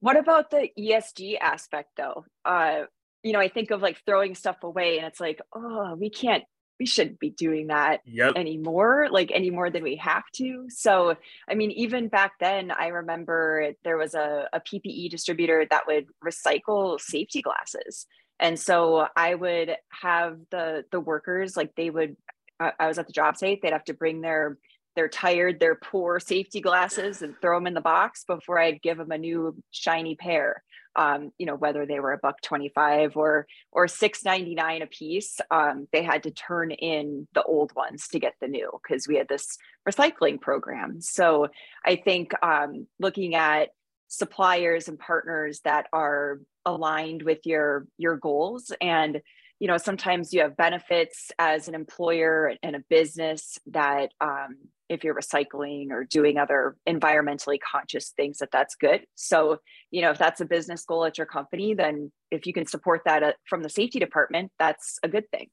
What 0.00 0.16
about 0.16 0.50
the 0.50 0.68
ESG 0.78 1.38
aspect 1.40 1.90
though? 1.96 2.24
Uh, 2.44 2.82
you 3.22 3.32
know, 3.32 3.40
I 3.40 3.48
think 3.48 3.70
of 3.70 3.82
like 3.82 4.00
throwing 4.06 4.34
stuff 4.34 4.62
away 4.62 4.98
and 4.98 5.06
it's 5.06 5.20
like, 5.20 5.40
oh, 5.54 5.96
we 5.98 6.10
can't 6.10 6.44
we 6.78 6.86
shouldn't 6.86 7.18
be 7.18 7.30
doing 7.30 7.68
that 7.68 8.00
yep. 8.06 8.34
anymore, 8.36 9.08
like 9.10 9.32
any 9.34 9.50
more 9.50 9.68
than 9.70 9.82
we 9.82 9.96
have 9.96 10.22
to. 10.34 10.66
So, 10.68 11.16
I 11.48 11.54
mean, 11.54 11.72
even 11.72 12.08
back 12.08 12.32
then, 12.38 12.70
I 12.70 12.88
remember 12.88 13.72
there 13.82 13.96
was 13.96 14.14
a, 14.14 14.48
a 14.52 14.60
PPE 14.60 15.10
distributor 15.10 15.66
that 15.68 15.86
would 15.86 16.06
recycle 16.24 17.00
safety 17.00 17.42
glasses. 17.42 18.06
And 18.38 18.58
so 18.58 19.08
I 19.16 19.34
would 19.34 19.76
have 19.90 20.38
the 20.50 20.84
the 20.92 21.00
workers 21.00 21.56
like 21.56 21.74
they 21.74 21.90
would 21.90 22.16
I 22.60 22.86
was 22.86 22.98
at 22.98 23.06
the 23.06 23.12
job 23.12 23.36
site, 23.36 23.60
they'd 23.62 23.72
have 23.72 23.84
to 23.84 23.94
bring 23.94 24.20
their 24.20 24.58
their 24.98 25.08
tired, 25.08 25.60
they're 25.60 25.76
poor 25.76 26.18
safety 26.18 26.60
glasses 26.60 27.22
and 27.22 27.36
throw 27.40 27.56
them 27.56 27.68
in 27.68 27.74
the 27.74 27.80
box 27.80 28.24
before 28.24 28.58
I'd 28.58 28.82
give 28.82 28.98
them 28.98 29.12
a 29.12 29.18
new 29.18 29.54
shiny 29.70 30.16
pair. 30.16 30.64
Um, 30.96 31.30
you 31.38 31.46
know, 31.46 31.54
whether 31.54 31.86
they 31.86 32.00
were 32.00 32.12
a 32.12 32.18
buck 32.18 32.40
25 32.42 33.16
or 33.16 33.46
or 33.70 33.86
6.99 33.86 34.82
a 34.82 34.86
piece, 34.86 35.40
um, 35.52 35.86
they 35.92 36.02
had 36.02 36.24
to 36.24 36.32
turn 36.32 36.72
in 36.72 37.28
the 37.32 37.44
old 37.44 37.72
ones 37.76 38.08
to 38.08 38.18
get 38.18 38.34
the 38.40 38.48
new 38.48 38.68
because 38.82 39.06
we 39.06 39.14
had 39.14 39.28
this 39.28 39.56
recycling 39.88 40.40
program. 40.40 41.00
So 41.00 41.46
I 41.86 41.94
think 41.94 42.32
um, 42.42 42.88
looking 42.98 43.36
at 43.36 43.68
suppliers 44.08 44.88
and 44.88 44.98
partners 44.98 45.60
that 45.62 45.86
are 45.92 46.40
aligned 46.66 47.22
with 47.22 47.46
your 47.46 47.86
your 47.98 48.16
goals 48.16 48.72
and 48.80 49.20
you 49.60 49.68
know 49.68 49.76
sometimes 49.76 50.32
you 50.32 50.40
have 50.40 50.56
benefits 50.56 51.30
as 51.38 51.68
an 51.68 51.74
employer 51.74 52.54
and 52.62 52.74
a 52.74 52.84
business 52.88 53.58
that 53.66 54.10
um, 54.20 54.56
if 54.88 55.04
you're 55.04 55.14
recycling 55.14 55.90
or 55.90 56.04
doing 56.04 56.38
other 56.38 56.76
environmentally 56.88 57.58
conscious 57.60 58.10
things 58.10 58.38
that 58.38 58.50
that's 58.50 58.74
good. 58.74 59.04
So 59.14 59.58
you 59.90 60.02
know 60.02 60.10
if 60.10 60.18
that's 60.18 60.40
a 60.40 60.44
business 60.44 60.84
goal 60.84 61.04
at 61.04 61.18
your 61.18 61.26
company 61.26 61.74
then 61.74 62.12
if 62.30 62.46
you 62.46 62.52
can 62.52 62.66
support 62.66 63.02
that 63.04 63.22
uh, 63.22 63.32
from 63.48 63.62
the 63.62 63.70
safety 63.70 63.98
department 63.98 64.52
that's 64.58 64.98
a 65.02 65.08
good 65.08 65.30
thing. 65.30 65.48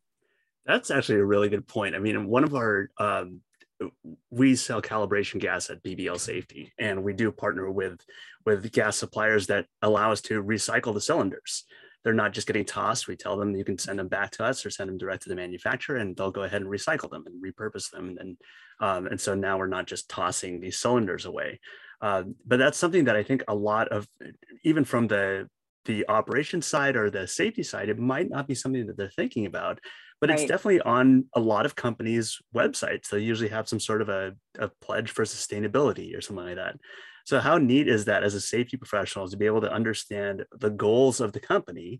That's 0.65 0.89
actually 0.89 1.19
a 1.19 1.25
really 1.25 1.49
good 1.49 1.67
point. 1.67 1.95
I 1.95 1.99
mean 1.99 2.27
one 2.27 2.43
of 2.43 2.55
our 2.55 2.89
um, 2.97 3.41
we 4.29 4.55
sell 4.55 4.81
calibration 4.81 5.39
gas 5.39 5.69
at 5.69 5.83
bbl 5.83 6.17
safety 6.17 6.71
and 6.79 7.03
we 7.03 7.11
do 7.11 7.29
partner 7.29 7.69
with 7.69 7.99
with 8.45 8.71
gas 8.71 8.95
suppliers 8.95 9.47
that 9.47 9.65
allow 9.81 10.13
us 10.13 10.21
to 10.21 10.41
recycle 10.41 10.93
the 10.93 11.01
cylinders 11.01 11.65
they're 12.05 12.13
not 12.13 12.33
just 12.33 12.45
getting 12.45 12.63
tossed. 12.63 13.07
We 13.07 13.15
tell 13.15 13.35
them 13.35 13.55
you 13.55 13.65
can 13.65 13.79
send 13.79 13.97
them 13.97 14.07
back 14.07 14.29
to 14.33 14.45
us 14.45 14.63
or 14.63 14.69
send 14.69 14.89
them 14.89 14.97
direct 14.99 15.23
to 15.23 15.29
the 15.29 15.35
manufacturer, 15.35 15.97
and 15.97 16.15
they'll 16.15 16.29
go 16.29 16.43
ahead 16.43 16.61
and 16.61 16.69
recycle 16.69 17.09
them 17.09 17.25
and 17.25 17.43
repurpose 17.43 17.89
them. 17.89 18.15
And 18.19 18.37
um, 18.79 19.07
and 19.07 19.19
so 19.19 19.33
now 19.33 19.57
we're 19.57 19.65
not 19.65 19.87
just 19.87 20.07
tossing 20.07 20.61
these 20.61 20.77
cylinders 20.77 21.25
away. 21.25 21.59
Uh, 21.99 22.23
but 22.45 22.59
that's 22.59 22.77
something 22.77 23.05
that 23.05 23.15
I 23.15 23.23
think 23.23 23.43
a 23.47 23.55
lot 23.55 23.87
of, 23.87 24.07
even 24.63 24.85
from 24.85 25.07
the 25.07 25.49
the 25.85 26.07
operations 26.07 26.67
side 26.67 26.95
or 26.95 27.09
the 27.09 27.27
safety 27.27 27.63
side, 27.63 27.89
it 27.89 27.97
might 27.97 28.29
not 28.29 28.47
be 28.47 28.55
something 28.55 28.85
that 28.85 28.97
they're 28.97 29.09
thinking 29.09 29.47
about. 29.47 29.79
But 30.21 30.29
right. 30.29 30.39
it's 30.39 30.47
definitely 30.47 30.81
on 30.81 31.25
a 31.33 31.39
lot 31.39 31.65
of 31.65 31.75
companies' 31.75 32.39
websites. 32.55 33.09
They 33.09 33.19
usually 33.19 33.49
have 33.49 33.67
some 33.67 33.79
sort 33.79 34.01
of 34.01 34.09
a, 34.09 34.33
a 34.59 34.69
pledge 34.79 35.09
for 35.09 35.25
sustainability 35.25 36.15
or 36.15 36.21
something 36.21 36.45
like 36.45 36.55
that. 36.55 36.77
So, 37.25 37.39
how 37.39 37.57
neat 37.57 37.87
is 37.87 38.05
that 38.05 38.23
as 38.23 38.35
a 38.35 38.41
safety 38.41 38.77
professional 38.77 39.27
to 39.27 39.37
be 39.37 39.47
able 39.47 39.61
to 39.61 39.71
understand 39.71 40.45
the 40.57 40.69
goals 40.69 41.19
of 41.19 41.33
the 41.33 41.39
company 41.39 41.99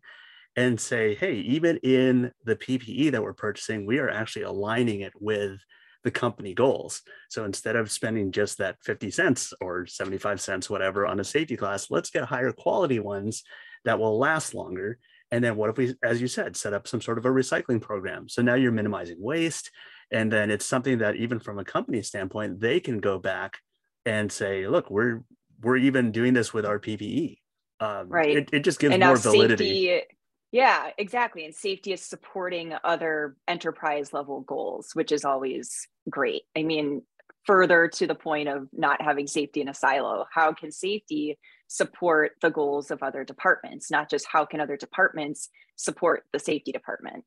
and 0.55 0.79
say, 0.79 1.15
hey, 1.15 1.33
even 1.35 1.77
in 1.77 2.31
the 2.43 2.55
PPE 2.55 3.11
that 3.11 3.23
we're 3.23 3.33
purchasing, 3.33 3.85
we 3.85 3.99
are 3.99 4.09
actually 4.09 4.43
aligning 4.43 5.01
it 5.01 5.13
with 5.19 5.59
the 6.03 6.11
company 6.11 6.53
goals. 6.53 7.01
So 7.29 7.43
instead 7.43 7.75
of 7.75 7.91
spending 7.91 8.31
just 8.31 8.59
that 8.59 8.77
50 8.83 9.09
cents 9.09 9.51
or 9.59 9.87
75 9.87 10.39
cents, 10.39 10.69
whatever, 10.69 11.07
on 11.07 11.19
a 11.19 11.23
safety 11.23 11.57
class, 11.57 11.89
let's 11.89 12.11
get 12.11 12.25
higher 12.25 12.51
quality 12.51 12.99
ones 12.99 13.43
that 13.83 13.99
will 13.99 14.17
last 14.19 14.53
longer. 14.53 14.99
And 15.31 15.43
then 15.43 15.55
what 15.55 15.71
if 15.71 15.77
we, 15.77 15.95
as 16.03 16.21
you 16.21 16.27
said, 16.27 16.55
set 16.55 16.73
up 16.73 16.87
some 16.87 17.01
sort 17.01 17.17
of 17.17 17.25
a 17.25 17.29
recycling 17.29 17.81
program? 17.81 18.29
So 18.29 18.43
now 18.43 18.53
you're 18.53 18.71
minimizing 18.71 19.17
waste. 19.19 19.71
And 20.11 20.31
then 20.31 20.51
it's 20.51 20.65
something 20.65 20.99
that 20.99 21.15
even 21.15 21.39
from 21.39 21.57
a 21.57 21.65
company 21.65 22.03
standpoint, 22.03 22.59
they 22.59 22.79
can 22.79 22.99
go 22.99 23.17
back 23.17 23.57
and 24.05 24.31
say, 24.31 24.67
look, 24.67 24.89
we're 24.89 25.23
we're 25.61 25.77
even 25.77 26.11
doing 26.11 26.33
this 26.33 26.53
with 26.53 26.65
our 26.65 26.79
PPE. 26.79 27.37
Um, 27.79 28.09
right. 28.09 28.37
It, 28.37 28.49
it 28.53 28.59
just 28.63 28.79
gives 28.79 28.93
and 28.93 29.03
more 29.03 29.17
validity. 29.17 29.87
Safety, 29.87 30.15
yeah, 30.51 30.91
exactly. 30.97 31.43
And 31.43 31.53
safety 31.53 31.91
is 31.91 32.01
supporting 32.01 32.73
other 32.83 33.35
enterprise 33.47 34.13
level 34.13 34.41
goals, 34.41 34.91
which 34.93 35.11
is 35.11 35.25
always 35.25 35.87
great. 36.09 36.43
I 36.55 36.63
mean, 36.63 37.01
further 37.45 37.87
to 37.87 38.07
the 38.07 38.15
point 38.15 38.47
of 38.47 38.67
not 38.71 39.01
having 39.01 39.27
safety 39.27 39.61
in 39.61 39.69
a 39.69 39.73
silo, 39.73 40.25
how 40.31 40.53
can 40.53 40.71
safety 40.71 41.37
support 41.67 42.33
the 42.41 42.49
goals 42.49 42.91
of 42.91 43.03
other 43.03 43.23
departments? 43.23 43.91
Not 43.91 44.09
just 44.09 44.25
how 44.31 44.45
can 44.45 44.61
other 44.61 44.77
departments 44.77 45.49
support 45.75 46.23
the 46.31 46.39
safety 46.39 46.71
department? 46.71 47.25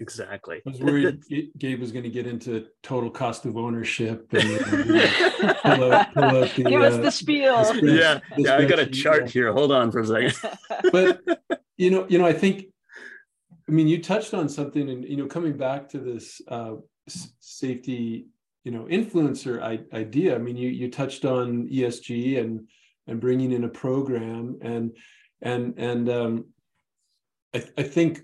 Exactly. 0.00 0.60
I 0.66 0.70
was 0.70 0.80
worried 0.80 1.22
Gabe 1.56 1.80
was 1.80 1.92
going 1.92 2.02
to 2.02 2.10
get 2.10 2.26
into 2.26 2.66
total 2.82 3.10
cost 3.10 3.46
of 3.46 3.56
ownership 3.56 4.26
and 4.32 4.42
you 4.88 4.92
know, 4.92 5.54
pull 5.62 5.92
out, 5.92 6.14
pull 6.14 6.24
out 6.24 6.50
the, 6.56 6.64
give 6.64 6.82
us 6.82 6.94
uh, 6.94 7.00
the 7.00 7.10
spiel. 7.10 7.56
The 7.58 7.64
spread, 7.64 7.84
yeah, 7.84 8.20
the 8.36 8.42
yeah. 8.42 8.56
I 8.56 8.64
got 8.64 8.80
a 8.80 8.86
chart 8.86 9.30
here. 9.30 9.52
Hold 9.52 9.70
on 9.70 9.92
for 9.92 10.00
a 10.00 10.06
second. 10.06 10.34
but 10.92 11.22
you 11.76 11.90
know, 11.90 12.06
you 12.08 12.18
know, 12.18 12.26
I 12.26 12.32
think, 12.32 12.66
I 13.68 13.72
mean, 13.72 13.86
you 13.86 14.02
touched 14.02 14.34
on 14.34 14.48
something, 14.48 14.90
and 14.90 15.04
you 15.04 15.16
know, 15.16 15.26
coming 15.26 15.56
back 15.56 15.88
to 15.90 15.98
this 15.98 16.40
uh, 16.48 16.74
safety, 17.38 18.26
you 18.64 18.72
know, 18.72 18.84
influencer 18.90 19.62
I- 19.62 19.96
idea. 19.96 20.34
I 20.34 20.38
mean, 20.38 20.56
you 20.56 20.70
you 20.70 20.90
touched 20.90 21.24
on 21.24 21.68
ESG 21.68 22.40
and 22.40 22.68
and 23.06 23.20
bringing 23.20 23.52
in 23.52 23.62
a 23.62 23.68
program, 23.68 24.58
and 24.60 24.96
and 25.40 25.74
and 25.78 26.08
um, 26.08 26.46
I, 27.54 27.64
I 27.78 27.82
think 27.84 28.22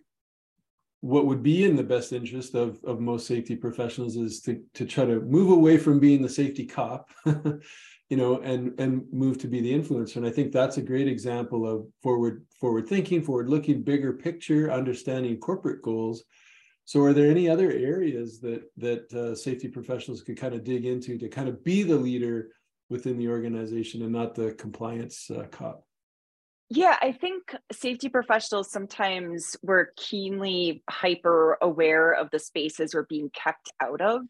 what 1.00 1.26
would 1.26 1.42
be 1.42 1.64
in 1.64 1.76
the 1.76 1.82
best 1.82 2.12
interest 2.12 2.54
of, 2.54 2.78
of 2.84 3.00
most 3.00 3.26
safety 3.26 3.56
professionals 3.56 4.16
is 4.16 4.40
to, 4.42 4.62
to 4.74 4.84
try 4.84 5.04
to 5.04 5.20
move 5.20 5.50
away 5.50 5.78
from 5.78 5.98
being 5.98 6.20
the 6.20 6.28
safety 6.28 6.66
cop 6.66 7.08
you 8.10 8.16
know 8.16 8.40
and 8.40 8.78
and 8.78 9.04
move 9.12 9.38
to 9.38 9.46
be 9.46 9.60
the 9.60 9.72
influencer. 9.72 10.16
And 10.16 10.26
i 10.26 10.30
think 10.30 10.52
that's 10.52 10.76
a 10.76 10.82
great 10.82 11.08
example 11.08 11.66
of 11.66 11.86
forward 12.02 12.44
forward 12.60 12.88
thinking 12.88 13.22
forward 13.22 13.48
looking 13.48 13.82
bigger 13.82 14.12
picture 14.12 14.70
understanding 14.70 15.38
corporate 15.38 15.80
goals. 15.80 16.24
So 16.84 17.02
are 17.02 17.12
there 17.12 17.30
any 17.30 17.48
other 17.48 17.70
areas 17.70 18.40
that 18.40 18.64
that 18.78 19.12
uh, 19.14 19.34
safety 19.34 19.68
professionals 19.68 20.22
could 20.22 20.36
kind 20.36 20.54
of 20.54 20.64
dig 20.64 20.84
into 20.84 21.16
to 21.18 21.28
kind 21.28 21.48
of 21.48 21.64
be 21.64 21.84
the 21.84 21.96
leader 21.96 22.48
within 22.90 23.16
the 23.16 23.28
organization 23.28 24.02
and 24.02 24.12
not 24.12 24.34
the 24.34 24.52
compliance 24.54 25.30
uh, 25.30 25.44
cop 25.52 25.84
yeah, 26.72 26.96
I 27.02 27.10
think 27.10 27.54
safety 27.72 28.08
professionals 28.08 28.70
sometimes 28.70 29.56
were 29.60 29.92
keenly 29.96 30.84
hyper 30.88 31.58
aware 31.60 32.12
of 32.12 32.30
the 32.30 32.38
spaces 32.38 32.94
we're 32.94 33.06
being 33.06 33.28
kept 33.30 33.72
out 33.82 34.00
of. 34.00 34.22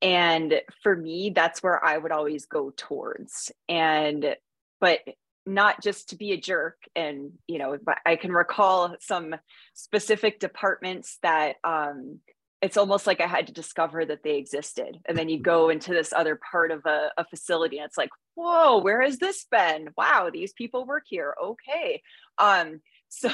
And 0.00 0.60
for 0.84 0.94
me, 0.94 1.32
that's 1.34 1.64
where 1.64 1.84
I 1.84 1.98
would 1.98 2.12
always 2.12 2.46
go 2.46 2.72
towards. 2.76 3.50
And, 3.68 4.36
but 4.80 5.00
not 5.44 5.82
just 5.82 6.10
to 6.10 6.16
be 6.16 6.30
a 6.30 6.36
jerk. 6.36 6.76
And, 6.94 7.32
you 7.48 7.58
know, 7.58 7.76
but 7.84 7.98
I 8.06 8.14
can 8.14 8.30
recall 8.30 8.94
some 9.00 9.34
specific 9.74 10.38
departments 10.38 11.18
that 11.22 11.56
um, 11.64 12.20
it's 12.66 12.76
almost 12.76 13.06
like 13.06 13.20
I 13.20 13.28
had 13.28 13.46
to 13.46 13.52
discover 13.52 14.04
that 14.04 14.24
they 14.24 14.38
existed. 14.38 14.98
And 15.06 15.16
then 15.16 15.28
you 15.28 15.38
go 15.38 15.68
into 15.68 15.92
this 15.92 16.12
other 16.12 16.36
part 16.50 16.72
of 16.72 16.84
a, 16.84 17.12
a, 17.16 17.24
facility 17.24 17.78
and 17.78 17.86
it's 17.86 17.96
like, 17.96 18.10
whoa, 18.34 18.78
where 18.78 19.02
has 19.02 19.18
this 19.18 19.46
been? 19.48 19.90
Wow, 19.96 20.30
these 20.32 20.52
people 20.52 20.84
work 20.84 21.04
here. 21.06 21.36
Okay. 21.40 22.02
Um, 22.38 22.80
so 23.08 23.30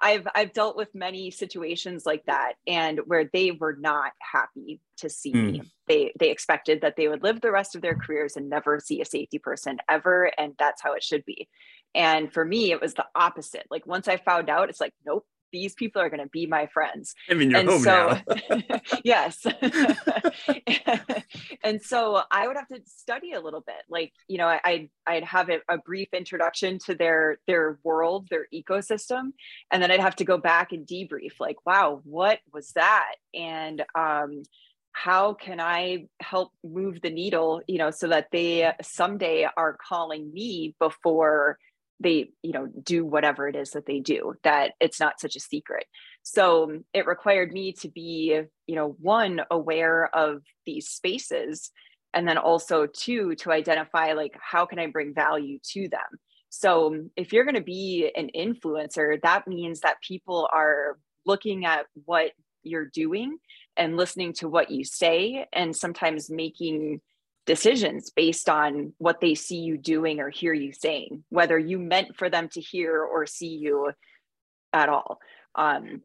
I've 0.00 0.26
I've 0.34 0.52
dealt 0.52 0.76
with 0.76 0.88
many 0.92 1.30
situations 1.30 2.04
like 2.04 2.24
that 2.26 2.54
and 2.66 2.98
where 3.06 3.30
they 3.32 3.52
were 3.52 3.76
not 3.78 4.10
happy 4.20 4.80
to 4.96 5.08
see 5.08 5.32
mm. 5.32 5.52
me. 5.52 5.62
They 5.86 6.12
they 6.18 6.30
expected 6.30 6.80
that 6.80 6.96
they 6.96 7.06
would 7.06 7.22
live 7.22 7.40
the 7.40 7.52
rest 7.52 7.76
of 7.76 7.80
their 7.80 7.94
careers 7.94 8.36
and 8.36 8.50
never 8.50 8.80
see 8.80 9.00
a 9.00 9.04
safety 9.04 9.38
person 9.38 9.78
ever. 9.88 10.32
And 10.36 10.54
that's 10.58 10.82
how 10.82 10.94
it 10.94 11.04
should 11.04 11.24
be. 11.24 11.48
And 11.94 12.32
for 12.32 12.44
me, 12.44 12.72
it 12.72 12.80
was 12.80 12.94
the 12.94 13.06
opposite. 13.14 13.66
Like 13.70 13.86
once 13.86 14.08
I 14.08 14.16
found 14.16 14.50
out, 14.50 14.68
it's 14.68 14.80
like, 14.80 14.94
nope, 15.06 15.24
these 15.52 15.74
people 15.74 16.02
are 16.02 16.10
going 16.10 16.22
to 16.22 16.28
be 16.28 16.46
my 16.46 16.66
friends. 16.66 17.14
I 17.30 17.34
mean, 17.34 17.50
you're 17.50 17.60
and 17.60 17.68
home 17.68 17.82
so, 17.82 18.18
now. 18.50 18.80
yes. 19.04 19.46
and 21.64 21.82
so 21.82 22.22
I 22.30 22.46
would 22.46 22.56
have 22.56 22.68
to 22.68 22.80
study 22.86 23.32
a 23.32 23.40
little 23.40 23.60
bit. 23.60 23.82
Like, 23.88 24.12
you 24.28 24.38
know, 24.38 24.46
I, 24.46 24.88
I'd 25.06 25.24
have 25.24 25.48
a, 25.48 25.58
a, 25.68 25.78
brief 25.78 26.08
introduction 26.12 26.78
to 26.86 26.94
their 26.94 27.38
their 27.46 27.78
world, 27.82 28.28
their 28.30 28.46
ecosystem, 28.52 29.32
and 29.70 29.82
then 29.82 29.90
I'd 29.90 30.00
have 30.00 30.16
to 30.16 30.24
go 30.24 30.38
back 30.38 30.72
and 30.72 30.86
debrief. 30.86 31.40
Like, 31.40 31.64
wow, 31.64 32.00
what 32.04 32.40
was 32.52 32.72
that? 32.72 33.14
And 33.34 33.84
um, 33.94 34.42
how 34.92 35.34
can 35.34 35.60
I 35.60 36.08
help 36.20 36.52
move 36.64 37.00
the 37.00 37.10
needle? 37.10 37.62
You 37.66 37.78
know, 37.78 37.90
so 37.90 38.08
that 38.08 38.28
they 38.32 38.70
someday 38.82 39.48
are 39.56 39.78
calling 39.80 40.32
me 40.32 40.74
before 40.78 41.58
they 42.00 42.30
you 42.42 42.52
know 42.52 42.66
do 42.66 43.04
whatever 43.04 43.48
it 43.48 43.56
is 43.56 43.70
that 43.70 43.86
they 43.86 44.00
do 44.00 44.34
that 44.44 44.72
it's 44.80 45.00
not 45.00 45.20
such 45.20 45.36
a 45.36 45.40
secret. 45.40 45.84
So 46.22 46.64
um, 46.64 46.84
it 46.92 47.06
required 47.06 47.52
me 47.52 47.72
to 47.80 47.88
be 47.88 48.40
you 48.66 48.74
know 48.74 48.96
one 49.00 49.40
aware 49.50 50.14
of 50.14 50.42
these 50.66 50.88
spaces 50.88 51.70
and 52.14 52.26
then 52.26 52.38
also 52.38 52.86
two 52.86 53.34
to 53.36 53.52
identify 53.52 54.12
like 54.12 54.36
how 54.40 54.64
can 54.64 54.78
i 54.78 54.86
bring 54.86 55.14
value 55.14 55.58
to 55.72 55.88
them? 55.88 56.18
So 56.50 56.86
um, 56.88 57.10
if 57.16 57.32
you're 57.32 57.44
going 57.44 57.54
to 57.54 57.60
be 57.60 58.10
an 58.16 58.30
influencer 58.36 59.20
that 59.22 59.48
means 59.48 59.80
that 59.80 60.02
people 60.06 60.48
are 60.52 60.98
looking 61.26 61.66
at 61.66 61.86
what 62.04 62.32
you're 62.62 62.86
doing 62.86 63.38
and 63.76 63.96
listening 63.96 64.32
to 64.34 64.48
what 64.48 64.70
you 64.70 64.84
say 64.84 65.46
and 65.52 65.74
sometimes 65.74 66.30
making 66.30 67.00
decisions 67.48 68.10
based 68.10 68.50
on 68.50 68.92
what 68.98 69.22
they 69.22 69.34
see 69.34 69.56
you 69.56 69.78
doing 69.78 70.20
or 70.20 70.28
hear 70.28 70.52
you 70.52 70.70
saying 70.70 71.24
whether 71.30 71.58
you 71.58 71.78
meant 71.78 72.14
for 72.14 72.28
them 72.28 72.46
to 72.46 72.60
hear 72.60 73.02
or 73.02 73.26
see 73.26 73.56
you 73.56 73.90
at 74.74 74.90
all. 74.90 75.18
Um, 75.54 76.02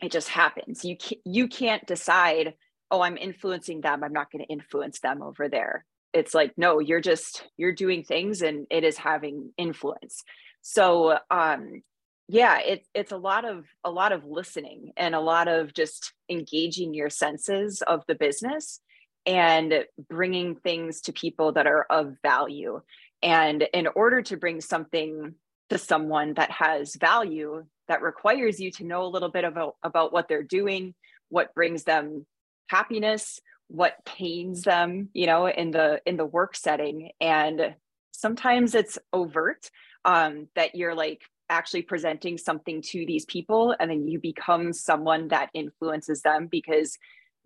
it 0.00 0.12
just 0.12 0.28
happens. 0.28 0.84
You 0.84 0.96
can't, 0.96 1.20
you 1.24 1.48
can't 1.48 1.84
decide 1.86 2.54
oh 2.92 3.00
i'm 3.00 3.16
influencing 3.16 3.80
them. 3.80 4.04
I'm 4.04 4.12
not 4.12 4.30
going 4.30 4.44
to 4.44 4.52
influence 4.52 5.00
them 5.00 5.22
over 5.22 5.48
there. 5.48 5.84
It's 6.12 6.34
like 6.34 6.52
no 6.56 6.78
you're 6.78 7.00
just 7.00 7.44
you're 7.56 7.72
doing 7.72 8.04
things 8.04 8.40
and 8.42 8.68
it 8.70 8.84
is 8.84 8.96
having 8.96 9.52
influence. 9.58 10.22
So 10.62 11.18
um 11.32 11.82
yeah 12.28 12.60
it's 12.60 12.88
it's 12.94 13.12
a 13.12 13.16
lot 13.16 13.44
of 13.44 13.66
a 13.82 13.90
lot 13.90 14.12
of 14.12 14.24
listening 14.24 14.92
and 14.96 15.16
a 15.16 15.20
lot 15.20 15.48
of 15.48 15.74
just 15.74 16.12
engaging 16.30 16.94
your 16.94 17.10
senses 17.10 17.82
of 17.82 18.04
the 18.06 18.14
business 18.14 18.80
and 19.26 19.84
bringing 20.08 20.56
things 20.56 21.00
to 21.02 21.12
people 21.12 21.52
that 21.52 21.66
are 21.66 21.86
of 21.90 22.16
value. 22.22 22.80
And 23.22 23.66
in 23.74 23.88
order 23.94 24.22
to 24.22 24.36
bring 24.36 24.60
something 24.60 25.34
to 25.70 25.78
someone 25.78 26.34
that 26.34 26.50
has 26.50 26.94
value 26.94 27.64
that 27.88 28.02
requires 28.02 28.60
you 28.60 28.70
to 28.72 28.84
know 28.84 29.04
a 29.04 29.08
little 29.08 29.30
bit 29.30 29.44
about, 29.44 29.76
about 29.82 30.12
what 30.12 30.28
they're 30.28 30.42
doing 30.42 30.94
what 31.28 31.52
brings 31.54 31.82
them 31.82 32.24
happiness 32.68 33.40
what 33.68 33.96
pains 34.04 34.62
them 34.62 35.08
you 35.12 35.26
know 35.26 35.48
in 35.48 35.70
the 35.70 36.00
in 36.06 36.16
the 36.16 36.24
work 36.24 36.56
setting. 36.56 37.10
And 37.20 37.74
sometimes 38.12 38.74
it's 38.74 38.98
overt 39.12 39.70
um, 40.04 40.48
that 40.54 40.74
you're 40.74 40.94
like 40.94 41.22
actually 41.48 41.82
presenting 41.82 42.38
something 42.38 42.82
to 42.82 43.06
these 43.06 43.24
people 43.24 43.74
and 43.78 43.90
then 43.90 44.08
you 44.08 44.18
become 44.18 44.72
someone 44.72 45.28
that 45.28 45.50
influences 45.54 46.22
them 46.22 46.48
because 46.48 46.98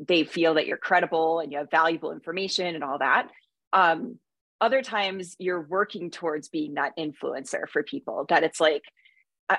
they 0.07 0.25
feel 0.25 0.55
that 0.55 0.67
you're 0.67 0.77
credible 0.77 1.41
and 1.41 1.53
you 1.53 1.59
have 1.59 1.71
valuable 1.71 2.13
information 2.13 2.75
and 2.75 2.83
all 2.85 2.99
that 2.99 3.29
um, 3.73 4.19
other 4.61 4.83
times 4.83 5.37
you're 5.39 5.63
working 5.63 6.11
towards 6.11 6.49
being 6.49 6.75
that 6.75 6.93
influencer 6.99 7.69
for 7.69 7.83
people 7.83 8.27
that 8.29 8.43
it's 8.43 8.61
like 8.61 8.83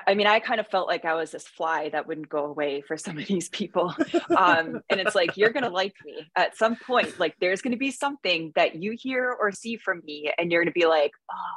I 0.06 0.14
mean, 0.14 0.26
I 0.26 0.40
kind 0.40 0.58
of 0.58 0.66
felt 0.68 0.88
like 0.88 1.04
I 1.04 1.14
was 1.14 1.32
this 1.32 1.46
fly 1.46 1.90
that 1.90 2.06
wouldn't 2.06 2.28
go 2.28 2.46
away 2.46 2.80
for 2.80 2.96
some 2.96 3.18
of 3.18 3.26
these 3.26 3.48
people. 3.48 3.94
Um, 4.36 4.80
and 4.88 4.98
it's 4.98 5.14
like, 5.14 5.36
you're 5.36 5.50
going 5.50 5.64
to 5.64 5.68
like 5.68 5.92
me 6.04 6.26
at 6.36 6.56
some 6.56 6.76
point. 6.76 7.20
Like, 7.20 7.34
there's 7.38 7.60
going 7.60 7.72
to 7.72 7.78
be 7.78 7.90
something 7.90 8.52
that 8.54 8.76
you 8.76 8.94
hear 8.98 9.30
or 9.38 9.52
see 9.52 9.76
from 9.76 10.00
me, 10.04 10.32
and 10.38 10.50
you're 10.50 10.62
going 10.62 10.72
to 10.72 10.78
be 10.78 10.86
like, 10.86 11.12
oh, 11.30 11.56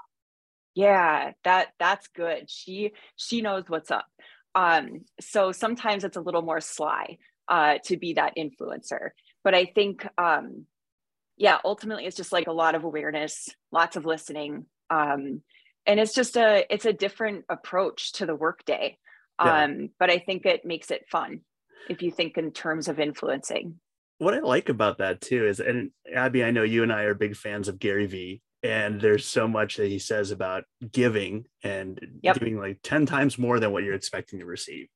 yeah, 0.73 1.31
that 1.45 1.69
that's 1.79 2.07
good. 2.07 2.49
She 2.49 2.91
she 3.15 3.41
knows 3.41 3.63
what's 3.67 3.91
up. 3.91 4.05
Um, 4.53 5.05
so 5.21 5.51
sometimes 5.51 6.03
it's 6.03 6.17
a 6.17 6.21
little 6.21 6.41
more 6.41 6.61
sly 6.61 7.17
uh, 7.47 7.79
to 7.85 7.97
be 7.97 8.13
that 8.13 8.35
influencer. 8.37 9.09
But 9.43 9.53
I 9.53 9.65
think, 9.65 10.07
um, 10.17 10.65
yeah, 11.37 11.59
ultimately, 11.63 12.05
it's 12.05 12.17
just 12.17 12.31
like 12.31 12.47
a 12.47 12.53
lot 12.53 12.75
of 12.75 12.83
awareness, 12.83 13.49
lots 13.71 13.95
of 13.95 14.05
listening. 14.05 14.65
Um, 14.89 15.41
and 15.85 15.99
it's 15.99 16.13
just 16.13 16.37
a 16.37 16.65
it's 16.73 16.85
a 16.85 16.93
different 16.93 17.45
approach 17.49 18.13
to 18.13 18.25
the 18.25 18.35
workday 18.35 18.97
yeah. 19.43 19.63
um 19.63 19.89
but 19.99 20.09
i 20.09 20.17
think 20.17 20.45
it 20.45 20.65
makes 20.65 20.91
it 20.91 21.05
fun 21.09 21.41
if 21.89 22.01
you 22.01 22.11
think 22.11 22.37
in 22.37 22.51
terms 22.51 22.87
of 22.87 22.99
influencing 22.99 23.79
what 24.17 24.33
i 24.33 24.39
like 24.39 24.69
about 24.69 24.97
that 24.97 25.21
too 25.21 25.45
is 25.47 25.59
and 25.59 25.91
abby 26.13 26.43
i 26.43 26.51
know 26.51 26.63
you 26.63 26.83
and 26.83 26.91
i 26.91 27.03
are 27.03 27.13
big 27.13 27.35
fans 27.35 27.67
of 27.67 27.79
gary 27.79 28.05
vee 28.05 28.41
and 28.63 28.99
there's 28.99 29.27
so 29.27 29.47
much 29.47 29.77
that 29.77 29.89
he 29.89 29.99
says 29.99 30.31
about 30.31 30.63
giving 30.91 31.45
and 31.63 31.99
yep. 32.23 32.39
doing 32.39 32.57
like 32.57 32.79
10 32.81 33.05
times 33.05 33.37
more 33.37 33.59
than 33.59 33.71
what 33.71 33.83
you're 33.83 33.93
expecting 33.93 34.39
to 34.39 34.45
receive 34.45 34.87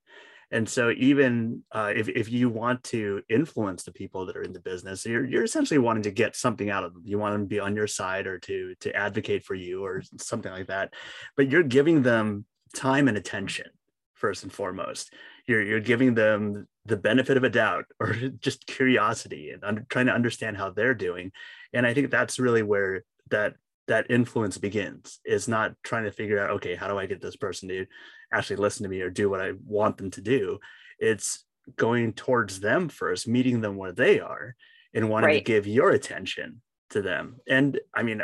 and 0.52 0.68
so 0.68 0.92
even 0.92 1.64
uh, 1.72 1.92
if, 1.96 2.10
if 2.10 2.32
you 2.32 2.50
want 2.50 2.84
to 2.84 3.22
influence 3.30 3.84
the 3.84 3.92
people 3.92 4.26
that 4.26 4.36
are 4.36 4.42
in 4.42 4.54
the 4.54 4.60
business 4.60 5.06
you're, 5.06 5.26
you're 5.26 5.44
essentially 5.44 5.78
wanting 5.78 6.04
to 6.04 6.12
get 6.12 6.36
something 6.36 6.70
out 6.70 6.84
of 6.84 6.94
them. 6.94 7.04
You 7.06 7.20
want 7.20 7.34
them 7.34 7.44
to 7.44 7.48
be 7.48 7.60
on 7.60 7.76
your 7.76 7.88
side 7.88 8.28
or 8.28 8.40
to 8.40 8.76
to 8.82 8.96
advocate 8.96 9.44
for 9.44 9.56
you 9.56 9.84
or 9.84 10.04
something 10.18 10.52
like 10.52 10.68
that. 10.68 10.94
But 11.36 11.50
you're 11.50 11.64
giving 11.64 12.02
them 12.02 12.46
time 12.74 13.08
and 13.08 13.18
attention 13.18 13.68
first 14.14 14.44
and 14.44 14.52
foremost. 14.52 15.14
You're, 15.48 15.64
you're 15.64 15.80
giving 15.80 16.14
them 16.14 16.68
the 16.86 16.98
benefit 16.98 17.38
of 17.38 17.44
a 17.44 17.50
doubt 17.50 17.86
or 18.00 18.14
just 18.14 18.68
curiosity 18.68 19.52
and 19.52 19.64
under, 19.64 19.86
trying 19.90 20.08
to 20.08 20.14
understand 20.14 20.58
how 20.58 20.72
they're 20.72 20.94
doing. 20.94 21.32
And 21.74 21.86
i 21.86 21.94
think 21.94 22.10
that's 22.10 22.40
really 22.40 22.64
where 22.64 23.04
that 23.30 23.54
that 23.89 24.10
influence 24.10 24.58
begins 24.58 25.19
is 25.25 25.47
not 25.47 25.73
trying 25.84 26.06
to 26.06 26.12
figure 26.12 26.39
out 26.39 26.52
okay 26.52 26.75
how 26.75 26.88
do 26.88 26.97
i 26.97 27.06
get 27.06 27.21
this 27.21 27.36
person 27.36 27.67
to 27.67 27.86
actually 28.32 28.56
listen 28.56 28.84
to 28.84 28.89
me 28.89 29.02
or 29.02 29.10
do 29.10 29.30
what 29.30 29.41
i 29.41 29.52
want 29.65 29.97
them 29.97 30.12
to 30.12 30.21
do? 30.21 30.60
It's 30.99 31.45
going 31.75 32.13
towards 32.13 32.60
them 32.60 32.89
first 32.89 33.28
meeting 33.28 33.62
them 33.62 33.75
where 33.75 33.91
they 33.91 34.19
are 34.19 34.56
and 34.93 35.10
wanting 35.10 35.28
right. 35.28 35.45
to 35.45 35.52
give 35.52 35.67
your 35.67 35.91
attention 35.91 36.62
to 36.91 37.02
them. 37.02 37.38
And 37.47 37.80
i 37.93 38.04
mean 38.04 38.23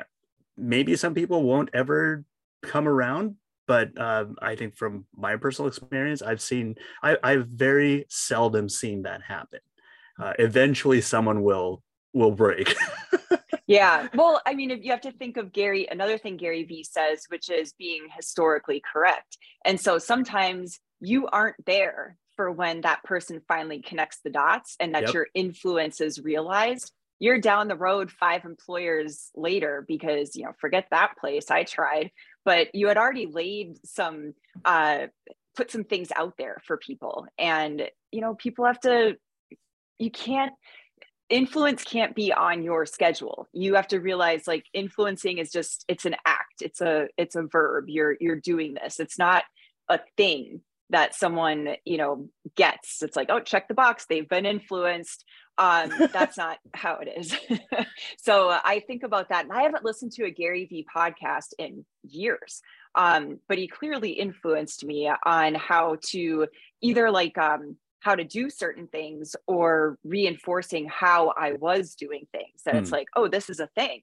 maybe 0.58 0.96
some 0.96 1.14
people 1.14 1.44
won't 1.44 1.70
ever 1.74 2.24
come 2.64 2.88
around 2.88 3.36
but 3.68 3.98
uh, 4.00 4.26
i 4.42 4.56
think 4.56 4.76
from 4.76 5.06
my 5.16 5.36
personal 5.36 5.68
experience 5.68 6.22
i've 6.22 6.42
seen 6.42 6.76
I, 7.04 7.18
i've 7.24 7.48
very 7.48 8.06
seldom 8.10 8.70
seen 8.70 9.04
that 9.04 9.22
happen. 9.22 9.60
Uh, 10.18 10.34
eventually 10.40 11.02
someone 11.02 11.44
will 11.44 11.84
will 12.14 12.32
break 12.32 12.74
yeah. 13.68 14.08
Well, 14.14 14.42
I 14.46 14.54
mean, 14.54 14.72
if 14.72 14.84
you 14.84 14.92
have 14.92 15.02
to 15.02 15.12
think 15.12 15.38
of 15.38 15.52
Gary, 15.52 15.88
another 15.90 16.18
thing 16.18 16.38
Gary 16.38 16.64
Vee 16.64 16.84
says, 16.84 17.26
which 17.30 17.50
is 17.50 17.74
being 17.74 18.08
historically 18.16 18.82
correct. 18.92 19.38
And 19.64 19.80
so 19.80 19.98
sometimes 19.98 20.80
you 21.00 21.28
aren't 21.28 21.66
there 21.66 22.18
for 22.36 22.52
when 22.52 22.82
that 22.82 23.04
person 23.04 23.42
finally 23.48 23.82
connects 23.82 24.20
the 24.24 24.30
dots 24.30 24.76
and 24.80 24.94
that 24.94 25.04
yep. 25.04 25.14
your 25.14 25.28
influence 25.34 26.02
is 26.02 26.22
realized. 26.22 26.92
You're 27.20 27.40
down 27.40 27.70
the 27.70 27.78
road 27.78 28.12
five 28.12 28.44
employers 28.44 29.32
later 29.36 29.86
because, 29.88 30.36
you 30.36 30.44
know, 30.44 30.52
forget 30.60 30.88
that 30.92 31.18
place. 31.18 31.50
I 31.50 31.64
tried, 31.64 32.12
but 32.44 32.76
you 32.76 32.88
had 32.90 32.98
already 32.98 33.26
laid 33.26 33.78
some, 33.86 34.34
uh, 34.66 35.08
put 35.56 35.72
some 35.72 35.86
things 35.86 36.12
out 36.14 36.34
there 36.38 36.62
for 36.68 36.76
people. 36.76 37.26
And, 37.38 37.90
you 38.12 38.20
know, 38.20 38.36
people 38.36 38.66
have 38.66 38.82
to, 38.82 39.16
you 39.98 40.12
can't, 40.12 40.52
influence 41.30 41.84
can't 41.84 42.16
be 42.16 42.32
on 42.32 42.64
your 42.64 42.86
schedule. 42.86 43.48
You 43.54 43.76
have 43.76 43.88
to 43.90 44.00
realize 44.00 44.48
like 44.48 44.66
influencing 44.74 45.40
is 45.40 45.52
just 45.52 45.86
it's 45.88 46.06
an 46.06 46.16
act 46.26 46.62
it's 46.62 46.82
a 46.82 47.08
it's 47.18 47.36
a 47.36 47.44
verb. 47.44 47.86
You're 47.88 48.16
you're 48.20 48.40
doing 48.40 48.76
this. 48.76 49.00
It's 49.00 49.18
not 49.18 49.44
a 49.90 50.00
thing 50.18 50.62
that 50.92 51.16
someone 51.16 51.76
you 51.84 51.98
know 51.98 52.30
gets. 52.56 53.02
It's 53.02 53.16
like 53.16 53.30
oh 53.30 53.40
check 53.40 53.68
the 53.68 53.74
box. 53.74 54.06
They've 54.08 54.28
been 54.28 54.46
influenced. 54.46 55.26
Um 55.58 55.92
that's 56.14 56.38
not 56.38 56.60
how 56.74 57.00
it 57.02 57.10
is. 57.18 57.36
So 58.18 58.50
uh, 58.50 58.60
i 58.64 58.80
think 58.80 59.04
about 59.04 59.30
that 59.30 59.46
and 59.46 59.54
i 59.54 59.62
haven't 59.64 59.86
listened 59.86 60.12
to 60.14 60.26
a 60.26 60.32
gary 60.32 60.66
vee 60.66 60.86
podcast 60.96 61.54
in 61.58 61.86
years. 62.04 62.62
Um 62.94 63.40
but 63.48 63.58
he 63.58 63.68
clearly 63.68 64.12
influenced 64.12 64.86
me 64.86 65.12
on 65.26 65.56
how 65.56 65.98
to 66.10 66.48
either 66.82 67.10
like 67.10 67.38
um 67.38 67.78
how 68.00 68.16
to 68.16 68.24
do 68.24 68.50
certain 68.50 68.88
things 68.88 69.36
or 69.48 69.98
reinforcing 70.04 70.88
how 70.88 71.34
I 71.38 71.54
was 71.54 71.96
doing 71.96 72.28
things. 72.32 72.64
That 72.66 72.76
it's 72.76 72.90
hmm. 72.90 72.96
like, 72.96 73.08
oh, 73.16 73.28
this 73.28 73.50
is 73.50 73.60
a 73.60 73.68
thing. 73.68 74.02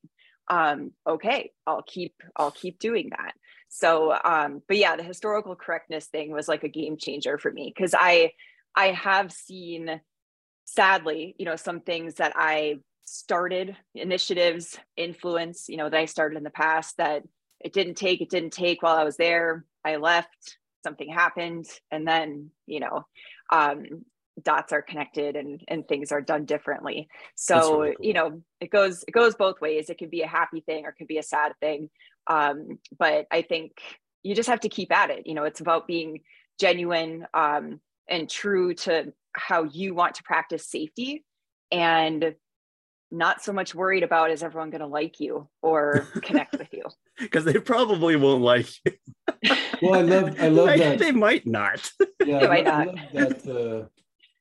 Um, 0.48 0.92
okay, 1.06 1.52
I'll 1.66 1.82
keep 1.82 2.14
I'll 2.36 2.50
keep 2.50 2.78
doing 2.78 3.10
that. 3.10 3.34
So, 3.68 4.12
um, 4.24 4.60
but 4.68 4.76
yeah, 4.76 4.96
the 4.96 5.02
historical 5.02 5.56
correctness 5.56 6.06
thing 6.06 6.32
was 6.32 6.48
like 6.48 6.64
a 6.64 6.68
game 6.68 6.96
changer 6.98 7.38
for 7.38 7.50
me 7.50 7.72
because 7.74 7.94
I 7.98 8.32
I 8.74 8.88
have 8.88 9.32
seen 9.32 10.00
sadly, 10.64 11.34
you 11.38 11.44
know, 11.44 11.56
some 11.56 11.80
things 11.80 12.14
that 12.14 12.32
I 12.34 12.80
started 13.04 13.76
initiatives, 13.94 14.78
influence, 14.96 15.68
you 15.68 15.76
know, 15.76 15.90
that 15.90 15.98
I 15.98 16.04
started 16.06 16.36
in 16.36 16.44
the 16.44 16.50
past 16.50 16.96
that 16.96 17.22
it 17.60 17.72
didn't 17.72 17.94
take, 17.94 18.20
it 18.20 18.30
didn't 18.30 18.52
take 18.52 18.82
while 18.82 18.96
I 18.96 19.04
was 19.04 19.16
there. 19.16 19.64
I 19.84 19.96
left, 19.96 20.58
something 20.82 21.08
happened, 21.08 21.66
and 21.90 22.06
then, 22.06 22.50
you 22.66 22.80
know, 22.80 23.04
um, 23.52 23.84
dots 24.42 24.72
are 24.72 24.82
connected 24.82 25.36
and 25.36 25.62
and 25.68 25.86
things 25.86 26.10
are 26.10 26.20
done 26.20 26.44
differently. 26.44 27.08
So 27.36 27.80
really 27.80 27.96
cool. 27.96 28.06
you 28.06 28.12
know 28.14 28.42
it 28.60 28.70
goes 28.70 29.04
it 29.06 29.12
goes 29.12 29.34
both 29.36 29.60
ways. 29.60 29.90
It 29.90 29.98
can 29.98 30.08
be 30.08 30.22
a 30.22 30.26
happy 30.26 30.60
thing 30.60 30.84
or 30.86 30.90
it 30.90 30.96
can 30.96 31.06
be 31.06 31.18
a 31.18 31.22
sad 31.22 31.52
thing. 31.60 31.90
Um, 32.28 32.78
but 32.96 33.26
i 33.32 33.42
think 33.42 33.72
you 34.22 34.36
just 34.36 34.48
have 34.48 34.60
to 34.60 34.68
keep 34.68 34.92
at 34.92 35.10
it. 35.10 35.26
You 35.26 35.34
know 35.34 35.44
it's 35.44 35.60
about 35.60 35.86
being 35.86 36.20
genuine 36.58 37.26
um, 37.34 37.80
and 38.08 38.28
true 38.28 38.74
to 38.74 39.12
how 39.34 39.64
you 39.64 39.94
want 39.94 40.16
to 40.16 40.22
practice 40.22 40.66
safety 40.66 41.24
and 41.70 42.34
not 43.10 43.42
so 43.42 43.52
much 43.52 43.74
worried 43.74 44.02
about 44.02 44.30
is 44.30 44.42
everyone 44.42 44.70
going 44.70 44.80
to 44.80 44.86
like 44.86 45.20
you 45.20 45.48
or 45.60 46.06
connect 46.22 46.58
with 46.58 46.72
you 46.72 46.84
because 47.20 47.44
they 47.44 47.54
probably 47.58 48.16
won't 48.16 48.42
like 48.42 48.68
you. 48.84 48.92
well, 49.82 49.94
I 49.94 50.02
love 50.02 50.36
I 50.40 50.48
love 50.48 50.78
that 50.78 50.98
they 50.98 51.12
might 51.12 51.46
not. 51.46 51.90
Yeah, 52.24 52.38
they 52.40 52.46
I, 52.46 52.48
might 52.48 52.64
love, 52.66 52.86
not. 52.86 53.14
Love 53.14 53.42
that. 53.42 53.80
Uh, 53.82 53.86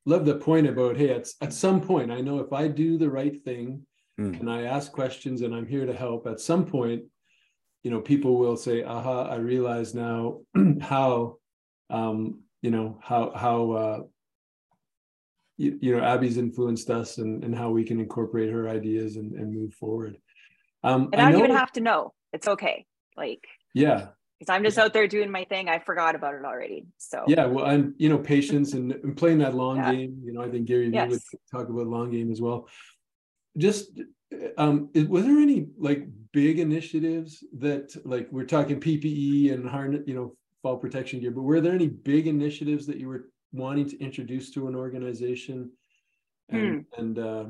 love 0.06 0.24
the 0.24 0.34
point 0.36 0.66
about 0.66 0.96
hey, 0.96 1.10
at 1.10 1.28
at 1.40 1.52
some 1.52 1.80
point, 1.80 2.10
I 2.10 2.20
know 2.20 2.38
if 2.40 2.52
I 2.52 2.68
do 2.68 2.98
the 2.98 3.10
right 3.10 3.42
thing 3.44 3.86
Mm. 4.20 4.38
and 4.40 4.50
I 4.50 4.64
ask 4.64 4.92
questions 4.92 5.40
and 5.40 5.54
I'm 5.54 5.66
here 5.66 5.86
to 5.86 5.94
help. 5.94 6.26
At 6.26 6.38
some 6.38 6.66
point, 6.66 7.04
you 7.82 7.90
know, 7.90 7.98
people 8.02 8.36
will 8.36 8.58
say, 8.58 8.82
"Aha! 8.82 9.22
I 9.22 9.36
realize 9.36 9.94
now 9.94 10.40
how." 10.82 11.36
Um, 11.88 12.40
you 12.62 12.70
know 12.70 12.98
how 13.02 13.32
how 13.34 13.70
uh, 13.72 14.00
you, 15.56 15.78
you 15.80 15.96
know 15.96 16.02
Abby's 16.04 16.36
influenced 16.36 16.90
us 16.90 17.18
and, 17.18 17.42
and 17.44 17.54
how 17.54 17.70
we 17.70 17.84
can 17.84 18.00
incorporate 18.00 18.52
her 18.52 18.68
ideas 18.68 19.16
and, 19.16 19.32
and 19.32 19.52
move 19.52 19.74
forward. 19.74 20.18
Um, 20.84 21.08
And 21.12 21.20
I 21.20 21.30
don't 21.30 21.38
know- 21.40 21.44
even 21.46 21.56
have 21.56 21.72
to 21.72 21.80
know. 21.80 22.12
It's 22.32 22.48
okay. 22.48 22.86
Like, 23.16 23.44
yeah, 23.74 24.08
because 24.38 24.52
I'm 24.54 24.64
just 24.64 24.78
out 24.78 24.92
there 24.92 25.06
doing 25.06 25.30
my 25.30 25.44
thing. 25.44 25.68
I 25.68 25.78
forgot 25.78 26.14
about 26.14 26.34
it 26.34 26.44
already. 26.44 26.86
So 26.98 27.24
yeah. 27.28 27.46
Well, 27.46 27.64
I'm 27.66 27.94
you 27.98 28.08
know, 28.08 28.18
patience 28.18 28.72
and, 28.72 28.92
and 28.92 29.16
playing 29.16 29.38
that 29.38 29.54
long 29.54 29.76
Yeah. 29.76 29.92
game. 29.92 30.20
You 30.24 30.32
know, 30.32 30.42
I 30.42 30.50
think 30.50 30.66
Gary 30.66 30.90
Vee 30.90 30.98
would 31.06 31.20
talk 31.50 31.68
about 31.68 31.86
long 31.86 32.10
game 32.10 32.32
as 32.32 32.40
well. 32.40 32.68
Just, 33.58 34.00
um, 34.56 34.88
was 34.94 35.24
there 35.24 35.38
any 35.38 35.66
like 35.78 36.08
big 36.32 36.58
initiatives 36.58 37.44
that 37.58 37.94
like 38.06 38.28
we're 38.32 38.46
talking 38.46 38.80
PPE 38.80 39.52
and 39.52 39.68
harness, 39.68 40.02
you 40.06 40.14
know, 40.14 40.34
fall 40.62 40.78
protection 40.78 41.20
gear, 41.20 41.30
but 41.30 41.42
were 41.42 41.60
there 41.60 41.74
any 41.74 41.88
big 41.88 42.26
initiatives 42.26 42.86
that 42.86 42.96
you 42.96 43.08
were 43.08 43.28
wanting 43.52 43.88
to 43.90 44.00
introduce 44.00 44.50
to 44.52 44.68
an 44.68 44.74
organization? 44.74 45.70
And 46.48 46.86
and 46.96 47.18
uh, 47.18 47.44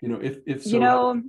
you 0.00 0.08
know, 0.08 0.18
if 0.20 0.38
if 0.46 0.64
so, 0.64 0.70
You 0.70 0.80
know- 0.80 1.22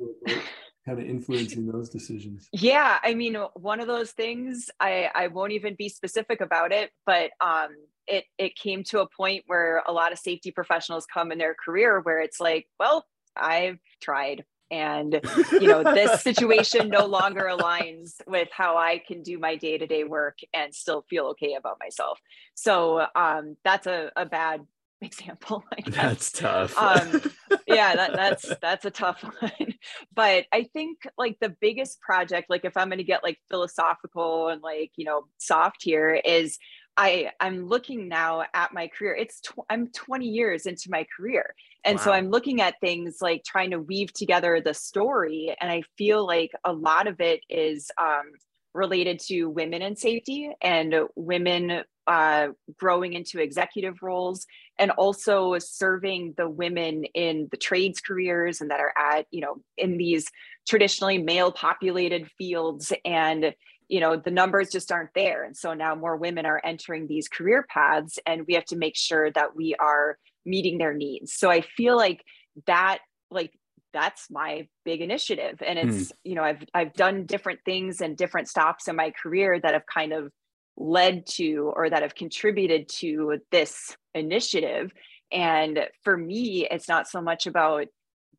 kind 0.85 0.99
of 0.99 1.05
influencing 1.05 1.67
those 1.67 1.89
decisions. 1.89 2.47
Yeah, 2.51 2.97
I 3.03 3.13
mean, 3.13 3.35
one 3.53 3.79
of 3.79 3.87
those 3.87 4.11
things. 4.11 4.69
I 4.79 5.09
I 5.13 5.27
won't 5.27 5.51
even 5.51 5.75
be 5.75 5.89
specific 5.89 6.41
about 6.41 6.71
it, 6.71 6.91
but 7.05 7.31
um, 7.39 7.69
it 8.07 8.25
it 8.37 8.55
came 8.55 8.83
to 8.85 9.01
a 9.01 9.07
point 9.07 9.43
where 9.47 9.83
a 9.87 9.91
lot 9.91 10.11
of 10.11 10.19
safety 10.19 10.51
professionals 10.51 11.05
come 11.11 11.31
in 11.31 11.37
their 11.37 11.55
career 11.55 11.99
where 12.01 12.19
it's 12.19 12.39
like, 12.39 12.67
well, 12.79 13.05
I've 13.35 13.79
tried, 14.01 14.43
and 14.71 15.19
you 15.51 15.67
know, 15.67 15.83
this 15.83 16.21
situation 16.23 16.89
no 16.89 17.05
longer 17.05 17.43
aligns 17.43 18.13
with 18.27 18.49
how 18.51 18.77
I 18.77 19.01
can 19.05 19.21
do 19.21 19.37
my 19.37 19.55
day 19.55 19.77
to 19.77 19.85
day 19.85 20.03
work 20.03 20.39
and 20.53 20.73
still 20.73 21.05
feel 21.09 21.25
okay 21.27 21.53
about 21.53 21.77
myself. 21.79 22.19
So 22.55 23.05
um, 23.15 23.57
that's 23.63 23.87
a 23.87 24.11
a 24.15 24.25
bad 24.25 24.61
example. 25.01 25.63
That's 25.87 26.31
tough. 26.31 26.77
um 26.77 27.21
yeah 27.67 27.95
that, 27.95 28.13
that's 28.13 28.53
that's 28.61 28.85
a 28.85 28.91
tough 28.91 29.23
one 29.23 29.73
but 30.15 30.45
i 30.51 30.63
think 30.63 30.99
like 31.17 31.37
the 31.39 31.55
biggest 31.61 31.99
project 32.01 32.49
like 32.49 32.65
if 32.65 32.77
i'm 32.77 32.89
going 32.89 32.97
to 32.97 33.03
get 33.03 33.23
like 33.23 33.39
philosophical 33.49 34.49
and 34.49 34.61
like 34.61 34.91
you 34.95 35.05
know 35.05 35.23
soft 35.37 35.83
here 35.83 36.13
is 36.13 36.57
i 36.97 37.29
i'm 37.39 37.65
looking 37.65 38.07
now 38.07 38.43
at 38.53 38.73
my 38.73 38.87
career 38.87 39.15
it's 39.15 39.41
tw- 39.41 39.65
i'm 39.69 39.87
20 39.91 40.27
years 40.27 40.65
into 40.65 40.89
my 40.89 41.05
career 41.15 41.53
and 41.83 41.99
so 41.99 42.11
i'm 42.11 42.29
looking 42.29 42.61
at 42.61 42.79
things 42.79 43.17
like 43.21 43.43
trying 43.43 43.71
to 43.71 43.79
weave 43.79 44.13
together 44.13 44.61
the 44.61 44.73
story 44.73 45.55
and 45.59 45.71
i 45.71 45.81
feel 45.97 46.25
like 46.25 46.51
a 46.63 46.73
lot 46.73 47.07
of 47.07 47.19
it 47.19 47.41
is 47.49 47.89
um 47.97 48.31
related 48.73 49.19
to 49.19 49.45
women 49.45 49.81
in 49.81 49.95
safety 49.95 50.49
and 50.61 50.95
women 51.15 51.83
uh, 52.07 52.47
growing 52.77 53.13
into 53.13 53.39
executive 53.39 54.01
roles 54.01 54.45
and 54.81 54.89
also 54.91 55.57
serving 55.59 56.33
the 56.37 56.49
women 56.49 57.05
in 57.13 57.47
the 57.51 57.57
trades 57.57 58.01
careers 58.01 58.61
and 58.61 58.71
that 58.71 58.79
are 58.79 58.93
at 58.97 59.27
you 59.29 59.39
know 59.39 59.61
in 59.77 59.97
these 59.97 60.27
traditionally 60.67 61.19
male 61.19 61.51
populated 61.51 62.29
fields. 62.37 62.91
And 63.05 63.53
you 63.87 63.99
know 63.99 64.17
the 64.17 64.31
numbers 64.31 64.71
just 64.71 64.91
aren't 64.91 65.13
there. 65.13 65.43
And 65.43 65.55
so 65.55 65.73
now 65.73 65.93
more 65.93 66.17
women 66.17 66.45
are 66.45 66.59
entering 66.63 67.07
these 67.07 67.27
career 67.27 67.65
paths 67.69 68.17
and 68.25 68.45
we 68.47 68.55
have 68.55 68.65
to 68.65 68.75
make 68.75 68.97
sure 68.97 69.31
that 69.31 69.55
we 69.55 69.75
are 69.75 70.17
meeting 70.45 70.79
their 70.79 70.93
needs. 70.93 71.33
So 71.33 71.49
i 71.51 71.61
feel 71.61 71.95
like 71.95 72.23
that 72.65 72.99
like 73.29 73.53
that's 73.93 74.31
my 74.31 74.67
big 74.83 75.01
initiative. 75.01 75.61
And 75.65 75.77
hmm. 75.77 75.89
it's 75.89 76.11
you 76.23 76.33
know 76.33 76.43
i've 76.43 76.63
i've 76.73 76.93
done 76.93 77.27
different 77.27 77.59
things 77.65 78.01
and 78.01 78.17
different 78.17 78.47
stops 78.47 78.87
in 78.87 78.95
my 78.95 79.11
career 79.11 79.59
that 79.59 79.73
have 79.73 79.85
kind 79.85 80.11
of 80.11 80.31
led 80.77 81.25
to 81.25 81.71
or 81.75 81.89
that 81.89 82.01
have 82.01 82.15
contributed 82.15 82.87
to 82.89 83.39
this 83.51 83.95
initiative. 84.13 84.91
And 85.31 85.87
for 86.03 86.17
me 86.17 86.67
it's 86.69 86.87
not 86.87 87.07
so 87.07 87.21
much 87.21 87.47
about 87.47 87.87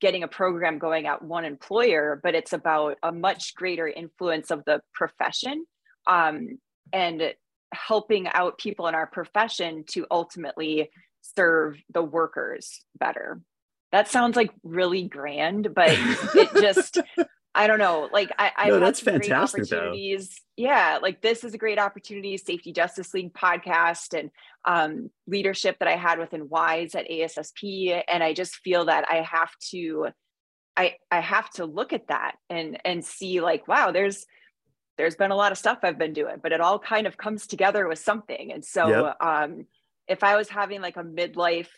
getting 0.01 0.23
a 0.25 0.29
program 0.29 0.79
going 0.79 1.07
at 1.07 1.23
one 1.23 1.45
employer 1.45 2.21
but 2.23 2.35
it's 2.35 2.53
about 2.53 2.99
a 3.03 3.13
much 3.13 3.55
greater 3.55 3.87
influence 3.87 4.51
of 4.51 4.65
the 4.67 4.81
profession 4.93 5.65
um, 6.07 6.59
and 6.93 7.23
helping 7.73 8.27
out 8.29 8.59
people 8.59 8.89
in 8.89 8.95
our 8.95 9.07
profession 9.07 9.85
to 9.87 10.07
ultimately 10.11 10.91
serve 11.23 11.79
the 11.95 12.03
workers 12.03 12.85
better. 12.99 13.41
That 13.93 14.09
sounds 14.09 14.37
like 14.37 14.51
really 14.63 15.05
grand 15.05 15.75
but 15.75 15.91
it 15.91 16.51
just 16.61 16.99
i 17.55 17.67
don't 17.67 17.79
know 17.79 18.09
like 18.13 18.31
i 18.39 18.51
i've 18.57 18.69
No, 18.69 18.81
that's 18.81 19.03
some 19.03 19.17
great 19.19 19.29
though. 19.71 19.79
opportunities 19.79 20.41
yeah 20.57 20.99
like 21.03 21.21
this 21.21 21.45
is 21.45 21.55
a 21.55 21.59
great 21.59 21.79
opportunity 21.79 22.37
safety 22.37 22.73
justice 22.73 23.13
league 23.15 23.33
podcast 23.35 24.19
and 24.19 24.31
um, 24.65 25.11
leadership 25.27 25.77
that 25.81 25.89
i 25.89 25.97
had 25.97 26.19
within 26.19 26.49
wise 26.49 26.95
at 26.95 27.09
ASSP 27.11 28.03
and 28.09 28.23
i 28.23 28.33
just 28.33 28.57
feel 28.57 28.85
that 28.87 29.05
i 29.11 29.17
have 29.17 29.51
to 29.71 30.09
i 30.77 30.95
i 31.11 31.21
have 31.21 31.51
to 31.51 31.67
look 31.67 31.93
at 31.93 32.09
that 32.09 32.37
and 32.49 32.79
and 32.85 33.05
see 33.05 33.41
like 33.41 33.67
wow 33.69 33.91
there's 33.93 34.25
there's 34.99 35.17
been 35.17 35.31
a 35.33 35.37
lot 35.37 35.53
of 35.53 35.59
stuff 35.59 35.79
i've 35.83 35.99
been 35.99 36.13
doing 36.13 36.37
but 36.43 36.53
it 36.53 36.61
all 36.61 36.79
kind 36.79 37.07
of 37.07 37.17
comes 37.17 37.47
together 37.47 37.89
with 37.89 37.99
something 37.99 38.53
and 38.53 38.65
so 38.65 38.89
Yep. 38.89 39.17
um 39.21 39.67
if 40.13 40.23
i 40.23 40.37
was 40.37 40.49
having 40.49 40.81
like 40.81 40.97
a 40.97 41.05
midlife 41.05 41.69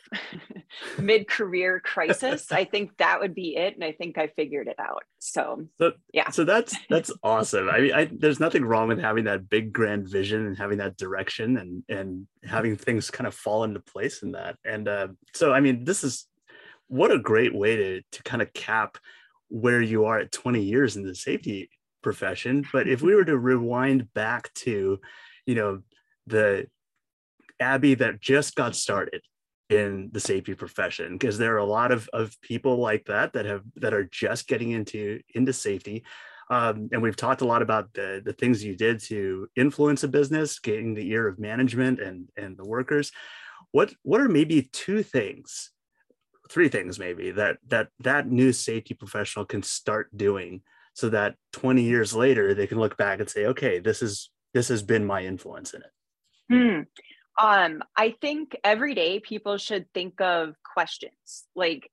mid-career 0.98 1.80
crisis 1.80 2.52
i 2.52 2.64
think 2.64 2.96
that 2.98 3.20
would 3.20 3.34
be 3.34 3.56
it 3.56 3.74
and 3.74 3.84
i 3.84 3.92
think 3.92 4.18
i 4.18 4.26
figured 4.26 4.68
it 4.68 4.78
out 4.78 5.02
so 5.24 5.66
So 5.78 5.92
Yeah. 6.12 6.28
So 6.30 6.44
that's 6.44 6.76
that's 6.90 7.10
awesome. 7.22 7.70
I 7.70 7.80
mean, 7.80 7.94
I, 7.94 8.10
there's 8.12 8.40
nothing 8.40 8.62
wrong 8.62 8.88
with 8.88 9.00
having 9.00 9.24
that 9.24 9.48
big 9.48 9.72
grand 9.72 10.06
vision 10.06 10.46
and 10.46 10.56
having 10.56 10.78
that 10.78 10.98
direction 10.98 11.56
and 11.56 11.82
and 11.88 12.26
having 12.44 12.76
things 12.76 13.10
kind 13.10 13.26
of 13.26 13.34
fall 13.34 13.64
into 13.64 13.80
place 13.80 14.22
in 14.22 14.32
that. 14.32 14.56
And 14.66 14.86
uh, 14.86 15.08
so, 15.32 15.54
I 15.54 15.60
mean, 15.60 15.84
this 15.84 16.04
is 16.04 16.26
what 16.88 17.10
a 17.10 17.18
great 17.18 17.54
way 17.54 17.76
to 17.76 18.02
to 18.12 18.22
kind 18.22 18.42
of 18.42 18.52
cap 18.52 18.98
where 19.48 19.80
you 19.80 20.04
are 20.04 20.18
at 20.18 20.32
20 20.32 20.62
years 20.62 20.96
in 20.96 21.04
the 21.04 21.14
safety 21.14 21.70
profession. 22.02 22.66
But 22.70 22.86
if 22.86 23.00
we 23.00 23.14
were 23.14 23.24
to 23.24 23.38
rewind 23.38 24.12
back 24.12 24.52
to, 24.64 25.00
you 25.46 25.54
know, 25.54 25.80
the 26.26 26.66
Abby 27.60 27.94
that 27.94 28.20
just 28.20 28.54
got 28.54 28.74
started 28.74 29.22
in 29.70 30.10
the 30.12 30.20
safety 30.20 30.54
profession 30.54 31.16
because 31.16 31.38
there 31.38 31.54
are 31.54 31.58
a 31.58 31.64
lot 31.64 31.90
of, 31.90 32.08
of 32.12 32.38
people 32.42 32.76
like 32.76 33.06
that 33.06 33.32
that 33.32 33.46
have 33.46 33.62
that 33.76 33.94
are 33.94 34.04
just 34.04 34.46
getting 34.46 34.72
into 34.72 35.20
into 35.34 35.52
safety. 35.52 36.04
Um, 36.50 36.90
and 36.92 37.00
we've 37.00 37.16
talked 37.16 37.40
a 37.40 37.46
lot 37.46 37.62
about 37.62 37.94
the, 37.94 38.20
the 38.22 38.34
things 38.34 38.62
you 38.62 38.76
did 38.76 39.00
to 39.04 39.48
influence 39.56 40.04
a 40.04 40.08
business 40.08 40.58
getting 40.58 40.92
the 40.92 41.10
ear 41.10 41.26
of 41.26 41.38
management 41.38 42.00
and 42.00 42.28
and 42.36 42.56
the 42.56 42.66
workers. 42.66 43.12
What 43.72 43.94
what 44.02 44.20
are 44.20 44.28
maybe 44.28 44.68
two 44.72 45.02
things 45.02 45.70
three 46.50 46.68
things 46.68 46.98
maybe 46.98 47.30
that 47.30 47.56
that 47.68 47.88
that 48.00 48.28
new 48.28 48.52
safety 48.52 48.92
professional 48.92 49.46
can 49.46 49.62
start 49.62 50.14
doing 50.14 50.60
so 50.92 51.08
that 51.08 51.36
20 51.54 51.82
years 51.82 52.14
later 52.14 52.52
they 52.52 52.66
can 52.66 52.78
look 52.78 52.98
back 52.98 53.18
and 53.18 53.30
say 53.30 53.46
okay 53.46 53.78
this 53.78 54.02
is 54.02 54.30
this 54.54 54.68
has 54.68 54.82
been 54.82 55.04
my 55.04 55.24
influence 55.24 55.74
in 55.74 55.82
it. 55.82 55.90
Hmm. 56.50 56.82
Um, 57.36 57.82
I 57.96 58.14
think 58.20 58.56
every 58.62 58.94
day 58.94 59.20
people 59.20 59.56
should 59.58 59.92
think 59.92 60.20
of 60.20 60.54
questions. 60.62 61.44
Like 61.54 61.90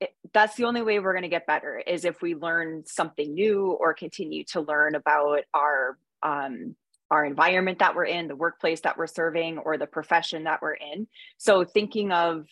it, 0.00 0.14
that's 0.32 0.54
the 0.56 0.64
only 0.64 0.82
way 0.82 0.98
we're 0.98 1.12
going 1.12 1.22
to 1.22 1.28
get 1.28 1.46
better 1.46 1.82
is 1.84 2.04
if 2.04 2.22
we 2.22 2.34
learn 2.34 2.84
something 2.86 3.34
new 3.34 3.70
or 3.72 3.94
continue 3.94 4.44
to 4.52 4.60
learn 4.60 4.94
about 4.94 5.40
our 5.52 5.98
um, 6.22 6.76
our 7.10 7.24
environment 7.24 7.80
that 7.80 7.94
we're 7.94 8.06
in, 8.06 8.28
the 8.28 8.36
workplace 8.36 8.80
that 8.80 8.96
we're 8.96 9.06
serving, 9.06 9.58
or 9.58 9.76
the 9.76 9.86
profession 9.86 10.44
that 10.44 10.62
we're 10.62 10.74
in. 10.74 11.06
So 11.36 11.64
thinking 11.64 12.12
of 12.12 12.46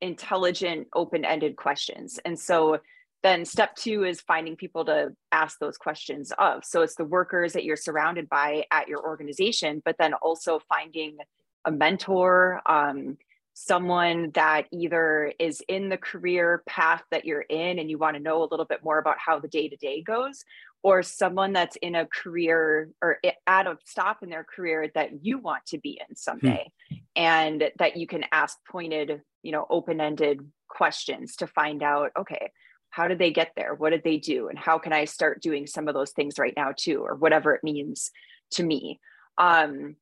intelligent, 0.00 0.88
open-ended 0.94 1.56
questions. 1.56 2.18
And 2.24 2.38
so 2.38 2.78
then 3.22 3.44
step 3.44 3.76
two 3.76 4.02
is 4.04 4.20
finding 4.20 4.56
people 4.56 4.84
to 4.86 5.14
ask 5.30 5.58
those 5.60 5.78
questions 5.78 6.32
of. 6.36 6.64
So 6.64 6.82
it's 6.82 6.96
the 6.96 7.04
workers 7.04 7.52
that 7.52 7.64
you're 7.64 7.76
surrounded 7.76 8.28
by 8.28 8.64
at 8.72 8.88
your 8.88 9.00
organization, 9.00 9.80
but 9.84 9.96
then 9.98 10.14
also 10.14 10.60
finding 10.68 11.18
a 11.64 11.70
mentor, 11.70 12.60
um, 12.66 13.16
someone 13.54 14.30
that 14.34 14.66
either 14.72 15.32
is 15.38 15.62
in 15.68 15.88
the 15.88 15.96
career 15.96 16.62
path 16.66 17.02
that 17.10 17.24
you're 17.24 17.42
in 17.42 17.78
and 17.78 17.90
you 17.90 17.98
want 17.98 18.16
to 18.16 18.22
know 18.22 18.42
a 18.42 18.48
little 18.50 18.64
bit 18.64 18.82
more 18.82 18.98
about 18.98 19.18
how 19.18 19.38
the 19.38 19.48
day 19.48 19.68
to 19.68 19.76
day 19.76 20.02
goes, 20.02 20.44
or 20.82 21.02
someone 21.02 21.52
that's 21.52 21.76
in 21.76 21.94
a 21.94 22.06
career 22.06 22.88
or 23.02 23.18
at 23.46 23.66
a 23.66 23.76
stop 23.84 24.22
in 24.22 24.30
their 24.30 24.44
career 24.44 24.90
that 24.94 25.24
you 25.24 25.38
want 25.38 25.64
to 25.66 25.78
be 25.78 26.00
in 26.08 26.16
someday, 26.16 26.70
and 27.14 27.70
that 27.78 27.96
you 27.96 28.06
can 28.06 28.24
ask 28.32 28.58
pointed, 28.70 29.20
you 29.42 29.52
know, 29.52 29.66
open 29.70 30.00
ended 30.00 30.40
questions 30.68 31.36
to 31.36 31.46
find 31.46 31.82
out, 31.82 32.10
okay, 32.18 32.50
how 32.90 33.06
did 33.08 33.18
they 33.18 33.30
get 33.30 33.52
there? 33.56 33.74
What 33.74 33.90
did 33.90 34.02
they 34.04 34.18
do? 34.18 34.48
And 34.48 34.58
how 34.58 34.78
can 34.78 34.92
i 34.92 35.04
start 35.04 35.42
doing 35.42 35.66
some 35.66 35.88
of 35.88 35.94
those 35.94 36.10
things 36.10 36.38
right 36.38 36.54
now 36.56 36.72
too 36.76 37.00
or 37.00 37.14
whatever 37.14 37.54
it 37.54 37.64
means 37.64 38.10
to 38.52 38.62
me? 38.62 39.00
Um 39.38 39.96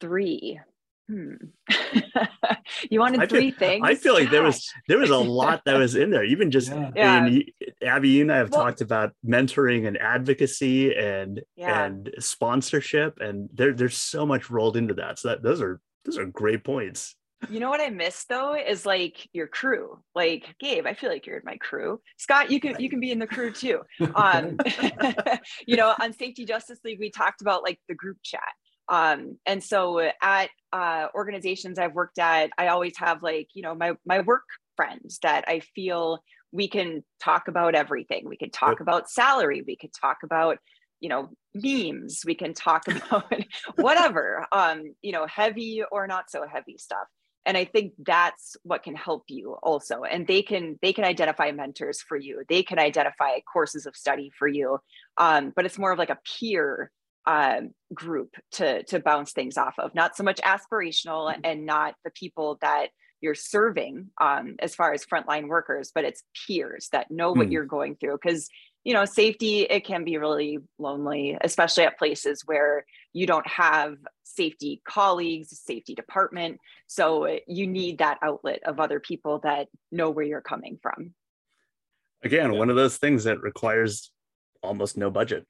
three 0.00 0.60
hmm. 1.08 1.34
you 2.90 3.00
wanted 3.00 3.20
I 3.20 3.26
three 3.26 3.50
feel, 3.50 3.58
things 3.58 3.86
i 3.86 3.94
feel 3.94 4.14
like 4.14 4.24
Gosh. 4.24 4.32
there 4.32 4.42
was 4.42 4.72
there 4.88 4.98
was 4.98 5.10
a 5.10 5.18
lot 5.18 5.62
that 5.66 5.76
was 5.78 5.96
in 5.96 6.10
there 6.10 6.24
even 6.24 6.50
just 6.50 6.70
yeah. 6.70 7.14
I 7.14 7.28
mean, 7.28 7.46
abby 7.84 8.10
you 8.10 8.22
and 8.22 8.32
i 8.32 8.36
have 8.36 8.50
well, 8.50 8.64
talked 8.64 8.80
about 8.80 9.12
mentoring 9.26 9.86
and 9.86 9.98
advocacy 9.98 10.94
and 10.94 11.42
yeah. 11.56 11.84
and 11.84 12.10
sponsorship 12.18 13.18
and 13.20 13.48
there, 13.52 13.72
there's 13.72 13.96
so 13.96 14.26
much 14.26 14.50
rolled 14.50 14.76
into 14.76 14.94
that 14.94 15.18
so 15.18 15.28
that 15.28 15.42
those 15.42 15.60
are 15.60 15.80
those 16.04 16.18
are 16.18 16.26
great 16.26 16.64
points 16.64 17.16
you 17.48 17.58
know 17.58 17.70
what 17.70 17.80
I 17.80 17.88
miss 17.88 18.24
though 18.24 18.54
is 18.54 18.84
like 18.84 19.28
your 19.32 19.46
crew. 19.46 19.98
Like 20.14 20.54
Gabe, 20.60 20.86
I 20.86 20.94
feel 20.94 21.08
like 21.08 21.26
you're 21.26 21.38
in 21.38 21.44
my 21.44 21.56
crew. 21.56 22.00
Scott, 22.18 22.50
you 22.50 22.60
can 22.60 22.78
you 22.78 22.90
can 22.90 23.00
be 23.00 23.12
in 23.12 23.18
the 23.18 23.26
crew 23.26 23.50
too. 23.52 23.80
Um, 24.14 24.58
you 25.66 25.76
know, 25.76 25.94
on 26.00 26.12
Safety 26.12 26.44
Justice 26.44 26.80
League, 26.84 27.00
we 27.00 27.10
talked 27.10 27.40
about 27.40 27.62
like 27.62 27.78
the 27.88 27.94
group 27.94 28.18
chat 28.22 28.40
um, 28.90 29.38
and 29.46 29.62
so 29.62 30.10
at 30.20 30.50
uh, 30.72 31.06
organizations 31.14 31.78
I've 31.78 31.94
worked 31.94 32.18
at, 32.18 32.50
I 32.58 32.68
always 32.68 32.98
have 32.98 33.22
like, 33.22 33.48
you 33.54 33.62
know, 33.62 33.74
my, 33.74 33.92
my 34.04 34.20
work 34.20 34.42
friends 34.76 35.20
that 35.22 35.44
I 35.46 35.60
feel 35.60 36.18
we 36.52 36.68
can 36.68 37.04
talk 37.22 37.46
about 37.46 37.76
everything. 37.76 38.28
We 38.28 38.36
can 38.36 38.50
talk 38.50 38.72
yep. 38.72 38.80
about 38.80 39.08
salary. 39.08 39.62
We 39.64 39.76
could 39.76 39.92
talk 39.92 40.18
about, 40.24 40.58
you 40.98 41.08
know, 41.08 41.30
memes. 41.54 42.22
We 42.26 42.34
can 42.34 42.52
talk 42.52 42.82
about 42.88 43.32
whatever, 43.76 44.44
um, 44.50 44.94
you 45.02 45.12
know, 45.12 45.24
heavy 45.26 45.84
or 45.90 46.08
not 46.08 46.28
so 46.28 46.44
heavy 46.52 46.76
stuff. 46.76 47.06
And 47.46 47.56
I 47.56 47.64
think 47.64 47.92
that's 48.04 48.56
what 48.64 48.82
can 48.82 48.96
help 48.96 49.24
you 49.28 49.56
also. 49.62 50.02
And 50.02 50.26
they 50.26 50.42
can 50.42 50.78
they 50.82 50.92
can 50.92 51.04
identify 51.04 51.52
mentors 51.52 52.02
for 52.02 52.16
you. 52.16 52.42
They 52.48 52.62
can 52.62 52.78
identify 52.78 53.38
courses 53.50 53.86
of 53.86 53.96
study 53.96 54.30
for 54.36 54.46
you. 54.46 54.78
Um, 55.16 55.52
but 55.54 55.64
it's 55.64 55.78
more 55.78 55.92
of 55.92 55.98
like 55.98 56.10
a 56.10 56.18
peer 56.38 56.90
um, 57.30 57.70
group 57.94 58.34
to 58.52 58.82
to 58.84 58.98
bounce 58.98 59.32
things 59.32 59.56
off 59.56 59.74
of. 59.78 59.94
Not 59.94 60.16
so 60.16 60.24
much 60.24 60.38
aspirational 60.38 61.30
mm-hmm. 61.30 61.40
and 61.44 61.64
not 61.64 61.94
the 62.04 62.10
people 62.10 62.58
that 62.60 62.88
you're 63.20 63.36
serving 63.36 64.08
um, 64.20 64.56
as 64.58 64.74
far 64.74 64.92
as 64.92 65.04
frontline 65.04 65.46
workers 65.46 65.92
but 65.94 66.04
it's 66.04 66.24
peers 66.46 66.88
that 66.90 67.10
know 67.10 67.32
what 67.32 67.48
mm. 67.48 67.52
you're 67.52 67.64
going 67.64 67.94
through. 67.94 68.18
Because 68.20 68.48
you 68.82 68.94
know 68.94 69.04
safety 69.04 69.60
it 69.60 69.84
can 69.84 70.04
be 70.04 70.16
really 70.16 70.58
lonely 70.78 71.36
especially 71.42 71.84
at 71.84 71.98
places 71.98 72.42
where 72.46 72.84
you 73.12 73.26
don't 73.26 73.46
have 73.46 73.96
safety 74.24 74.80
colleagues 74.88 75.56
safety 75.56 75.94
department. 75.94 76.58
So 76.88 77.38
you 77.46 77.68
need 77.68 77.98
that 77.98 78.18
outlet 78.22 78.60
of 78.64 78.80
other 78.80 78.98
people 78.98 79.40
that 79.44 79.68
know 79.92 80.10
where 80.10 80.24
you're 80.24 80.40
coming 80.40 80.78
from. 80.82 81.14
Again 82.24 82.56
one 82.56 82.70
of 82.70 82.76
those 82.76 82.96
things 82.96 83.24
that 83.24 83.40
requires 83.40 84.10
almost 84.62 84.96
no 84.96 85.10
budget 85.10 85.46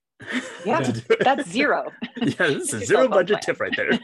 yeah, 0.64 0.92
that's 1.20 1.48
zero. 1.48 1.90
yeah, 2.16 2.32
this 2.38 2.72
is 2.72 2.82
a 2.82 2.86
zero 2.86 3.08
budget 3.08 3.42
tip 3.42 3.60
right 3.60 3.74
there. 3.76 3.98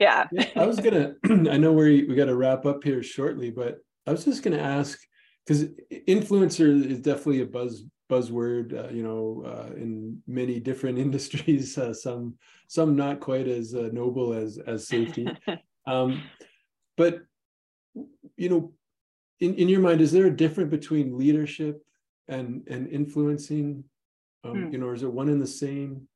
yeah. 0.00 0.26
yeah. 0.32 0.48
I 0.56 0.66
was 0.66 0.80
gonna. 0.80 1.14
I 1.24 1.56
know 1.56 1.72
we 1.72 2.04
we 2.04 2.14
got 2.14 2.26
to 2.26 2.36
wrap 2.36 2.66
up 2.66 2.84
here 2.84 3.02
shortly, 3.02 3.50
but 3.50 3.78
I 4.06 4.12
was 4.12 4.24
just 4.24 4.42
gonna 4.42 4.58
ask 4.58 4.98
because 5.46 5.66
influencer 6.08 6.90
is 6.90 7.00
definitely 7.00 7.42
a 7.42 7.46
buzz 7.46 7.84
buzzword. 8.10 8.72
Uh, 8.72 8.92
you 8.92 9.02
know, 9.02 9.44
uh, 9.46 9.74
in 9.74 10.22
many 10.26 10.60
different 10.60 10.98
industries, 11.06 11.76
uh, 11.78 11.94
some 11.94 12.34
some 12.68 12.96
not 12.96 13.20
quite 13.20 13.48
as 13.48 13.74
uh, 13.74 13.90
noble 13.92 14.32
as 14.32 14.58
as 14.58 14.88
safety. 14.88 15.28
um, 15.86 16.22
but 16.96 17.20
you 18.36 18.48
know, 18.48 18.72
in 19.40 19.54
in 19.54 19.68
your 19.68 19.80
mind, 19.80 20.00
is 20.00 20.12
there 20.12 20.26
a 20.26 20.36
difference 20.36 20.70
between 20.70 21.18
leadership 21.18 21.82
and 22.28 22.66
and 22.68 22.88
influencing 22.88 23.84
um, 24.44 24.64
hmm. 24.64 24.72
you 24.72 24.78
know 24.78 24.86
or 24.86 24.94
is 24.94 25.02
it 25.02 25.12
one 25.12 25.28
in 25.28 25.38
the 25.38 25.46
same 25.46 26.06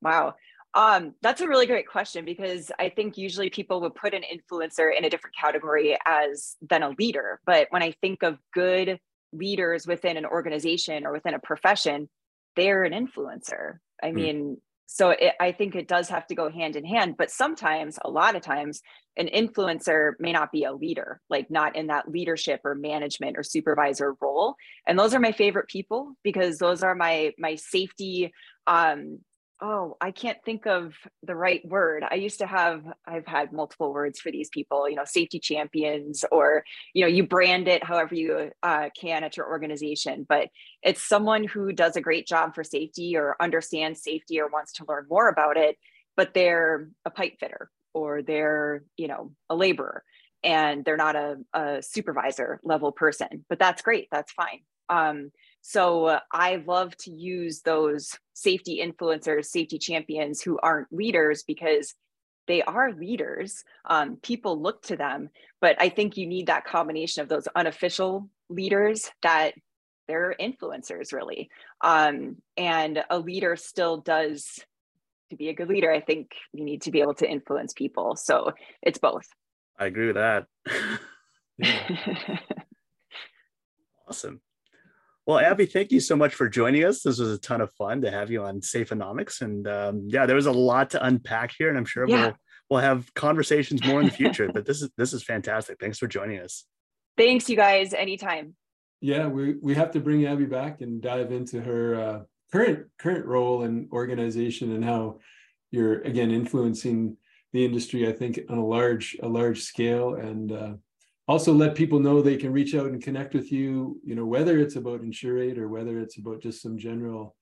wow 0.00 0.34
um, 0.74 1.14
that's 1.20 1.42
a 1.42 1.48
really 1.48 1.66
great 1.66 1.86
question 1.86 2.24
because 2.24 2.72
I 2.78 2.88
think 2.88 3.18
usually 3.18 3.50
people 3.50 3.82
would 3.82 3.94
put 3.94 4.14
an 4.14 4.22
influencer 4.22 4.96
in 4.96 5.04
a 5.04 5.10
different 5.10 5.36
category 5.36 5.98
as 6.06 6.56
than 6.66 6.82
a 6.82 6.94
leader. 6.98 7.40
But 7.44 7.66
when 7.70 7.82
I 7.82 7.92
think 8.00 8.22
of 8.22 8.38
good 8.54 8.98
leaders 9.34 9.86
within 9.86 10.16
an 10.16 10.24
organization 10.24 11.04
or 11.04 11.12
within 11.12 11.34
a 11.34 11.38
profession, 11.38 12.08
they're 12.56 12.84
an 12.84 12.92
influencer. 12.92 13.78
I 14.02 14.10
hmm. 14.10 14.14
mean, 14.14 14.56
so 14.94 15.10
it, 15.10 15.32
I 15.40 15.52
think 15.52 15.74
it 15.74 15.88
does 15.88 16.10
have 16.10 16.26
to 16.26 16.34
go 16.34 16.50
hand 16.50 16.76
in 16.76 16.84
hand. 16.84 17.16
But 17.16 17.30
sometimes, 17.30 17.98
a 18.04 18.10
lot 18.10 18.36
of 18.36 18.42
times, 18.42 18.82
an 19.16 19.26
influencer 19.28 20.12
may 20.18 20.32
not 20.32 20.52
be 20.52 20.64
a 20.64 20.72
leader, 20.72 21.22
like 21.30 21.50
not 21.50 21.76
in 21.76 21.86
that 21.86 22.10
leadership 22.10 22.60
or 22.62 22.74
management 22.74 23.38
or 23.38 23.42
supervisor 23.42 24.14
role. 24.20 24.54
And 24.86 24.98
those 24.98 25.14
are 25.14 25.18
my 25.18 25.32
favorite 25.32 25.68
people 25.68 26.14
because 26.22 26.58
those 26.58 26.82
are 26.82 26.94
my 26.94 27.32
my 27.38 27.54
safety 27.54 28.34
um 28.66 29.20
oh, 29.62 29.96
I 30.00 30.10
can't 30.10 30.38
think 30.44 30.66
of 30.66 30.94
the 31.22 31.36
right 31.36 31.64
word. 31.64 32.04
I 32.08 32.16
used 32.16 32.40
to 32.40 32.46
have, 32.46 32.84
I've 33.06 33.26
had 33.26 33.52
multiple 33.52 33.92
words 33.92 34.18
for 34.18 34.32
these 34.32 34.48
people, 34.48 34.88
you 34.90 34.96
know, 34.96 35.04
safety 35.06 35.38
champions, 35.38 36.24
or, 36.32 36.64
you 36.92 37.02
know, 37.02 37.08
you 37.08 37.26
brand 37.26 37.68
it 37.68 37.84
however 37.84 38.14
you 38.14 38.50
uh, 38.62 38.90
can 39.00 39.22
at 39.22 39.36
your 39.36 39.48
organization. 39.48 40.26
But 40.28 40.48
it's 40.82 41.02
someone 41.02 41.44
who 41.44 41.72
does 41.72 41.96
a 41.96 42.00
great 42.00 42.26
job 42.26 42.54
for 42.54 42.64
safety 42.64 43.16
or 43.16 43.36
understands 43.40 44.02
safety 44.02 44.40
or 44.40 44.48
wants 44.48 44.72
to 44.74 44.84
learn 44.88 45.06
more 45.08 45.28
about 45.28 45.56
it, 45.56 45.76
but 46.16 46.34
they're 46.34 46.88
a 47.04 47.10
pipe 47.10 47.38
fitter 47.38 47.70
or 47.94 48.22
they're 48.22 48.84
you 48.96 49.08
know 49.08 49.32
a 49.50 49.56
laborer 49.56 50.02
and 50.42 50.84
they're 50.84 50.96
not 50.96 51.16
a, 51.16 51.36
a 51.54 51.82
supervisor 51.82 52.60
level 52.64 52.92
person 52.92 53.44
but 53.48 53.58
that's 53.58 53.82
great 53.82 54.08
that's 54.10 54.32
fine 54.32 54.60
um, 54.88 55.30
so 55.62 56.06
uh, 56.06 56.20
i 56.32 56.62
love 56.66 56.96
to 56.96 57.10
use 57.10 57.62
those 57.62 58.18
safety 58.34 58.82
influencers 58.84 59.46
safety 59.46 59.78
champions 59.78 60.42
who 60.42 60.58
aren't 60.62 60.92
leaders 60.92 61.42
because 61.42 61.94
they 62.48 62.62
are 62.62 62.92
leaders 62.92 63.64
um, 63.86 64.16
people 64.22 64.60
look 64.60 64.82
to 64.82 64.96
them 64.96 65.30
but 65.60 65.80
i 65.80 65.88
think 65.88 66.16
you 66.16 66.26
need 66.26 66.46
that 66.46 66.66
combination 66.66 67.22
of 67.22 67.28
those 67.28 67.48
unofficial 67.56 68.28
leaders 68.50 69.10
that 69.22 69.54
they're 70.08 70.34
influencers 70.40 71.12
really 71.12 71.48
um, 71.82 72.36
and 72.56 73.02
a 73.08 73.18
leader 73.18 73.56
still 73.56 73.96
does 73.96 74.60
to 75.32 75.36
be 75.36 75.48
a 75.48 75.54
good 75.54 75.68
leader, 75.68 75.90
I 75.90 76.00
think 76.00 76.32
you 76.52 76.62
need 76.62 76.82
to 76.82 76.90
be 76.90 77.00
able 77.00 77.14
to 77.14 77.28
influence 77.28 77.72
people. 77.72 78.16
So 78.16 78.52
it's 78.82 78.98
both. 78.98 79.26
I 79.78 79.86
agree 79.86 80.06
with 80.06 80.16
that. 80.16 80.46
awesome. 84.08 84.40
Well, 85.26 85.38
Abby, 85.38 85.66
thank 85.66 85.92
you 85.92 86.00
so 86.00 86.16
much 86.16 86.34
for 86.34 86.48
joining 86.48 86.84
us. 86.84 87.02
This 87.02 87.18
was 87.18 87.32
a 87.32 87.38
ton 87.38 87.60
of 87.60 87.72
fun 87.74 88.00
to 88.02 88.10
have 88.10 88.30
you 88.30 88.42
on 88.42 88.60
Safeonomics, 88.60 89.40
and 89.40 89.68
um, 89.68 90.08
yeah, 90.08 90.26
there 90.26 90.36
was 90.36 90.46
a 90.46 90.52
lot 90.52 90.90
to 90.90 91.04
unpack 91.04 91.52
here, 91.56 91.68
and 91.68 91.78
I'm 91.78 91.84
sure 91.84 92.08
yeah. 92.08 92.22
we'll 92.22 92.34
we'll 92.70 92.80
have 92.80 93.12
conversations 93.14 93.84
more 93.84 94.00
in 94.00 94.06
the 94.06 94.12
future. 94.12 94.50
but 94.52 94.66
this 94.66 94.82
is 94.82 94.90
this 94.96 95.12
is 95.12 95.22
fantastic. 95.22 95.78
Thanks 95.78 95.98
for 95.98 96.08
joining 96.08 96.40
us. 96.40 96.64
Thanks, 97.16 97.48
you 97.48 97.56
guys. 97.56 97.94
Anytime. 97.94 98.54
Yeah, 99.00 99.28
we 99.28 99.54
we 99.62 99.74
have 99.74 99.92
to 99.92 100.00
bring 100.00 100.26
Abby 100.26 100.46
back 100.46 100.80
and 100.80 101.00
dive 101.00 101.30
into 101.30 101.60
her 101.60 101.94
uh, 101.94 102.20
current 102.52 102.86
current 102.98 103.24
role 103.24 103.62
and 103.62 103.88
organization 103.92 104.72
and 104.72 104.84
how 104.84 105.18
you're 105.70 106.02
again 106.02 106.30
influencing 106.30 107.16
the 107.52 107.64
industry 107.64 108.06
i 108.06 108.12
think 108.12 108.38
on 108.48 108.58
a 108.58 108.64
large 108.64 109.16
a 109.22 109.28
large 109.28 109.62
scale 109.62 110.14
and 110.14 110.52
uh, 110.52 110.72
also 111.28 111.52
let 111.52 111.74
people 111.74 112.00
know 112.00 112.20
they 112.20 112.36
can 112.36 112.52
reach 112.52 112.74
out 112.74 112.86
and 112.86 113.02
connect 113.02 113.34
with 113.34 113.52
you 113.52 114.00
you 114.04 114.14
know 114.14 114.26
whether 114.26 114.58
it's 114.58 114.76
about 114.76 115.02
Insurate 115.02 115.58
or 115.58 115.68
whether 115.68 116.00
it's 116.00 116.18
about 116.18 116.40
just 116.40 116.62
some 116.62 116.78
general 116.78 117.36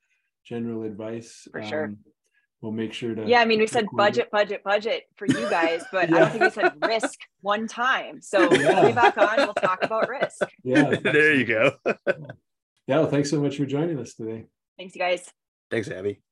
general 0.45 0.83
advice 0.83 1.49
for 1.51 1.63
sure 1.63 1.85
um, 1.85 1.99
we'll 2.61 2.73
make 2.73 2.93
sure 2.93 3.15
to 3.15 3.27
yeah 3.27 3.41
i 3.41 3.45
mean 3.45 3.59
we 3.59 3.67
said 3.67 3.87
budget 3.93 4.31
budget 4.31 4.63
budget 4.65 5.05
for 5.17 5.27
you 5.27 5.49
guys 5.49 5.83
but 5.93 6.11
yeah. 6.11 6.17
i 6.17 6.19
don't 6.21 6.31
think 6.31 6.45
we 6.45 6.51
said 6.51 6.73
risk 6.87 7.19
one 7.41 7.67
time 7.67 8.21
so 8.21 8.53
yeah. 8.53 8.87
be 8.87 8.93
back 8.93 9.17
on 9.17 9.37
we'll 9.39 9.55
talk 9.55 9.83
about 9.83 10.09
risk 10.09 10.43
yeah 10.63 10.95
there 11.03 11.35
you 11.35 11.45
go 11.45 11.73
yeah 11.85 12.99
well 12.99 13.07
thanks 13.07 13.31
so 13.31 13.41
much 13.41 13.57
for 13.57 13.65
joining 13.65 13.99
us 13.99 14.15
today 14.15 14.47
Thanks, 14.81 14.97
you 14.97 14.99
guys. 14.99 15.31
Thanks, 15.71 15.91
Abby. 15.91 16.23